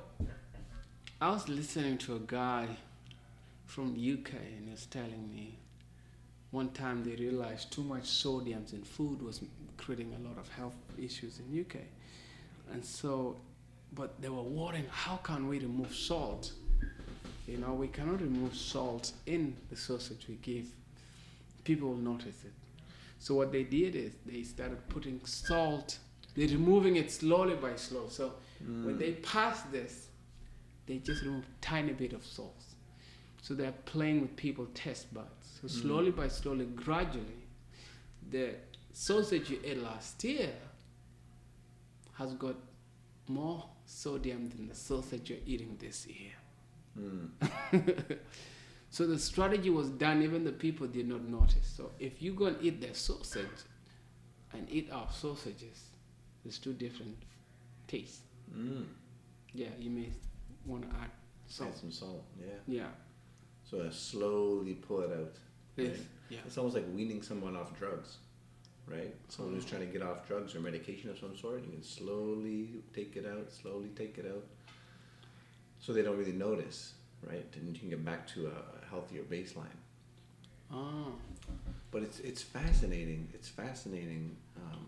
I 1.21 1.29
was 1.29 1.47
listening 1.47 1.97
to 1.99 2.15
a 2.15 2.19
guy 2.19 2.67
from 3.65 3.93
the 3.93 4.13
UK, 4.13 4.33
and 4.33 4.65
he 4.65 4.71
was 4.71 4.87
telling 4.87 5.29
me 5.31 5.59
one 6.51 6.69
time 6.69 7.03
they 7.03 7.15
realized 7.15 7.71
too 7.71 7.83
much 7.83 8.03
sodiums 8.03 8.73
in 8.73 8.81
food 8.83 9.21
was 9.21 9.41
creating 9.79 10.13
a 10.19 10.27
lot 10.27 10.37
of 10.37 10.47
health 10.49 10.75
issues 10.97 11.39
in 11.39 11.59
UK, 11.59 11.81
and 12.71 12.83
so, 12.83 13.35
but 13.93 14.21
they 14.21 14.29
were 14.29 14.43
worrying, 14.43 14.85
how 14.91 15.17
can 15.17 15.47
we 15.47 15.59
remove 15.59 15.93
salt? 15.93 16.51
You 17.47 17.57
know, 17.57 17.73
we 17.73 17.87
cannot 17.87 18.21
remove 18.21 18.55
salt 18.55 19.11
in 19.25 19.55
the 19.71 19.75
sausage 19.75 20.27
we 20.27 20.35
give. 20.35 20.67
People 21.63 21.89
will 21.89 21.97
notice 21.97 22.43
it. 22.43 22.53
So 23.17 23.35
what 23.35 23.51
they 23.51 23.63
did 23.63 23.95
is 23.95 24.13
they 24.25 24.43
started 24.43 24.87
putting 24.87 25.19
salt. 25.25 25.97
They're 26.35 26.47
removing 26.47 26.95
it 26.95 27.11
slowly 27.11 27.55
by 27.55 27.75
slow. 27.75 28.07
So 28.09 28.33
when 28.59 28.95
mm. 28.95 28.99
they 28.99 29.13
pass 29.13 29.61
this, 29.63 30.07
they 30.85 30.97
just 30.97 31.23
remove 31.23 31.45
tiny 31.59 31.93
bit 31.93 32.13
of 32.13 32.25
salt. 32.25 32.63
So 33.41 33.53
they're 33.55 33.73
playing 33.85 34.21
with 34.21 34.35
people's 34.35 34.69
test 34.73 35.13
buds. 35.13 35.59
So 35.61 35.67
mm. 35.67 35.81
slowly 35.81 36.11
by 36.11 36.27
slowly, 36.27 36.65
gradually, 36.65 37.25
the 38.29 38.53
sausage 38.91 39.49
you 39.49 39.59
ate 39.63 39.81
last 39.81 40.23
year 40.23 40.51
has 42.13 42.33
got 42.33 42.55
more 43.27 43.69
sodium 43.85 44.49
than 44.49 44.67
the 44.67 44.75
sausage 44.75 45.29
you're 45.29 45.39
eating 45.45 45.77
this 45.79 46.05
year. 46.07 46.31
Mm. 46.99 48.17
so 48.89 49.07
the 49.07 49.17
strategy 49.17 49.69
was 49.69 49.89
done, 49.89 50.21
even 50.21 50.43
the 50.43 50.51
people 50.51 50.87
did 50.87 51.07
not 51.07 51.23
notice. 51.23 51.73
So 51.75 51.91
if 51.99 52.21
you 52.21 52.33
go 52.33 52.47
and 52.47 52.57
eat 52.61 52.81
their 52.81 52.93
sausage 52.93 53.45
and 54.53 54.67
eat 54.69 54.89
our 54.91 55.07
sausages, 55.11 55.85
there's 56.43 56.57
two 56.57 56.73
different 56.73 57.15
tastes. 57.87 58.21
Mm. 58.55 58.85
Yeah, 59.53 59.67
you 59.79 59.89
may 59.89 60.09
want 60.65 60.89
to 60.89 60.95
add 60.97 61.11
salt. 61.47 61.69
Add 61.71 61.77
some 61.77 61.91
salt. 61.91 62.25
Yeah. 62.39 62.47
Yeah. 62.67 62.87
So 63.63 63.85
I 63.85 63.91
slowly 63.91 64.73
pull 64.73 65.01
it 65.01 65.11
out. 65.11 65.35
Yes. 65.75 65.97
Yeah. 66.29 66.39
It's 66.45 66.57
almost 66.57 66.75
like 66.75 66.85
weaning 66.93 67.21
someone 67.21 67.55
off 67.55 67.77
drugs, 67.77 68.17
right? 68.89 69.13
Someone 69.27 69.55
who's 69.55 69.65
trying 69.65 69.81
to 69.81 69.87
get 69.87 70.01
off 70.01 70.27
drugs 70.27 70.55
or 70.55 70.59
medication 70.59 71.09
of 71.09 71.17
some 71.17 71.37
sort, 71.37 71.63
you 71.63 71.71
can 71.71 71.83
slowly 71.83 72.69
take 72.93 73.15
it 73.15 73.25
out, 73.25 73.51
slowly 73.51 73.89
take 73.95 74.17
it 74.17 74.25
out, 74.25 74.43
so 75.79 75.93
they 75.93 76.01
don't 76.01 76.17
really 76.17 76.31
notice, 76.31 76.93
right? 77.27 77.45
And 77.55 77.67
you 77.67 77.79
can 77.79 77.89
get 77.89 78.03
back 78.03 78.27
to 78.29 78.47
a, 78.47 78.79
healthier 78.89 79.21
baseline. 79.21 79.77
Ah. 80.73 81.11
But 81.91 82.01
it's 82.01 82.19
it's 82.21 82.41
fascinating. 82.41 83.27
It's 83.35 83.47
fascinating 83.47 84.35
um, 84.57 84.87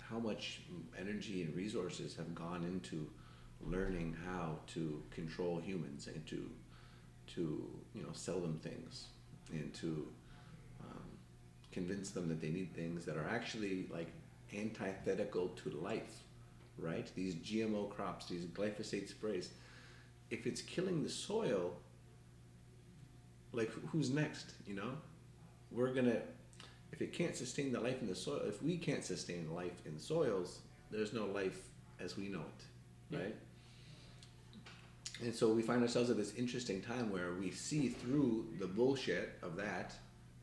how 0.00 0.18
much 0.18 0.62
energy 0.98 1.42
and 1.42 1.54
resources 1.54 2.16
have 2.16 2.34
gone 2.34 2.64
into 2.64 3.06
learning 3.64 4.16
how 4.26 4.58
to 4.74 5.00
control 5.10 5.60
humans 5.60 6.08
and 6.08 6.26
to 6.26 6.50
to 7.34 7.66
you 7.94 8.02
know 8.02 8.08
sell 8.12 8.40
them 8.40 8.58
things 8.62 9.06
and 9.52 9.72
to 9.74 10.08
convince 11.76 12.10
them 12.10 12.26
that 12.28 12.40
they 12.40 12.48
need 12.48 12.74
things 12.74 13.04
that 13.04 13.18
are 13.18 13.28
actually 13.28 13.86
like 13.92 14.08
antithetical 14.56 15.48
to 15.48 15.68
life, 15.82 16.22
right? 16.78 17.06
These 17.14 17.34
GMO 17.34 17.90
crops, 17.90 18.24
these 18.26 18.46
glyphosate 18.46 19.10
sprays. 19.10 19.50
If 20.30 20.46
it's 20.46 20.62
killing 20.62 21.02
the 21.02 21.10
soil, 21.10 21.74
like 23.52 23.70
who's 23.90 24.08
next? 24.08 24.54
You 24.66 24.76
know, 24.76 24.92
we're 25.70 25.92
gonna 25.92 26.20
if 26.92 27.02
it 27.02 27.12
can't 27.12 27.36
sustain 27.36 27.72
the 27.72 27.80
life 27.80 28.00
in 28.00 28.08
the 28.08 28.14
soil, 28.14 28.40
if 28.48 28.62
we 28.62 28.78
can't 28.78 29.04
sustain 29.04 29.54
life 29.54 29.78
in 29.84 29.98
soils, 29.98 30.60
there's 30.90 31.12
no 31.12 31.26
life 31.26 31.58
as 32.00 32.16
we 32.16 32.28
know 32.28 32.44
it, 33.10 33.16
right? 33.18 33.36
And 35.22 35.34
so 35.34 35.52
we 35.52 35.60
find 35.60 35.82
ourselves 35.82 36.08
at 36.08 36.16
this 36.16 36.34
interesting 36.36 36.80
time 36.80 37.10
where 37.10 37.34
we 37.34 37.50
see 37.50 37.88
through 37.88 38.46
the 38.58 38.66
bullshit 38.66 39.38
of 39.42 39.56
that, 39.56 39.92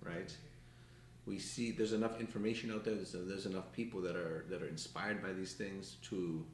right? 0.03 0.31
We 1.25 1.39
see 1.39 1.71
there's 1.71 1.93
enough 1.93 2.19
information 2.19 2.71
out 2.71 2.83
there. 2.83 2.95
There's, 2.95 3.13
there's 3.13 3.45
enough 3.45 3.71
people 3.71 4.01
that 4.01 4.15
are 4.15 4.45
that 4.49 4.61
are 4.61 4.67
inspired 4.67 5.21
by 5.21 5.31
these 5.31 5.53
things 5.53 5.97
to 6.09 6.45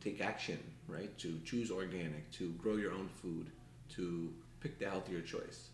take 0.00 0.20
action, 0.20 0.58
right? 0.86 1.16
To 1.18 1.40
choose 1.44 1.70
organic, 1.70 2.30
to 2.32 2.50
grow 2.52 2.76
your 2.76 2.92
own 2.92 3.08
food, 3.08 3.50
to 3.96 4.32
pick 4.60 4.78
the 4.78 4.88
healthier 4.88 5.20
choice. 5.20 5.70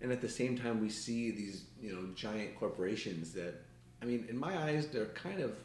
And 0.00 0.12
at 0.12 0.20
the 0.20 0.28
same 0.28 0.56
time, 0.56 0.80
we 0.80 0.88
see 0.88 1.30
these 1.30 1.64
you 1.80 1.92
know 1.92 2.08
giant 2.14 2.58
corporations 2.58 3.32
that, 3.32 3.54
I 4.00 4.04
mean, 4.04 4.26
in 4.30 4.38
my 4.38 4.56
eyes, 4.56 4.86
they're 4.86 5.06
kind 5.06 5.40
of 5.40 5.56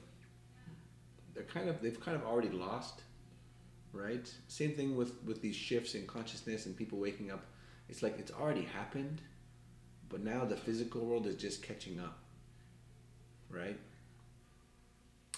they're 1.34 1.44
kind 1.44 1.70
of 1.70 1.82
they've 1.82 2.00
kind 2.00 2.18
of 2.18 2.24
already 2.24 2.50
lost 2.50 3.02
right? 3.96 4.32
Same 4.48 4.74
thing 4.74 4.96
with 4.96 5.14
with 5.24 5.42
these 5.42 5.56
shifts 5.56 5.96
in 5.96 6.06
consciousness 6.06 6.66
and 6.66 6.76
people 6.76 7.00
waking 7.00 7.32
up. 7.32 7.46
It's 7.90 8.04
like 8.04 8.20
it's 8.20 8.32
already 8.32 8.64
happened, 8.64 9.22
but 10.10 10.24
now 10.24 10.46
the 10.46 10.56
physical 10.56 11.02
world 11.02 11.28
is 11.28 11.36
just 11.36 11.64
catching 11.64 12.00
up, 12.00 12.20
right? 13.50 13.78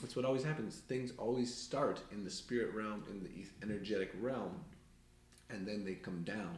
That's 0.02 0.16
what 0.16 0.26
always 0.26 0.44
happens. 0.44 0.76
Things 0.88 1.12
always 1.18 1.54
start 1.54 2.02
in 2.12 2.24
the 2.24 2.30
spirit 2.30 2.74
realm, 2.76 3.04
in 3.10 3.24
the 3.24 3.66
energetic 3.66 4.12
realm, 4.20 4.60
and 5.50 5.68
then 5.68 5.84
they 5.84 5.94
come 5.94 6.24
down 6.24 6.58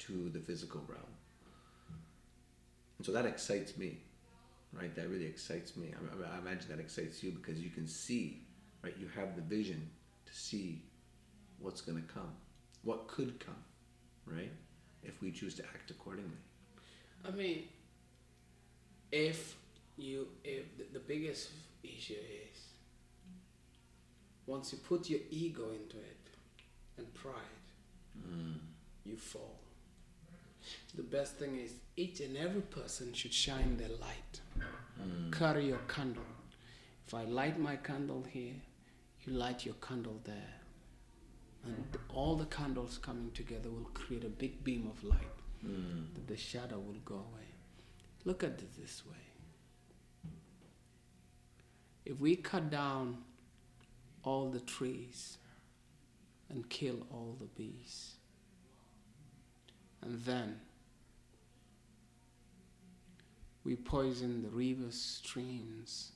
to 0.00 0.30
the 0.30 0.38
physical 0.38 0.82
realm. 0.86 1.02
And 2.98 3.06
so 3.06 3.12
that 3.12 3.26
excites 3.26 3.76
me, 3.76 3.98
right? 4.72 4.94
That 4.94 5.08
really 5.08 5.26
excites 5.26 5.76
me. 5.76 5.92
I, 5.94 6.36
I 6.36 6.38
imagine 6.38 6.68
that 6.68 6.80
excites 6.80 7.22
you 7.22 7.32
because 7.32 7.60
you 7.60 7.70
can 7.70 7.88
see, 7.88 8.42
right? 8.82 8.94
You 8.98 9.08
have 9.16 9.34
the 9.34 9.42
vision 9.42 9.88
to 10.26 10.34
see 10.34 10.82
what's 11.58 11.80
going 11.80 12.00
to 12.00 12.12
come, 12.12 12.32
what 12.82 13.08
could 13.08 13.40
come, 13.40 13.62
right? 14.26 14.52
If 15.02 15.20
we 15.20 15.32
choose 15.32 15.54
to 15.56 15.64
act 15.64 15.90
accordingly. 15.90 16.36
I 17.26 17.30
mean, 17.30 17.64
if 19.10 19.56
you, 19.96 20.28
if 20.44 20.76
the, 20.76 20.84
the 20.94 21.00
biggest 21.00 21.50
issue 21.82 22.14
is 22.14 22.60
once 24.46 24.72
you 24.72 24.78
put 24.78 25.10
your 25.10 25.20
ego 25.30 25.70
into 25.70 25.96
it 25.98 26.16
and 26.96 27.12
pride, 27.14 27.34
mm. 28.18 28.54
you 29.04 29.16
fall. 29.16 29.60
The 30.94 31.02
best 31.02 31.36
thing 31.36 31.56
is 31.56 31.72
each 31.96 32.20
and 32.20 32.36
every 32.36 32.62
person 32.62 33.12
should 33.12 33.32
shine 33.32 33.76
their 33.76 33.88
light. 33.88 34.40
Mm. 35.00 35.32
Carry 35.32 35.66
your 35.66 35.80
candle. 35.88 36.22
If 37.06 37.14
I 37.14 37.24
light 37.24 37.58
my 37.58 37.76
candle 37.76 38.24
here, 38.30 38.54
you 39.24 39.32
light 39.32 39.64
your 39.64 39.76
candle 39.76 40.20
there. 40.24 40.54
And 41.64 41.84
all 42.08 42.36
the 42.36 42.46
candles 42.46 42.98
coming 42.98 43.30
together 43.32 43.68
will 43.68 43.90
create 43.92 44.24
a 44.24 44.28
big 44.28 44.64
beam 44.64 44.90
of 44.90 45.02
light 45.04 45.37
Mm. 45.66 46.14
that 46.14 46.26
the 46.28 46.36
shadow 46.36 46.78
will 46.78 47.00
go 47.04 47.16
away. 47.16 47.48
Look 48.24 48.44
at 48.44 48.50
it 48.50 48.76
this 48.80 49.02
way. 49.04 49.16
If 52.04 52.18
we 52.20 52.36
cut 52.36 52.70
down 52.70 53.18
all 54.22 54.50
the 54.50 54.60
trees 54.60 55.38
and 56.48 56.68
kill 56.68 57.06
all 57.10 57.36
the 57.38 57.46
bees, 57.46 58.14
and 60.00 60.20
then 60.24 60.60
we 63.64 63.76
poison 63.76 64.42
the 64.42 64.48
rivers, 64.48 64.94
streams, 64.94 66.12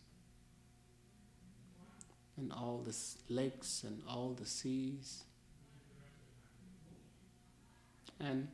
and 2.37 2.53
all 2.53 2.79
the 2.79 2.97
lakes 3.29 3.85
and 3.85 4.03
all 4.09 4.31
the 4.39 4.47
seas, 4.47 5.25
and 8.19 8.49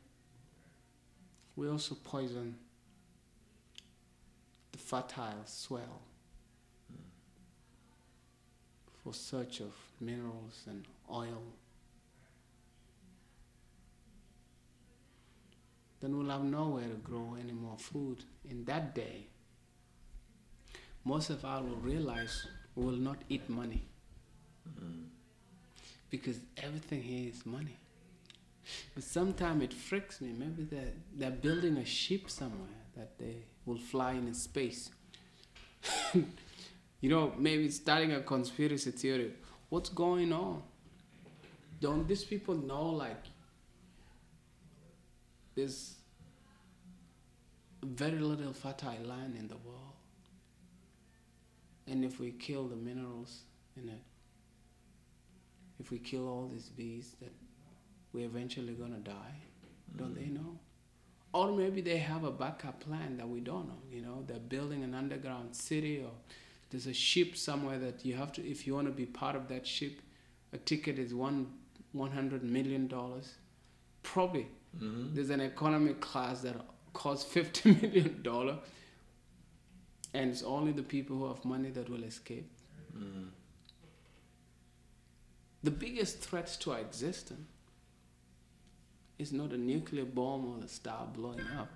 we 1.59 1.69
also 1.69 1.97
poison 2.05 2.55
the 4.71 4.79
fertile 4.79 5.43
soil 5.45 6.03
for 9.03 9.13
search 9.13 9.59
of 9.59 9.73
minerals 10.01 10.63
and 10.69 10.87
oil. 11.13 11.43
Then 16.01 16.17
we'll 16.17 16.31
have 16.31 16.45
nowhere 16.45 16.87
to 16.87 16.95
grow 17.03 17.37
any 17.41 17.51
more 17.51 17.77
food. 17.77 18.19
In 18.49 18.65
that 18.67 18.95
day, 18.95 19.27
most 21.05 21.29
of 21.29 21.45
us 21.45 21.61
will 21.65 21.77
realize 21.79 22.47
we 22.77 22.85
will 22.85 22.93
not 22.93 23.17
eat 23.29 23.51
money 23.51 23.83
mm. 24.81 25.07
because 26.09 26.39
everything 26.63 27.03
here 27.03 27.29
is 27.29 27.45
money. 27.45 27.78
But 28.95 29.05
sometimes 29.05 29.63
it 29.63 29.73
freaks 29.73 30.21
me. 30.21 30.33
Maybe 30.37 30.65
they're, 30.65 30.93
they're 31.15 31.31
building 31.31 31.77
a 31.79 31.85
ship 31.85 32.31
somewhere 32.31 32.69
that 32.97 33.19
they 33.19 33.37
will 33.65 33.79
fly 33.79 34.13
in 34.13 34.35
space. 34.35 34.91
you 36.15 37.11
know, 37.11 37.33
maybe 37.39 37.71
starting 37.71 38.13
a 38.13 38.21
conspiracy 38.21 38.91
theory. 38.91 39.33
What's 39.69 39.89
going 39.89 40.33
on? 40.33 40.63
Don't 41.81 42.09
these 42.09 42.25
people 42.25 42.55
know, 42.55 42.87
like, 42.87 43.25
there's 45.55 45.95
very 47.83 48.19
little 48.19 48.53
fertile 48.53 49.05
land 49.05 49.37
in 49.39 49.49
the 49.49 49.57
world? 49.57 49.79
And 51.87 52.05
if 52.05 52.19
we 52.19 52.33
kill 52.33 52.67
the 52.67 52.77
minerals 52.77 53.43
in 53.77 53.89
it, 53.89 54.03
if 55.81 55.91
we 55.91 55.99
kill 55.99 56.29
all 56.29 56.49
these 56.49 56.69
bees, 56.69 57.15
that 57.21 57.33
we're 58.19 58.27
eventually 58.27 58.73
gonna 58.75 58.99
die. 58.99 59.37
Don't 59.97 60.15
they 60.15 60.27
know? 60.27 60.59
Or 61.33 61.53
maybe 61.53 61.81
they 61.81 61.99
have 61.99 62.25
a 62.25 62.31
backup 62.31 62.81
plan 62.81 63.17
that 63.19 63.29
we 63.29 63.41
don't 63.41 63.69
know. 63.69 63.81
You 63.93 64.03
know, 64.03 64.25
they're 64.27 64.39
building 64.39 64.83
an 64.83 64.95
underground 64.95 65.55
city, 65.55 65.99
or 66.03 66.11
there's 66.71 66.87
a 66.87 66.95
ship 66.95 67.37
somewhere 67.37 67.79
that 67.79 68.05
you 68.05 68.15
have 68.17 68.33
to. 68.33 68.47
If 68.49 68.67
you 68.67 68.75
want 68.75 68.87
to 68.89 68.93
be 68.93 69.07
part 69.07 69.37
of 69.37 69.49
that 69.49 69.67
ship, 69.67 70.01
a 70.53 70.59
ticket 70.59 70.99
is 70.99 71.15
one 71.15 71.47
one 71.93 72.11
hundred 72.11 72.43
million 72.43 72.87
dollars. 72.89 73.35
Probably 74.03 74.47
Mm-hmm. 74.79 75.15
there's 75.15 75.31
an 75.31 75.41
economic 75.41 75.99
class 75.99 76.43
that 76.43 76.57
costs 76.93 77.25
fifty 77.33 77.73
million 77.83 78.21
dollar, 78.23 78.59
and 80.15 80.31
it's 80.31 80.43
only 80.43 80.73
the 80.73 80.83
people 80.83 81.17
who 81.19 81.29
have 81.29 81.45
money 81.45 81.71
that 81.71 81.89
will 81.89 82.05
escape. 82.05 82.51
Mm-hmm. 82.97 83.29
The 85.63 85.71
biggest 85.71 86.21
threat 86.21 86.47
to 86.61 86.73
our 86.73 86.79
existence 86.81 87.47
is 89.19 89.33
not 89.33 89.53
a 89.53 89.59
nuclear 89.59 90.05
bomb 90.05 90.55
or 90.55 90.61
the 90.61 90.69
star 90.69 91.07
blowing 91.13 91.41
up. 91.59 91.69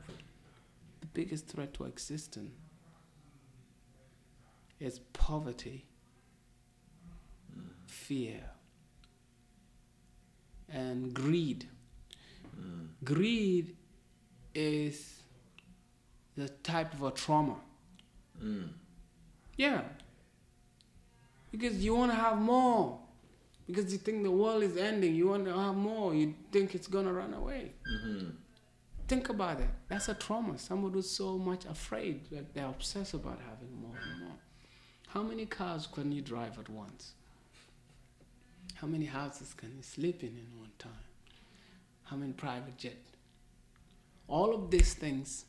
The 1.01 1.07
biggest 1.07 1.49
threat 1.49 1.75
to 1.75 1.85
our 1.85 1.89
existence 1.89 2.53
is 4.79 4.99
poverty 5.13 5.87
fear, 7.93 8.41
and 10.69 11.15
greed. 11.15 11.69
Mm. 12.59 12.89
Greed 13.05 13.77
is 14.55 15.21
the 16.37 16.49
type 16.49 16.95
of 16.95 17.03
a 17.03 17.11
trauma. 17.11 17.57
Mm. 18.43 18.71
Yeah. 19.57 19.83
Because 21.51 21.85
you 21.85 21.95
want 21.95 22.11
to 22.13 22.17
have 22.17 22.39
more. 22.39 22.99
Because 23.67 23.93
you 23.93 23.99
think 23.99 24.23
the 24.23 24.31
world 24.31 24.63
is 24.63 24.77
ending. 24.77 25.15
You 25.15 25.29
want 25.29 25.45
to 25.45 25.57
have 25.57 25.75
more. 25.75 26.15
You 26.15 26.35
think 26.51 26.75
it's 26.75 26.89
going 26.89 27.07
to 27.07 27.13
run 27.13 27.33
away. 27.35 27.73
Mm-hmm. 27.91 28.31
Think 29.09 29.29
about 29.29 29.61
it. 29.61 29.69
That's 29.89 30.09
a 30.09 30.15
trauma. 30.15 30.59
Someone 30.59 30.93
who's 30.93 31.11
so 31.11 31.39
much 31.39 31.65
afraid 31.65 32.31
that 32.31 32.55
they're 32.55 32.67
obsessed 32.67 33.15
about 33.15 33.39
having 33.49 33.75
more 33.81 33.95
and 33.97 34.21
more. 34.21 34.37
How 35.09 35.23
many 35.23 35.47
cars 35.47 35.87
can 35.87 36.11
you 36.11 36.23
drive 36.23 36.59
at 36.59 36.69
once? 36.69 37.13
How 38.75 38.87
many 38.87 39.05
houses 39.05 39.55
can 39.55 39.77
you 39.77 39.83
sleep 39.83 40.23
in 40.23 40.31
in 40.31 40.59
one 40.59 40.73
time? 40.79 40.93
How 42.05 42.17
many 42.17 42.33
private 42.33 42.77
jet? 42.79 42.99
All 44.27 44.55
of 44.55 44.71
these 44.71 44.95
things, 44.95 45.45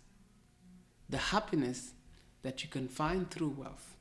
the 1.09 1.18
happiness 1.18 1.93
that 2.41 2.64
you 2.64 2.70
can 2.70 2.88
find 2.88 3.30
through 3.32 3.55
wealth 3.57 3.92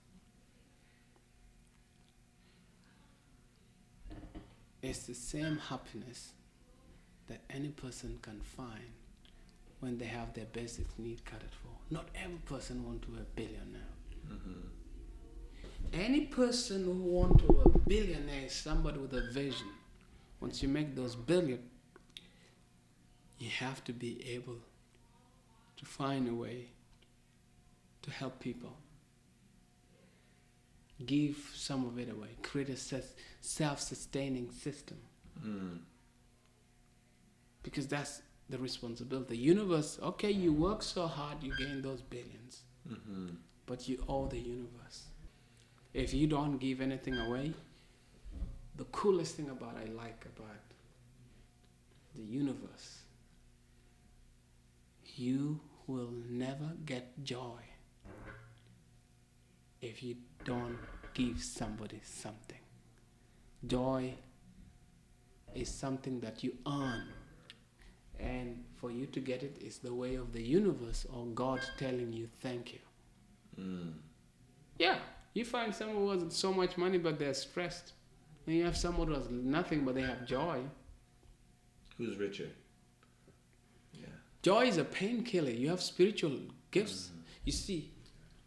is 4.83 5.07
the 5.07 5.15
same 5.15 5.59
happiness 5.59 6.33
that 7.29 7.41
any 7.49 7.69
person 7.69 8.19
can 8.21 8.41
find 8.41 8.91
when 9.81 9.99
they 9.99 10.07
have 10.07 10.35
their 10.35 10.45
basic 10.47 10.87
need 10.99 11.25
catered 11.25 11.51
for. 11.63 11.71
Not 11.91 12.09
every 12.15 12.39
person 12.45 12.85
want 12.85 13.03
to 13.03 13.09
be 13.09 13.19
a 13.19 13.25
billionaire. 13.37 13.93
Mm-hmm. 14.31 14.61
Any 15.93 16.27
person 16.27 16.85
who 16.85 16.93
want 16.93 17.39
to 17.41 17.47
be 17.47 17.61
a 17.65 17.79
billionaire 17.79 18.47
is 18.47 18.53
somebody 18.53 18.99
with 18.99 19.13
a 19.15 19.31
vision. 19.33 19.69
Once 20.41 20.63
you 20.63 20.69
make 20.69 20.97
those 20.97 21.15
billion, 21.15 21.61
you 23.39 23.51
have 23.51 23.83
to 23.85 23.93
be 23.93 24.25
able 24.31 24.59
to 25.77 25.85
find 25.85 26.29
a 26.29 26.35
way 26.35 26.67
to 28.03 28.11
help 28.11 28.41
people. 28.41 28.77
Give 31.07 31.37
some 31.55 31.87
of 31.87 31.99
it 31.99 32.11
away. 32.11 32.29
Create 32.43 32.69
a 32.71 32.77
ses- 32.77 33.15
self-sustaining 33.41 34.51
system 34.51 34.99
Mm. 35.43 35.79
because 37.63 37.87
that's 37.89 38.23
the 38.51 38.59
responsibility. 38.59 39.29
The 39.31 39.37
universe, 39.37 39.99
okay, 40.03 40.31
you 40.31 40.53
work 40.53 40.83
so 40.83 41.07
hard, 41.07 41.43
you 41.43 41.53
gain 41.57 41.81
those 41.83 42.03
billions, 42.03 42.63
Mm-hmm. 42.89 43.29
but 43.67 43.89
you 43.89 44.05
owe 44.09 44.27
the 44.27 44.39
universe. 44.39 45.07
If 45.95 46.13
you 46.13 46.27
don't 46.27 46.59
give 46.59 46.81
anything 46.81 47.17
away, 47.17 47.53
the 48.77 48.85
coolest 48.85 49.37
thing 49.37 49.49
about 49.51 49.77
I 49.77 49.85
like 49.93 50.25
about 50.37 50.61
the 52.15 52.23
universe, 52.23 53.03
you 55.17 55.61
will 55.87 56.11
never 56.29 56.73
get 56.87 57.23
joy 57.25 57.61
if 59.83 60.03
you 60.03 60.17
don't 60.45 60.79
give 61.13 61.43
somebody 61.43 62.01
something. 62.05 62.59
Joy 63.67 64.15
is 65.55 65.69
something 65.69 66.21
that 66.21 66.43
you 66.43 66.55
earn. 66.67 67.03
And 68.19 68.65
for 68.77 68.91
you 68.91 69.07
to 69.07 69.21
get 69.21 69.43
it 69.43 69.59
is 69.61 69.79
the 69.79 69.93
way 69.93 70.15
of 70.15 70.33
the 70.33 70.41
universe 70.41 71.07
or 71.13 71.27
God 71.27 71.61
telling 71.77 72.13
you 72.13 72.29
thank 72.41 72.73
you. 72.73 72.79
Mm. 73.61 73.93
Yeah, 74.79 74.99
you 75.35 75.45
find 75.45 75.75
someone 75.75 75.97
who 75.97 76.25
has 76.25 76.35
so 76.35 76.53
much 76.53 76.79
money 76.79 76.99
but 76.99 77.19
they're 77.19 77.35
stressed. 77.35 77.93
And 78.47 78.57
you 78.57 78.65
have 78.65 78.77
someone 78.77 79.09
who 79.09 79.15
has 79.15 79.29
nothing 79.31 79.85
but 79.85 79.95
they 79.95 80.03
have 80.03 80.25
joy. 80.27 80.61
Who's 81.99 82.17
richer? 82.17 82.49
Yeah. 83.93 84.07
Joy 84.43 84.67
is 84.67 84.79
a 84.79 84.85
painkiller. 84.85 85.51
You 85.51 85.69
have 85.71 85.83
spiritual 85.83 86.39
gifts. 86.71 87.11
You 87.45 87.53
see, 87.53 87.93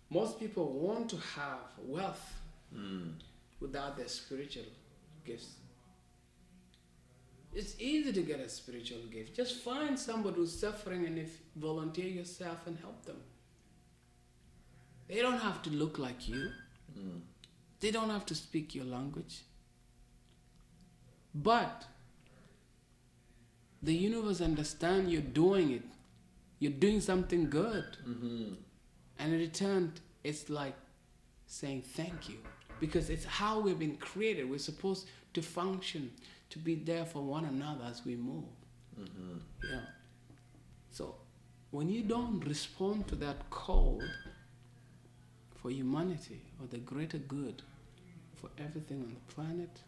most 0.09 0.39
people 0.39 0.71
want 0.73 1.09
to 1.09 1.17
have 1.17 1.59
wealth 1.79 2.33
Mm. 2.73 3.13
without 3.59 3.95
their 3.95 4.07
spiritual 4.07 4.65
gifts. 5.23 5.55
It's 7.53 7.79
easy 7.79 8.11
to 8.11 8.21
get 8.21 8.39
a 8.41 8.49
spiritual 8.49 9.03
gift. 9.09 9.35
Just 9.35 9.63
find 9.63 9.97
somebody 9.97 10.35
who's 10.37 10.59
suffering 10.59 11.05
and 11.05 11.17
if 11.17 11.39
volunteer 11.55 12.07
yourself 12.07 12.67
and 12.67 12.77
help 12.79 13.05
them. 13.05 13.21
They 15.07 15.21
don't 15.21 15.37
have 15.39 15.61
to 15.63 15.69
look 15.69 15.97
like 15.99 16.27
you. 16.27 16.51
Mm. 16.97 17.21
They 17.79 17.91
don't 17.91 18.09
have 18.09 18.25
to 18.25 18.35
speak 18.35 18.75
your 18.75 18.85
language. 18.85 19.43
But 21.33 21.85
the 23.81 23.93
universe 23.93 24.41
understands 24.41 25.11
you're 25.11 25.21
doing 25.21 25.71
it. 25.71 25.83
You're 26.59 26.71
doing 26.71 26.99
something 26.99 27.49
good. 27.49 27.97
Mm-hmm. 28.07 28.53
And 29.19 29.33
in 29.33 29.39
return, 29.39 29.93
it's 30.23 30.49
like 30.49 30.75
saying 31.47 31.83
thank 31.83 32.29
you. 32.29 32.37
Because 32.79 33.09
it's 33.09 33.25
how 33.25 33.59
we've 33.59 33.79
been 33.79 33.95
created. 33.97 34.49
We're 34.49 34.59
supposed 34.59 35.07
to 35.33 35.41
function, 35.41 36.11
to 36.49 36.59
be 36.59 36.75
there 36.75 37.05
for 37.05 37.21
one 37.21 37.45
another 37.45 37.85
as 37.89 38.03
we 38.05 38.15
move. 38.15 38.43
Mm-hmm. 38.99 39.37
Yeah. 39.71 39.79
So 40.91 41.15
when 41.71 41.89
you 41.89 42.01
don't 42.03 42.45
respond 42.45 43.07
to 43.09 43.15
that 43.15 43.49
call 43.49 44.01
for 45.55 45.71
humanity 45.71 46.41
or 46.61 46.67
the 46.67 46.77
greater 46.77 47.17
good 47.17 47.61
for 48.35 48.49
everything 48.57 49.01
on 49.01 49.13
the 49.13 49.33
planet, 49.33 49.79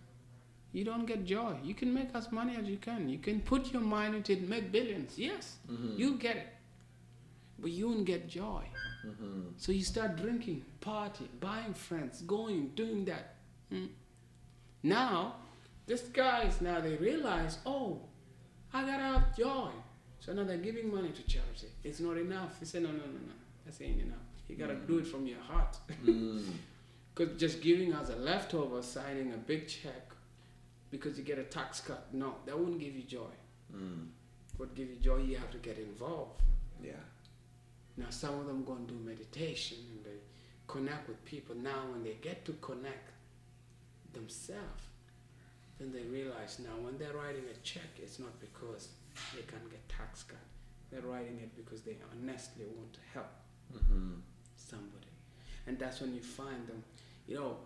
you 0.73 0.84
don't 0.84 1.05
get 1.05 1.25
joy. 1.25 1.55
You 1.63 1.73
can 1.73 1.93
make 1.93 2.09
as 2.13 2.32
money 2.32 2.55
as 2.57 2.67
you 2.67 2.78
can. 2.78 3.09
You 3.09 3.17
can 3.19 3.39
put 3.41 3.71
your 3.73 3.82
mind 3.82 4.15
into 4.15 4.34
it, 4.34 4.47
make 4.47 4.71
billions. 4.71 5.17
Yes, 5.17 5.57
Mhm. 5.69 5.97
you'll 5.97 6.17
get 6.17 6.36
it. 6.38 6.47
But 7.59 7.71
you 7.71 7.89
won't 7.89 8.05
get 8.05 8.27
joy. 8.27 8.63
Mm-hmm. 9.05 9.41
So 9.57 9.71
you 9.71 9.83
start 9.83 10.15
drinking, 10.17 10.63
party, 10.79 11.27
buying 11.39 11.73
friends, 11.73 12.21
going, 12.21 12.69
doing 12.75 13.05
that. 13.05 13.35
Mm. 13.73 13.89
Now, 14.83 15.35
these 15.85 16.01
guys 16.01 16.61
now 16.61 16.79
they 16.81 16.95
realize, 16.95 17.57
oh, 17.65 18.01
I 18.73 18.81
gotta 18.81 19.03
have 19.03 19.35
joy. 19.35 19.71
So 20.19 20.33
now 20.33 20.43
they're 20.43 20.57
giving 20.57 20.93
money 20.93 21.09
to 21.09 21.23
charity. 21.23 21.67
It's 21.83 21.99
not 21.99 22.17
enough. 22.17 22.59
They 22.59 22.65
say, 22.65 22.79
no, 22.79 22.89
no, 22.89 22.97
no, 22.97 23.03
no. 23.05 23.33
That's 23.65 23.81
ain't 23.81 24.01
enough. 24.01 24.17
You 24.47 24.55
gotta 24.55 24.75
do 24.75 24.99
it 24.99 25.07
from 25.07 25.25
your 25.25 25.39
heart. 25.41 25.77
Mm. 26.05 26.43
Because 27.17 27.39
just 27.39 27.61
giving 27.63 27.93
as 27.93 28.11
a 28.11 28.15
leftover, 28.15 28.83
signing 28.83 29.33
a 29.33 29.37
big 29.37 29.67
check 29.67 30.11
because 30.91 31.17
you 31.17 31.23
get 31.23 31.39
a 31.39 31.43
tax 31.43 31.79
cut, 31.79 32.07
no, 32.13 32.35
that 32.45 32.57
wouldn't 32.57 32.79
give 32.79 32.95
you 32.95 33.01
joy. 33.01 33.33
Mm. 33.75 34.09
What 34.57 34.75
give 34.75 34.89
you 34.89 34.97
joy, 34.97 35.17
you 35.17 35.35
have 35.37 35.49
to 35.51 35.57
get 35.57 35.79
involved. 35.79 36.43
Yeah. 36.83 36.91
Now 37.97 38.05
some 38.09 38.39
of 38.39 38.45
them 38.45 38.63
go 38.63 38.73
and 38.73 38.87
do 38.87 38.93
meditation 39.05 39.77
and 39.91 40.05
they 40.05 40.19
connect 40.67 41.07
with 41.07 41.23
people. 41.25 41.55
Now 41.55 41.85
when 41.91 42.03
they 42.03 42.17
get 42.21 42.45
to 42.45 42.53
connect 42.61 43.09
themselves, 44.13 44.83
then 45.79 45.91
they 45.91 46.03
realize 46.03 46.59
now 46.59 46.75
when 46.81 46.97
they're 46.97 47.13
writing 47.13 47.43
a 47.51 47.57
check, 47.63 47.89
it's 48.01 48.19
not 48.19 48.39
because 48.39 48.89
they 49.35 49.41
can 49.43 49.59
get 49.69 49.87
tax 49.89 50.23
cut. 50.23 50.37
They're 50.91 51.01
writing 51.01 51.39
it 51.41 51.55
because 51.55 51.81
they 51.81 51.97
honestly 52.11 52.65
want 52.77 52.93
to 52.93 52.99
help 53.13 53.27
Mm-hmm. 53.75 54.11
somebody. 54.55 55.07
And 55.67 55.77
that's 55.77 55.99
when 55.99 56.15
you 56.15 56.21
find 56.21 56.65
them. 56.67 56.81
You 57.27 57.35
know, 57.35 57.57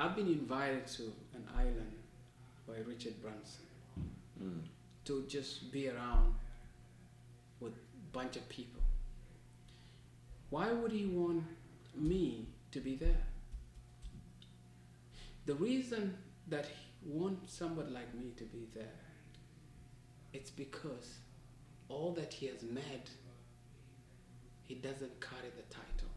I've 0.00 0.16
been 0.16 0.26
invited 0.26 0.84
to 0.88 1.02
an 1.34 1.44
island 1.56 1.92
by 2.66 2.74
Richard 2.86 3.14
Branson 3.22 3.62
Mm. 4.42 4.62
to 5.04 5.24
just 5.28 5.70
be 5.70 5.88
around 5.88 6.34
with 7.60 7.72
a 7.74 8.12
bunch 8.12 8.34
of 8.36 8.46
people. 8.48 8.82
Why 10.50 10.72
would 10.72 10.92
he 10.92 11.06
want 11.06 11.44
me 11.94 12.46
to 12.72 12.80
be 12.80 12.96
there? 12.96 13.22
The 15.46 15.54
reason 15.54 16.16
that 16.48 16.66
he 16.66 17.10
wants 17.10 17.54
somebody 17.54 17.90
like 17.90 18.14
me 18.14 18.32
to 18.36 18.44
be 18.44 18.66
there, 18.74 18.84
it's 20.32 20.50
because 20.50 21.18
all 21.88 22.12
that 22.12 22.32
he 22.32 22.46
has 22.46 22.62
made, 22.62 23.10
he 24.64 24.74
doesn't 24.74 25.20
carry 25.20 25.50
the 25.56 25.62
title. 25.74 26.10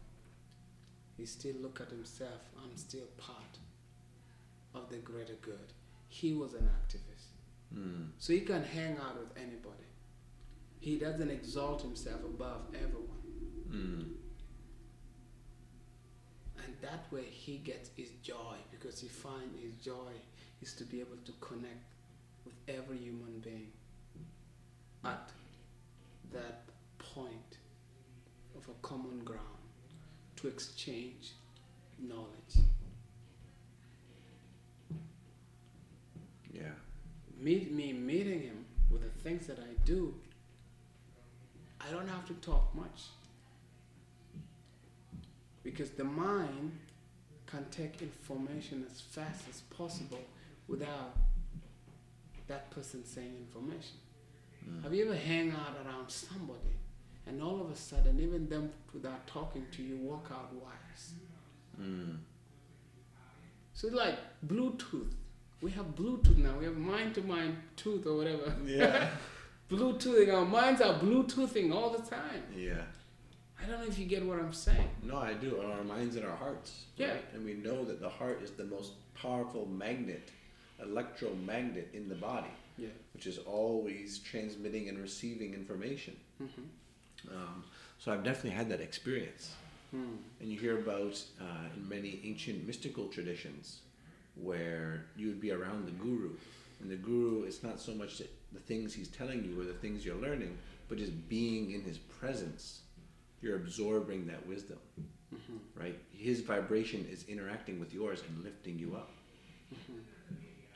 He 1.16 1.26
still 1.26 1.54
look 1.60 1.80
at 1.80 1.90
himself, 1.90 2.40
I'm 2.62 2.76
still 2.76 3.06
part 3.18 3.58
of 4.74 4.88
the 4.88 4.96
greater 4.96 5.34
good. 5.42 5.72
He 6.08 6.32
was 6.32 6.54
an 6.54 6.68
activist. 6.68 7.30
Mm. 7.76 8.08
So 8.18 8.32
he 8.32 8.40
can 8.40 8.64
hang 8.64 8.96
out 8.98 9.18
with 9.18 9.36
anybody. 9.36 9.84
He 10.80 10.98
doesn't 10.98 11.30
exalt 11.30 11.82
himself 11.82 12.24
above 12.24 12.62
everyone. 12.74 13.10
Mm. 13.70 14.19
And 16.70 16.80
that 16.82 17.12
way 17.12 17.24
he 17.24 17.56
gets 17.56 17.90
his 17.96 18.10
joy 18.22 18.54
because 18.70 19.00
he 19.00 19.08
finds 19.08 19.60
his 19.60 19.72
joy 19.84 20.12
is 20.62 20.72
to 20.74 20.84
be 20.84 21.00
able 21.00 21.16
to 21.24 21.32
connect 21.40 21.94
with 22.44 22.54
every 22.68 22.98
human 22.98 23.40
being 23.40 23.72
at 25.04 25.30
that 26.32 26.62
point 26.98 27.58
of 28.56 28.68
a 28.68 28.86
common 28.86 29.18
ground 29.24 29.42
to 30.36 30.46
exchange 30.46 31.32
knowledge. 31.98 32.68
Yeah. 36.52 36.62
meet 37.40 37.72
me 37.72 37.92
meeting 37.92 38.42
him 38.42 38.64
with 38.92 39.02
the 39.02 39.22
things 39.22 39.48
that 39.48 39.58
I 39.58 39.74
do, 39.84 40.14
I 41.80 41.90
don't 41.90 42.08
have 42.08 42.26
to 42.28 42.34
talk 42.34 42.72
much. 42.76 43.06
Because 45.62 45.90
the 45.90 46.04
mind 46.04 46.78
can 47.46 47.66
take 47.70 48.00
information 48.00 48.86
as 48.90 49.00
fast 49.00 49.42
as 49.48 49.60
possible 49.62 50.20
without 50.68 51.16
that 52.48 52.70
person 52.70 53.04
saying 53.04 53.34
information. 53.38 53.96
Mm. 54.68 54.82
Have 54.82 54.94
you 54.94 55.04
ever 55.06 55.16
hang 55.16 55.50
out 55.52 55.76
around 55.84 56.10
somebody 56.10 56.76
and 57.26 57.42
all 57.42 57.60
of 57.60 57.70
a 57.70 57.76
sudden, 57.76 58.20
even 58.20 58.48
them 58.48 58.70
without 58.92 59.26
talking 59.26 59.66
to 59.72 59.82
you, 59.82 59.96
walk 59.98 60.30
out 60.32 60.52
wires? 60.54 61.12
Mm. 61.80 62.18
So 63.72 63.88
it's 63.88 63.96
like 63.96 64.18
Bluetooth. 64.46 65.12
We 65.60 65.70
have 65.72 65.86
Bluetooth 65.94 66.38
now. 66.38 66.58
We 66.58 66.64
have 66.64 66.76
mind 66.76 67.14
to 67.16 67.22
mind 67.22 67.56
tooth 67.76 68.06
or 68.06 68.16
whatever. 68.16 68.54
Yeah. 68.64 69.10
Bluetoothing. 69.70 70.34
Our 70.34 70.44
minds 70.44 70.80
are 70.80 70.98
Bluetoothing 70.98 71.72
all 71.74 71.90
the 71.90 72.02
time. 72.02 72.42
yeah. 72.56 72.82
I 73.62 73.66
don't 73.68 73.80
know 73.80 73.86
if 73.86 73.98
you 73.98 74.06
get 74.06 74.24
what 74.24 74.38
I'm 74.38 74.52
saying. 74.52 74.88
No, 75.02 75.18
I 75.18 75.34
do. 75.34 75.60
Our 75.60 75.84
minds 75.84 76.16
and 76.16 76.24
our 76.24 76.36
hearts. 76.36 76.84
Yeah. 76.96 77.08
Right? 77.12 77.24
And 77.34 77.44
we 77.44 77.54
know 77.54 77.84
that 77.84 78.00
the 78.00 78.08
heart 78.08 78.40
is 78.42 78.50
the 78.52 78.64
most 78.64 78.92
powerful 79.14 79.66
magnet, 79.66 80.30
electromagnet 80.82 81.90
in 81.92 82.08
the 82.08 82.14
body, 82.14 82.50
Yeah. 82.78 82.88
which 83.12 83.26
is 83.26 83.38
always 83.38 84.18
transmitting 84.20 84.88
and 84.88 84.98
receiving 84.98 85.54
information. 85.54 86.16
Mm-hmm. 86.42 87.36
Um, 87.36 87.64
so 87.98 88.12
I've 88.12 88.24
definitely 88.24 88.50
had 88.56 88.70
that 88.70 88.80
experience. 88.80 89.52
Hmm. 89.90 90.16
And 90.40 90.50
you 90.50 90.58
hear 90.58 90.78
about 90.78 91.22
uh, 91.40 91.44
in 91.76 91.88
many 91.88 92.20
ancient 92.24 92.66
mystical 92.66 93.08
traditions 93.08 93.80
where 94.36 95.04
you 95.16 95.26
would 95.26 95.40
be 95.40 95.50
around 95.50 95.86
the 95.86 95.92
guru. 95.92 96.30
And 96.80 96.90
the 96.90 96.96
guru, 96.96 97.42
it's 97.44 97.62
not 97.62 97.78
so 97.80 97.92
much 97.92 98.18
that 98.18 98.30
the 98.52 98.60
things 98.60 98.94
he's 98.94 99.08
telling 99.08 99.44
you 99.44 99.60
or 99.60 99.64
the 99.64 99.74
things 99.74 100.04
you're 100.04 100.16
learning, 100.16 100.56
but 100.88 100.98
just 100.98 101.28
being 101.28 101.72
in 101.72 101.82
his 101.82 101.98
presence. 101.98 102.80
You're 103.40 103.56
absorbing 103.56 104.26
that 104.26 104.46
wisdom, 104.46 104.78
Mm-hmm. 105.34 105.80
right? 105.80 105.96
His 106.10 106.40
vibration 106.40 107.06
is 107.10 107.24
interacting 107.28 107.78
with 107.78 107.94
yours 107.94 108.20
and 108.28 108.42
lifting 108.44 108.76
you 108.78 108.96
up. 108.96 109.10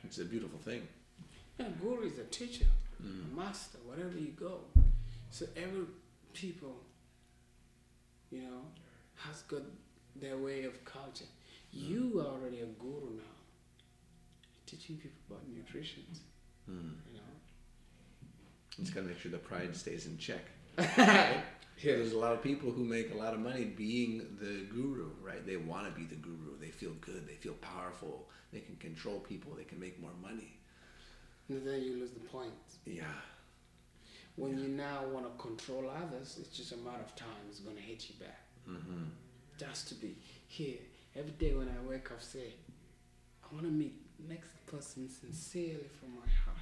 It's 0.05 0.17
a 0.19 0.23
beautiful 0.25 0.59
thing. 0.59 0.87
Yeah, 1.59 1.67
guru 1.81 2.03
is 2.07 2.17
a 2.19 2.23
teacher, 2.25 2.65
Mm. 3.03 3.33
a 3.33 3.35
master, 3.35 3.77
wherever 3.85 4.17
you 4.17 4.31
go. 4.31 4.61
So 5.29 5.45
every 5.57 5.85
people, 6.33 6.75
you 8.31 8.43
know, 8.43 8.61
has 9.15 9.41
got 9.43 9.63
their 10.15 10.37
way 10.37 10.63
of 10.63 10.83
culture. 10.85 11.25
You 11.73 12.21
are 12.21 12.27
already 12.27 12.61
a 12.61 12.65
guru 12.67 13.17
now, 13.17 13.35
teaching 14.65 14.95
people 14.95 15.19
about 15.29 15.43
nutrition. 15.49 16.03
Mm. 16.69 16.93
You 17.11 17.17
know. 17.17 17.33
Just 18.79 18.93
gotta 18.93 19.07
make 19.07 19.19
sure 19.19 19.31
the 19.31 19.37
pride 19.37 19.75
stays 19.75 20.05
in 20.05 20.17
check. 20.17 20.45
right? 20.77 21.43
Yeah. 21.81 21.95
There's 21.95 22.13
a 22.13 22.17
lot 22.17 22.33
of 22.33 22.41
people 22.41 22.71
who 22.71 22.83
make 22.83 23.13
a 23.13 23.17
lot 23.17 23.33
of 23.33 23.39
money 23.39 23.65
being 23.65 24.37
the 24.39 24.65
guru, 24.73 25.09
right? 25.21 25.45
They 25.45 25.57
want 25.57 25.85
to 25.87 25.91
be 25.91 26.05
the 26.05 26.15
guru. 26.15 26.57
They 26.59 26.69
feel 26.69 26.93
good. 27.01 27.27
They 27.27 27.35
feel 27.35 27.53
powerful. 27.53 28.29
They 28.53 28.61
can 28.61 28.75
control 28.77 29.19
people. 29.19 29.53
They 29.55 29.65
can 29.65 29.79
make 29.79 30.01
more 30.01 30.11
money. 30.21 30.57
And 31.49 31.65
then 31.67 31.81
you 31.83 31.97
lose 31.97 32.11
the 32.11 32.21
point. 32.21 32.53
Yeah. 32.85 33.03
When 34.37 34.57
you 34.57 34.67
now 34.67 35.05
want 35.13 35.25
to 35.25 35.41
control 35.41 35.89
others, 35.89 36.37
it's 36.39 36.55
just 36.55 36.71
a 36.71 36.77
matter 36.77 37.03
of 37.05 37.15
time. 37.15 37.29
It's 37.49 37.59
going 37.59 37.75
to 37.75 37.81
hit 37.81 38.09
you 38.09 38.15
back. 38.19 38.41
Mm-hmm. 38.69 39.03
Just 39.57 39.87
to 39.89 39.95
be 39.95 40.15
here 40.47 40.79
every 41.15 41.31
day 41.31 41.53
when 41.53 41.69
I 41.69 41.87
wake 41.87 42.11
up, 42.11 42.21
say, 42.21 42.53
I 43.43 43.53
want 43.53 43.65
to 43.65 43.71
meet 43.71 43.95
next 44.27 44.49
person 44.65 45.09
sincerely 45.09 45.87
from 45.99 46.15
my 46.15 46.27
heart 46.45 46.59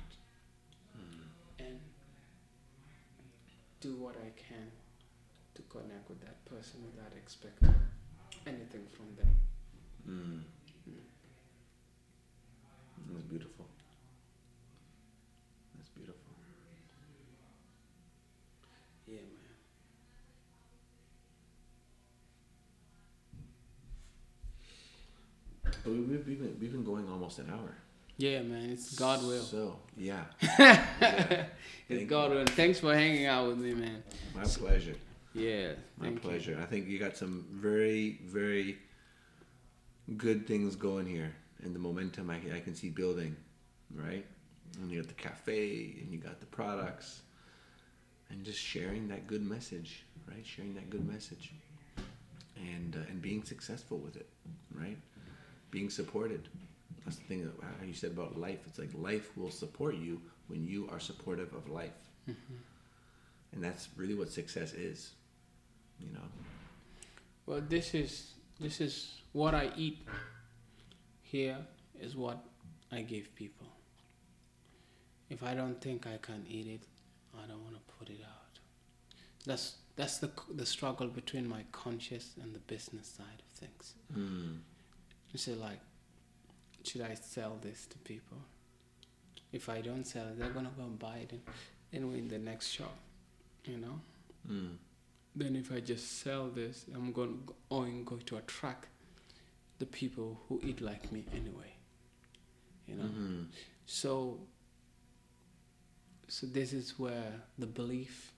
and 1.59 1.79
do 3.79 3.95
what 3.95 4.15
I 4.15 4.31
can 4.37 4.67
to 5.55 5.61
connect 5.63 6.09
with 6.09 6.21
that 6.21 6.43
person 6.45 6.81
without 6.85 7.11
expecting 7.17 7.73
anything 8.47 8.85
from 8.91 9.15
them. 9.17 9.29
Mm. 10.07 10.43
That's 13.11 13.25
beautiful. 13.25 13.65
That's 15.77 15.89
beautiful. 15.89 16.19
Yeah, 19.07 19.15
man. 19.15 19.23
But 25.83 25.91
we- 25.91 25.99
we've, 26.01 26.25
been, 26.25 26.57
we've 26.59 26.71
been 26.71 26.83
going 26.83 27.07
almost 27.09 27.39
an 27.39 27.49
hour. 27.51 27.75
Yeah, 28.17 28.41
man. 28.43 28.69
It's 28.69 28.95
God 28.97 29.23
will. 29.23 29.41
So, 29.41 29.79
yeah. 29.97 30.23
it's 30.41 31.49
Thank 31.89 32.07
God 32.07 32.31
will. 32.31 32.45
Thanks 32.45 32.79
for 32.79 32.93
hanging 32.93 33.25
out 33.25 33.47
with 33.47 33.57
me, 33.57 33.73
man. 33.73 34.03
My 34.35 34.43
pleasure. 34.43 34.95
Yeah. 35.33 35.73
My 35.97 36.05
thank 36.05 36.23
you. 36.23 36.29
pleasure. 36.29 36.59
I 36.61 36.65
think 36.65 36.87
you 36.87 36.99
got 36.99 37.17
some 37.17 37.45
very, 37.51 38.19
very 38.23 38.77
good 40.17 40.45
things 40.47 40.75
going 40.75 41.05
here, 41.07 41.33
and 41.63 41.73
the 41.73 41.79
momentum 41.79 42.29
I, 42.29 42.37
I 42.55 42.59
can 42.59 42.75
see 42.75 42.89
building, 42.89 43.35
right? 43.95 44.25
And 44.79 44.91
you 44.91 44.99
got 45.01 45.07
the 45.07 45.15
cafe, 45.15 45.95
and 46.01 46.11
you 46.11 46.19
got 46.19 46.39
the 46.39 46.45
products, 46.47 47.21
and 48.29 48.43
just 48.43 48.59
sharing 48.59 49.07
that 49.09 49.27
good 49.27 49.43
message, 49.43 50.03
right? 50.27 50.45
Sharing 50.45 50.73
that 50.75 50.89
good 50.89 51.07
message, 51.07 51.53
and 52.57 52.95
uh, 52.95 53.09
and 53.09 53.21
being 53.21 53.43
successful 53.43 53.97
with 53.97 54.15
it, 54.15 54.27
right? 54.73 54.97
Being 55.71 55.89
supported. 55.89 56.47
That's 57.05 57.17
the 57.17 57.23
thing 57.23 57.51
that 57.79 57.87
you 57.87 57.93
said 57.93 58.11
about 58.11 58.37
life. 58.39 58.59
It's 58.67 58.79
like 58.79 58.89
life 58.95 59.35
will 59.35 59.51
support 59.51 59.95
you 59.95 60.21
when 60.47 60.65
you 60.65 60.87
are 60.91 60.99
supportive 60.99 61.53
of 61.53 61.69
life, 61.69 61.91
and 62.27 63.63
that's 63.63 63.89
really 63.97 64.15
what 64.15 64.31
success 64.31 64.73
is, 64.73 65.11
you 66.05 66.13
know. 66.13 66.27
Well, 67.45 67.61
this 67.67 67.93
is 67.93 68.33
this 68.59 68.79
is 68.81 69.21
what 69.31 69.53
I 69.53 69.71
eat. 69.75 70.07
Here 71.21 71.57
is 71.99 72.15
what 72.15 72.43
I 72.91 73.01
give 73.01 73.35
people. 73.35 73.67
If 75.29 75.41
I 75.43 75.53
don't 75.53 75.81
think 75.81 76.05
I 76.05 76.17
can 76.21 76.45
eat 76.47 76.67
it, 76.67 76.81
I 77.35 77.47
don't 77.47 77.63
want 77.63 77.75
to 77.75 77.93
put 77.97 78.09
it 78.09 78.21
out. 78.23 78.59
That's 79.45 79.75
that's 79.95 80.19
the 80.19 80.29
the 80.53 80.65
struggle 80.65 81.07
between 81.07 81.47
my 81.47 81.63
conscious 81.71 82.35
and 82.41 82.53
the 82.53 82.59
business 82.59 83.07
side 83.07 83.41
of 83.45 83.59
things. 83.59 83.93
Mm. 84.15 84.59
You 85.31 85.39
say 85.39 85.55
like, 85.55 85.79
should 86.83 87.01
I 87.01 87.15
sell 87.15 87.57
this 87.61 87.87
to 87.87 87.97
people? 87.99 88.37
If 89.51 89.69
I 89.69 89.81
don't 89.81 90.05
sell 90.05 90.27
it, 90.27 90.39
they're 90.39 90.49
gonna 90.49 90.71
go 90.77 90.83
and 90.83 90.97
buy 90.97 91.17
it 91.17 91.31
in, 91.31 91.41
anyway 91.91 92.19
in 92.19 92.27
the 92.27 92.39
next 92.39 92.69
shop, 92.69 92.95
you 93.65 93.77
know. 93.77 93.99
Mm. 94.49 94.77
Then 95.35 95.55
if 95.55 95.71
I 95.71 95.79
just 95.79 96.19
sell 96.21 96.47
this, 96.49 96.85
I'm 96.93 97.11
going 97.11 97.47
going 97.69 98.05
going 98.05 98.21
to 98.21 98.37
attract 98.37 98.87
the 99.79 99.85
people 99.85 100.39
who 100.47 100.61
eat 100.63 100.79
like 100.81 101.11
me 101.11 101.25
anyway. 101.33 101.73
You 102.87 102.95
know. 102.95 103.03
Mhm. 103.05 103.47
So. 103.85 104.39
So 106.27 106.47
this 106.47 106.73
is 106.73 106.97
where 106.97 107.41
the 107.57 107.65
belief. 107.67 108.31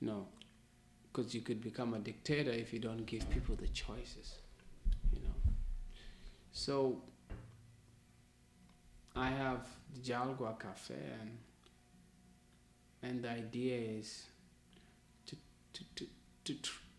No, 0.00 0.28
because 1.06 1.34
you 1.34 1.40
could 1.40 1.60
become 1.60 1.94
a 1.94 1.98
dictator 1.98 2.50
if 2.50 2.72
you 2.72 2.78
don't 2.78 3.04
give 3.04 3.28
people 3.30 3.56
the 3.56 3.68
choices. 3.68 4.34
You 5.12 5.20
know. 5.20 5.34
So. 6.52 7.02
I 9.16 9.30
have 9.30 9.66
the 9.94 10.00
Jalgua 10.00 10.58
Cafe 10.60 10.94
and. 11.20 11.38
And 13.00 13.22
the 13.22 13.30
idea 13.30 13.76
is 13.78 14.26
to 15.72 15.84
to 15.96 16.06
to 16.44 16.54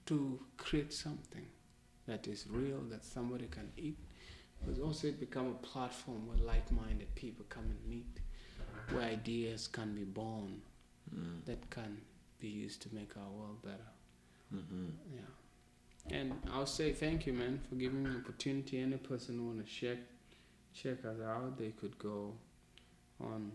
to, 0.05 0.39
create 0.57 0.91
something 0.93 1.45
that 2.07 2.27
is 2.27 2.45
real 2.49 2.81
that 2.89 3.05
somebody 3.05 3.47
can 3.47 3.71
eat. 3.77 3.97
But 4.65 4.79
also 4.79 5.07
it 5.07 5.19
become 5.19 5.47
a 5.47 5.65
platform 5.67 6.27
where 6.27 6.37
like-minded 6.37 7.13
people 7.15 7.45
come 7.49 7.63
and 7.65 7.85
meet 7.87 8.19
where 8.91 9.03
ideas 9.03 9.67
can 9.67 9.93
be 9.95 10.03
born 10.03 10.61
Mm. 11.15 11.43
that 11.45 11.69
can 11.71 12.01
be 12.39 12.47
used 12.65 12.81
to 12.83 12.89
make 12.93 13.17
our 13.17 13.31
world 13.31 13.61
better. 13.63 13.91
Mhm. 14.53 14.91
yeah. 15.15 16.17
And 16.17 16.33
i'll 16.51 16.67
say 16.67 16.93
thank 16.93 17.25
you 17.27 17.33
man 17.33 17.59
for 17.67 17.75
giving 17.75 18.03
me 18.03 18.09
the 18.11 18.17
opportunity. 18.19 18.77
Any 18.79 18.97
person 18.97 19.37
who 19.37 19.47
want 19.47 19.65
to 19.65 19.71
check 19.79 19.97
check 20.73 21.03
us 21.05 21.19
out 21.19 21.57
they 21.57 21.71
could 21.71 21.97
go 21.97 22.37
on 23.19 23.51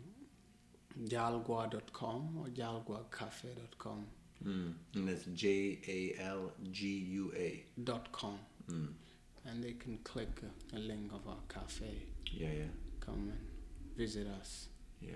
jalgua.com 1.05 2.39
or 2.39 2.49
jalguacafe.com 2.49 4.07
Mm. 4.47 4.75
And 4.95 5.09
that's 5.09 5.25
J 5.35 5.79
A 5.89 6.23
L 6.23 6.53
G 6.71 6.87
U 6.89 7.33
A. 7.37 7.65
dot 7.83 8.11
com 8.13 8.39
Mm. 8.71 8.89
and 9.47 9.63
they 9.63 9.73
can 9.73 9.99
click 10.05 10.41
a, 10.43 10.77
a 10.77 10.81
link 10.81 11.13
of 11.13 11.27
our 11.29 11.43
cafe 11.49 11.95
Yeah, 12.33 12.49
yeah, 12.61 12.73
come 13.01 13.31
and 13.31 13.47
visit 13.97 14.27
us 14.41 14.69
yeah, 15.03 15.13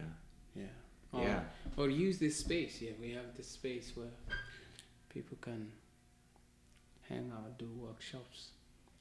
yeah 0.54 0.64
or, 1.12 1.22
yeah. 1.22 1.40
or 1.78 1.88
use 1.88 2.18
this 2.18 2.36
space 2.38 2.82
yeah 2.82 2.92
we 3.00 3.12
have 3.12 3.34
this 3.36 3.48
space 3.48 3.92
where 3.96 4.12
people 5.08 5.38
can 5.40 5.72
hang 7.08 7.32
out 7.34 7.56
do 7.58 7.68
workshops 7.80 8.48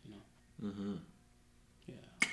you 0.05 0.11
know. 0.11 0.69
Mm-hmm. 0.69 0.93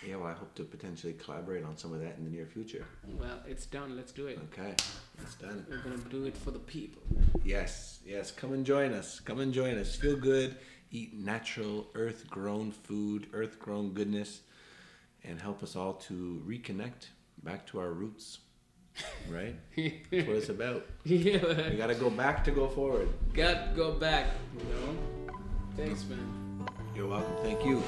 Yeah 0.06 0.16
well, 0.16 0.28
I 0.28 0.32
hope 0.32 0.54
to 0.56 0.64
potentially 0.64 1.14
collaborate 1.14 1.64
on 1.64 1.76
some 1.76 1.92
of 1.92 2.00
that 2.00 2.16
in 2.18 2.24
the 2.24 2.30
near 2.30 2.46
future. 2.46 2.84
Well, 3.18 3.40
it's 3.46 3.66
done. 3.66 3.96
Let's 3.96 4.12
do 4.12 4.26
it. 4.26 4.38
Okay, 4.52 4.74
it's 5.22 5.34
done. 5.36 5.66
We're 5.68 5.78
gonna 5.78 5.96
do 6.10 6.24
it 6.24 6.36
for 6.36 6.50
the 6.50 6.58
people. 6.58 7.02
Yes, 7.44 8.00
yes. 8.04 8.30
Come 8.30 8.52
and 8.52 8.64
join 8.64 8.92
us. 8.92 9.20
Come 9.20 9.40
and 9.40 9.52
join 9.52 9.78
us. 9.78 9.94
Feel 9.96 10.16
good. 10.16 10.56
Eat 10.90 11.14
natural, 11.14 11.88
earth 11.94 12.28
grown 12.30 12.70
food, 12.70 13.26
earth 13.32 13.58
grown 13.58 13.92
goodness, 13.92 14.42
and 15.24 15.40
help 15.40 15.62
us 15.62 15.74
all 15.74 15.94
to 15.94 16.42
reconnect 16.46 17.08
back 17.42 17.66
to 17.68 17.80
our 17.80 17.90
roots. 17.92 18.38
Right? 19.28 19.56
That's 19.76 20.28
what 20.28 20.36
it's 20.36 20.48
about. 20.50 20.86
yeah. 21.04 21.70
We 21.70 21.76
got 21.76 21.88
to 21.88 21.96
go 21.96 22.10
back 22.10 22.44
to 22.44 22.52
go 22.52 22.68
forward. 22.68 23.08
Got 23.32 23.70
to 23.70 23.72
go 23.74 23.92
back. 23.92 24.26
You 24.56 24.64
know. 24.66 25.34
Thanks, 25.76 26.04
man. 26.04 26.66
You're 26.94 27.08
welcome. 27.08 27.34
Thank 27.42 27.64
you. 27.64 27.82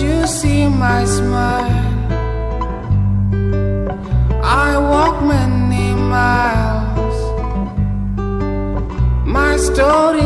You 0.00 0.26
see 0.26 0.68
my 0.68 1.04
smile? 1.04 1.84
I 4.42 4.78
walk 4.78 5.22
many 5.22 5.94
miles, 5.94 7.18
my 9.26 9.56
story's 9.56 10.25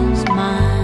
was 0.00 0.24
mine. 0.28 0.81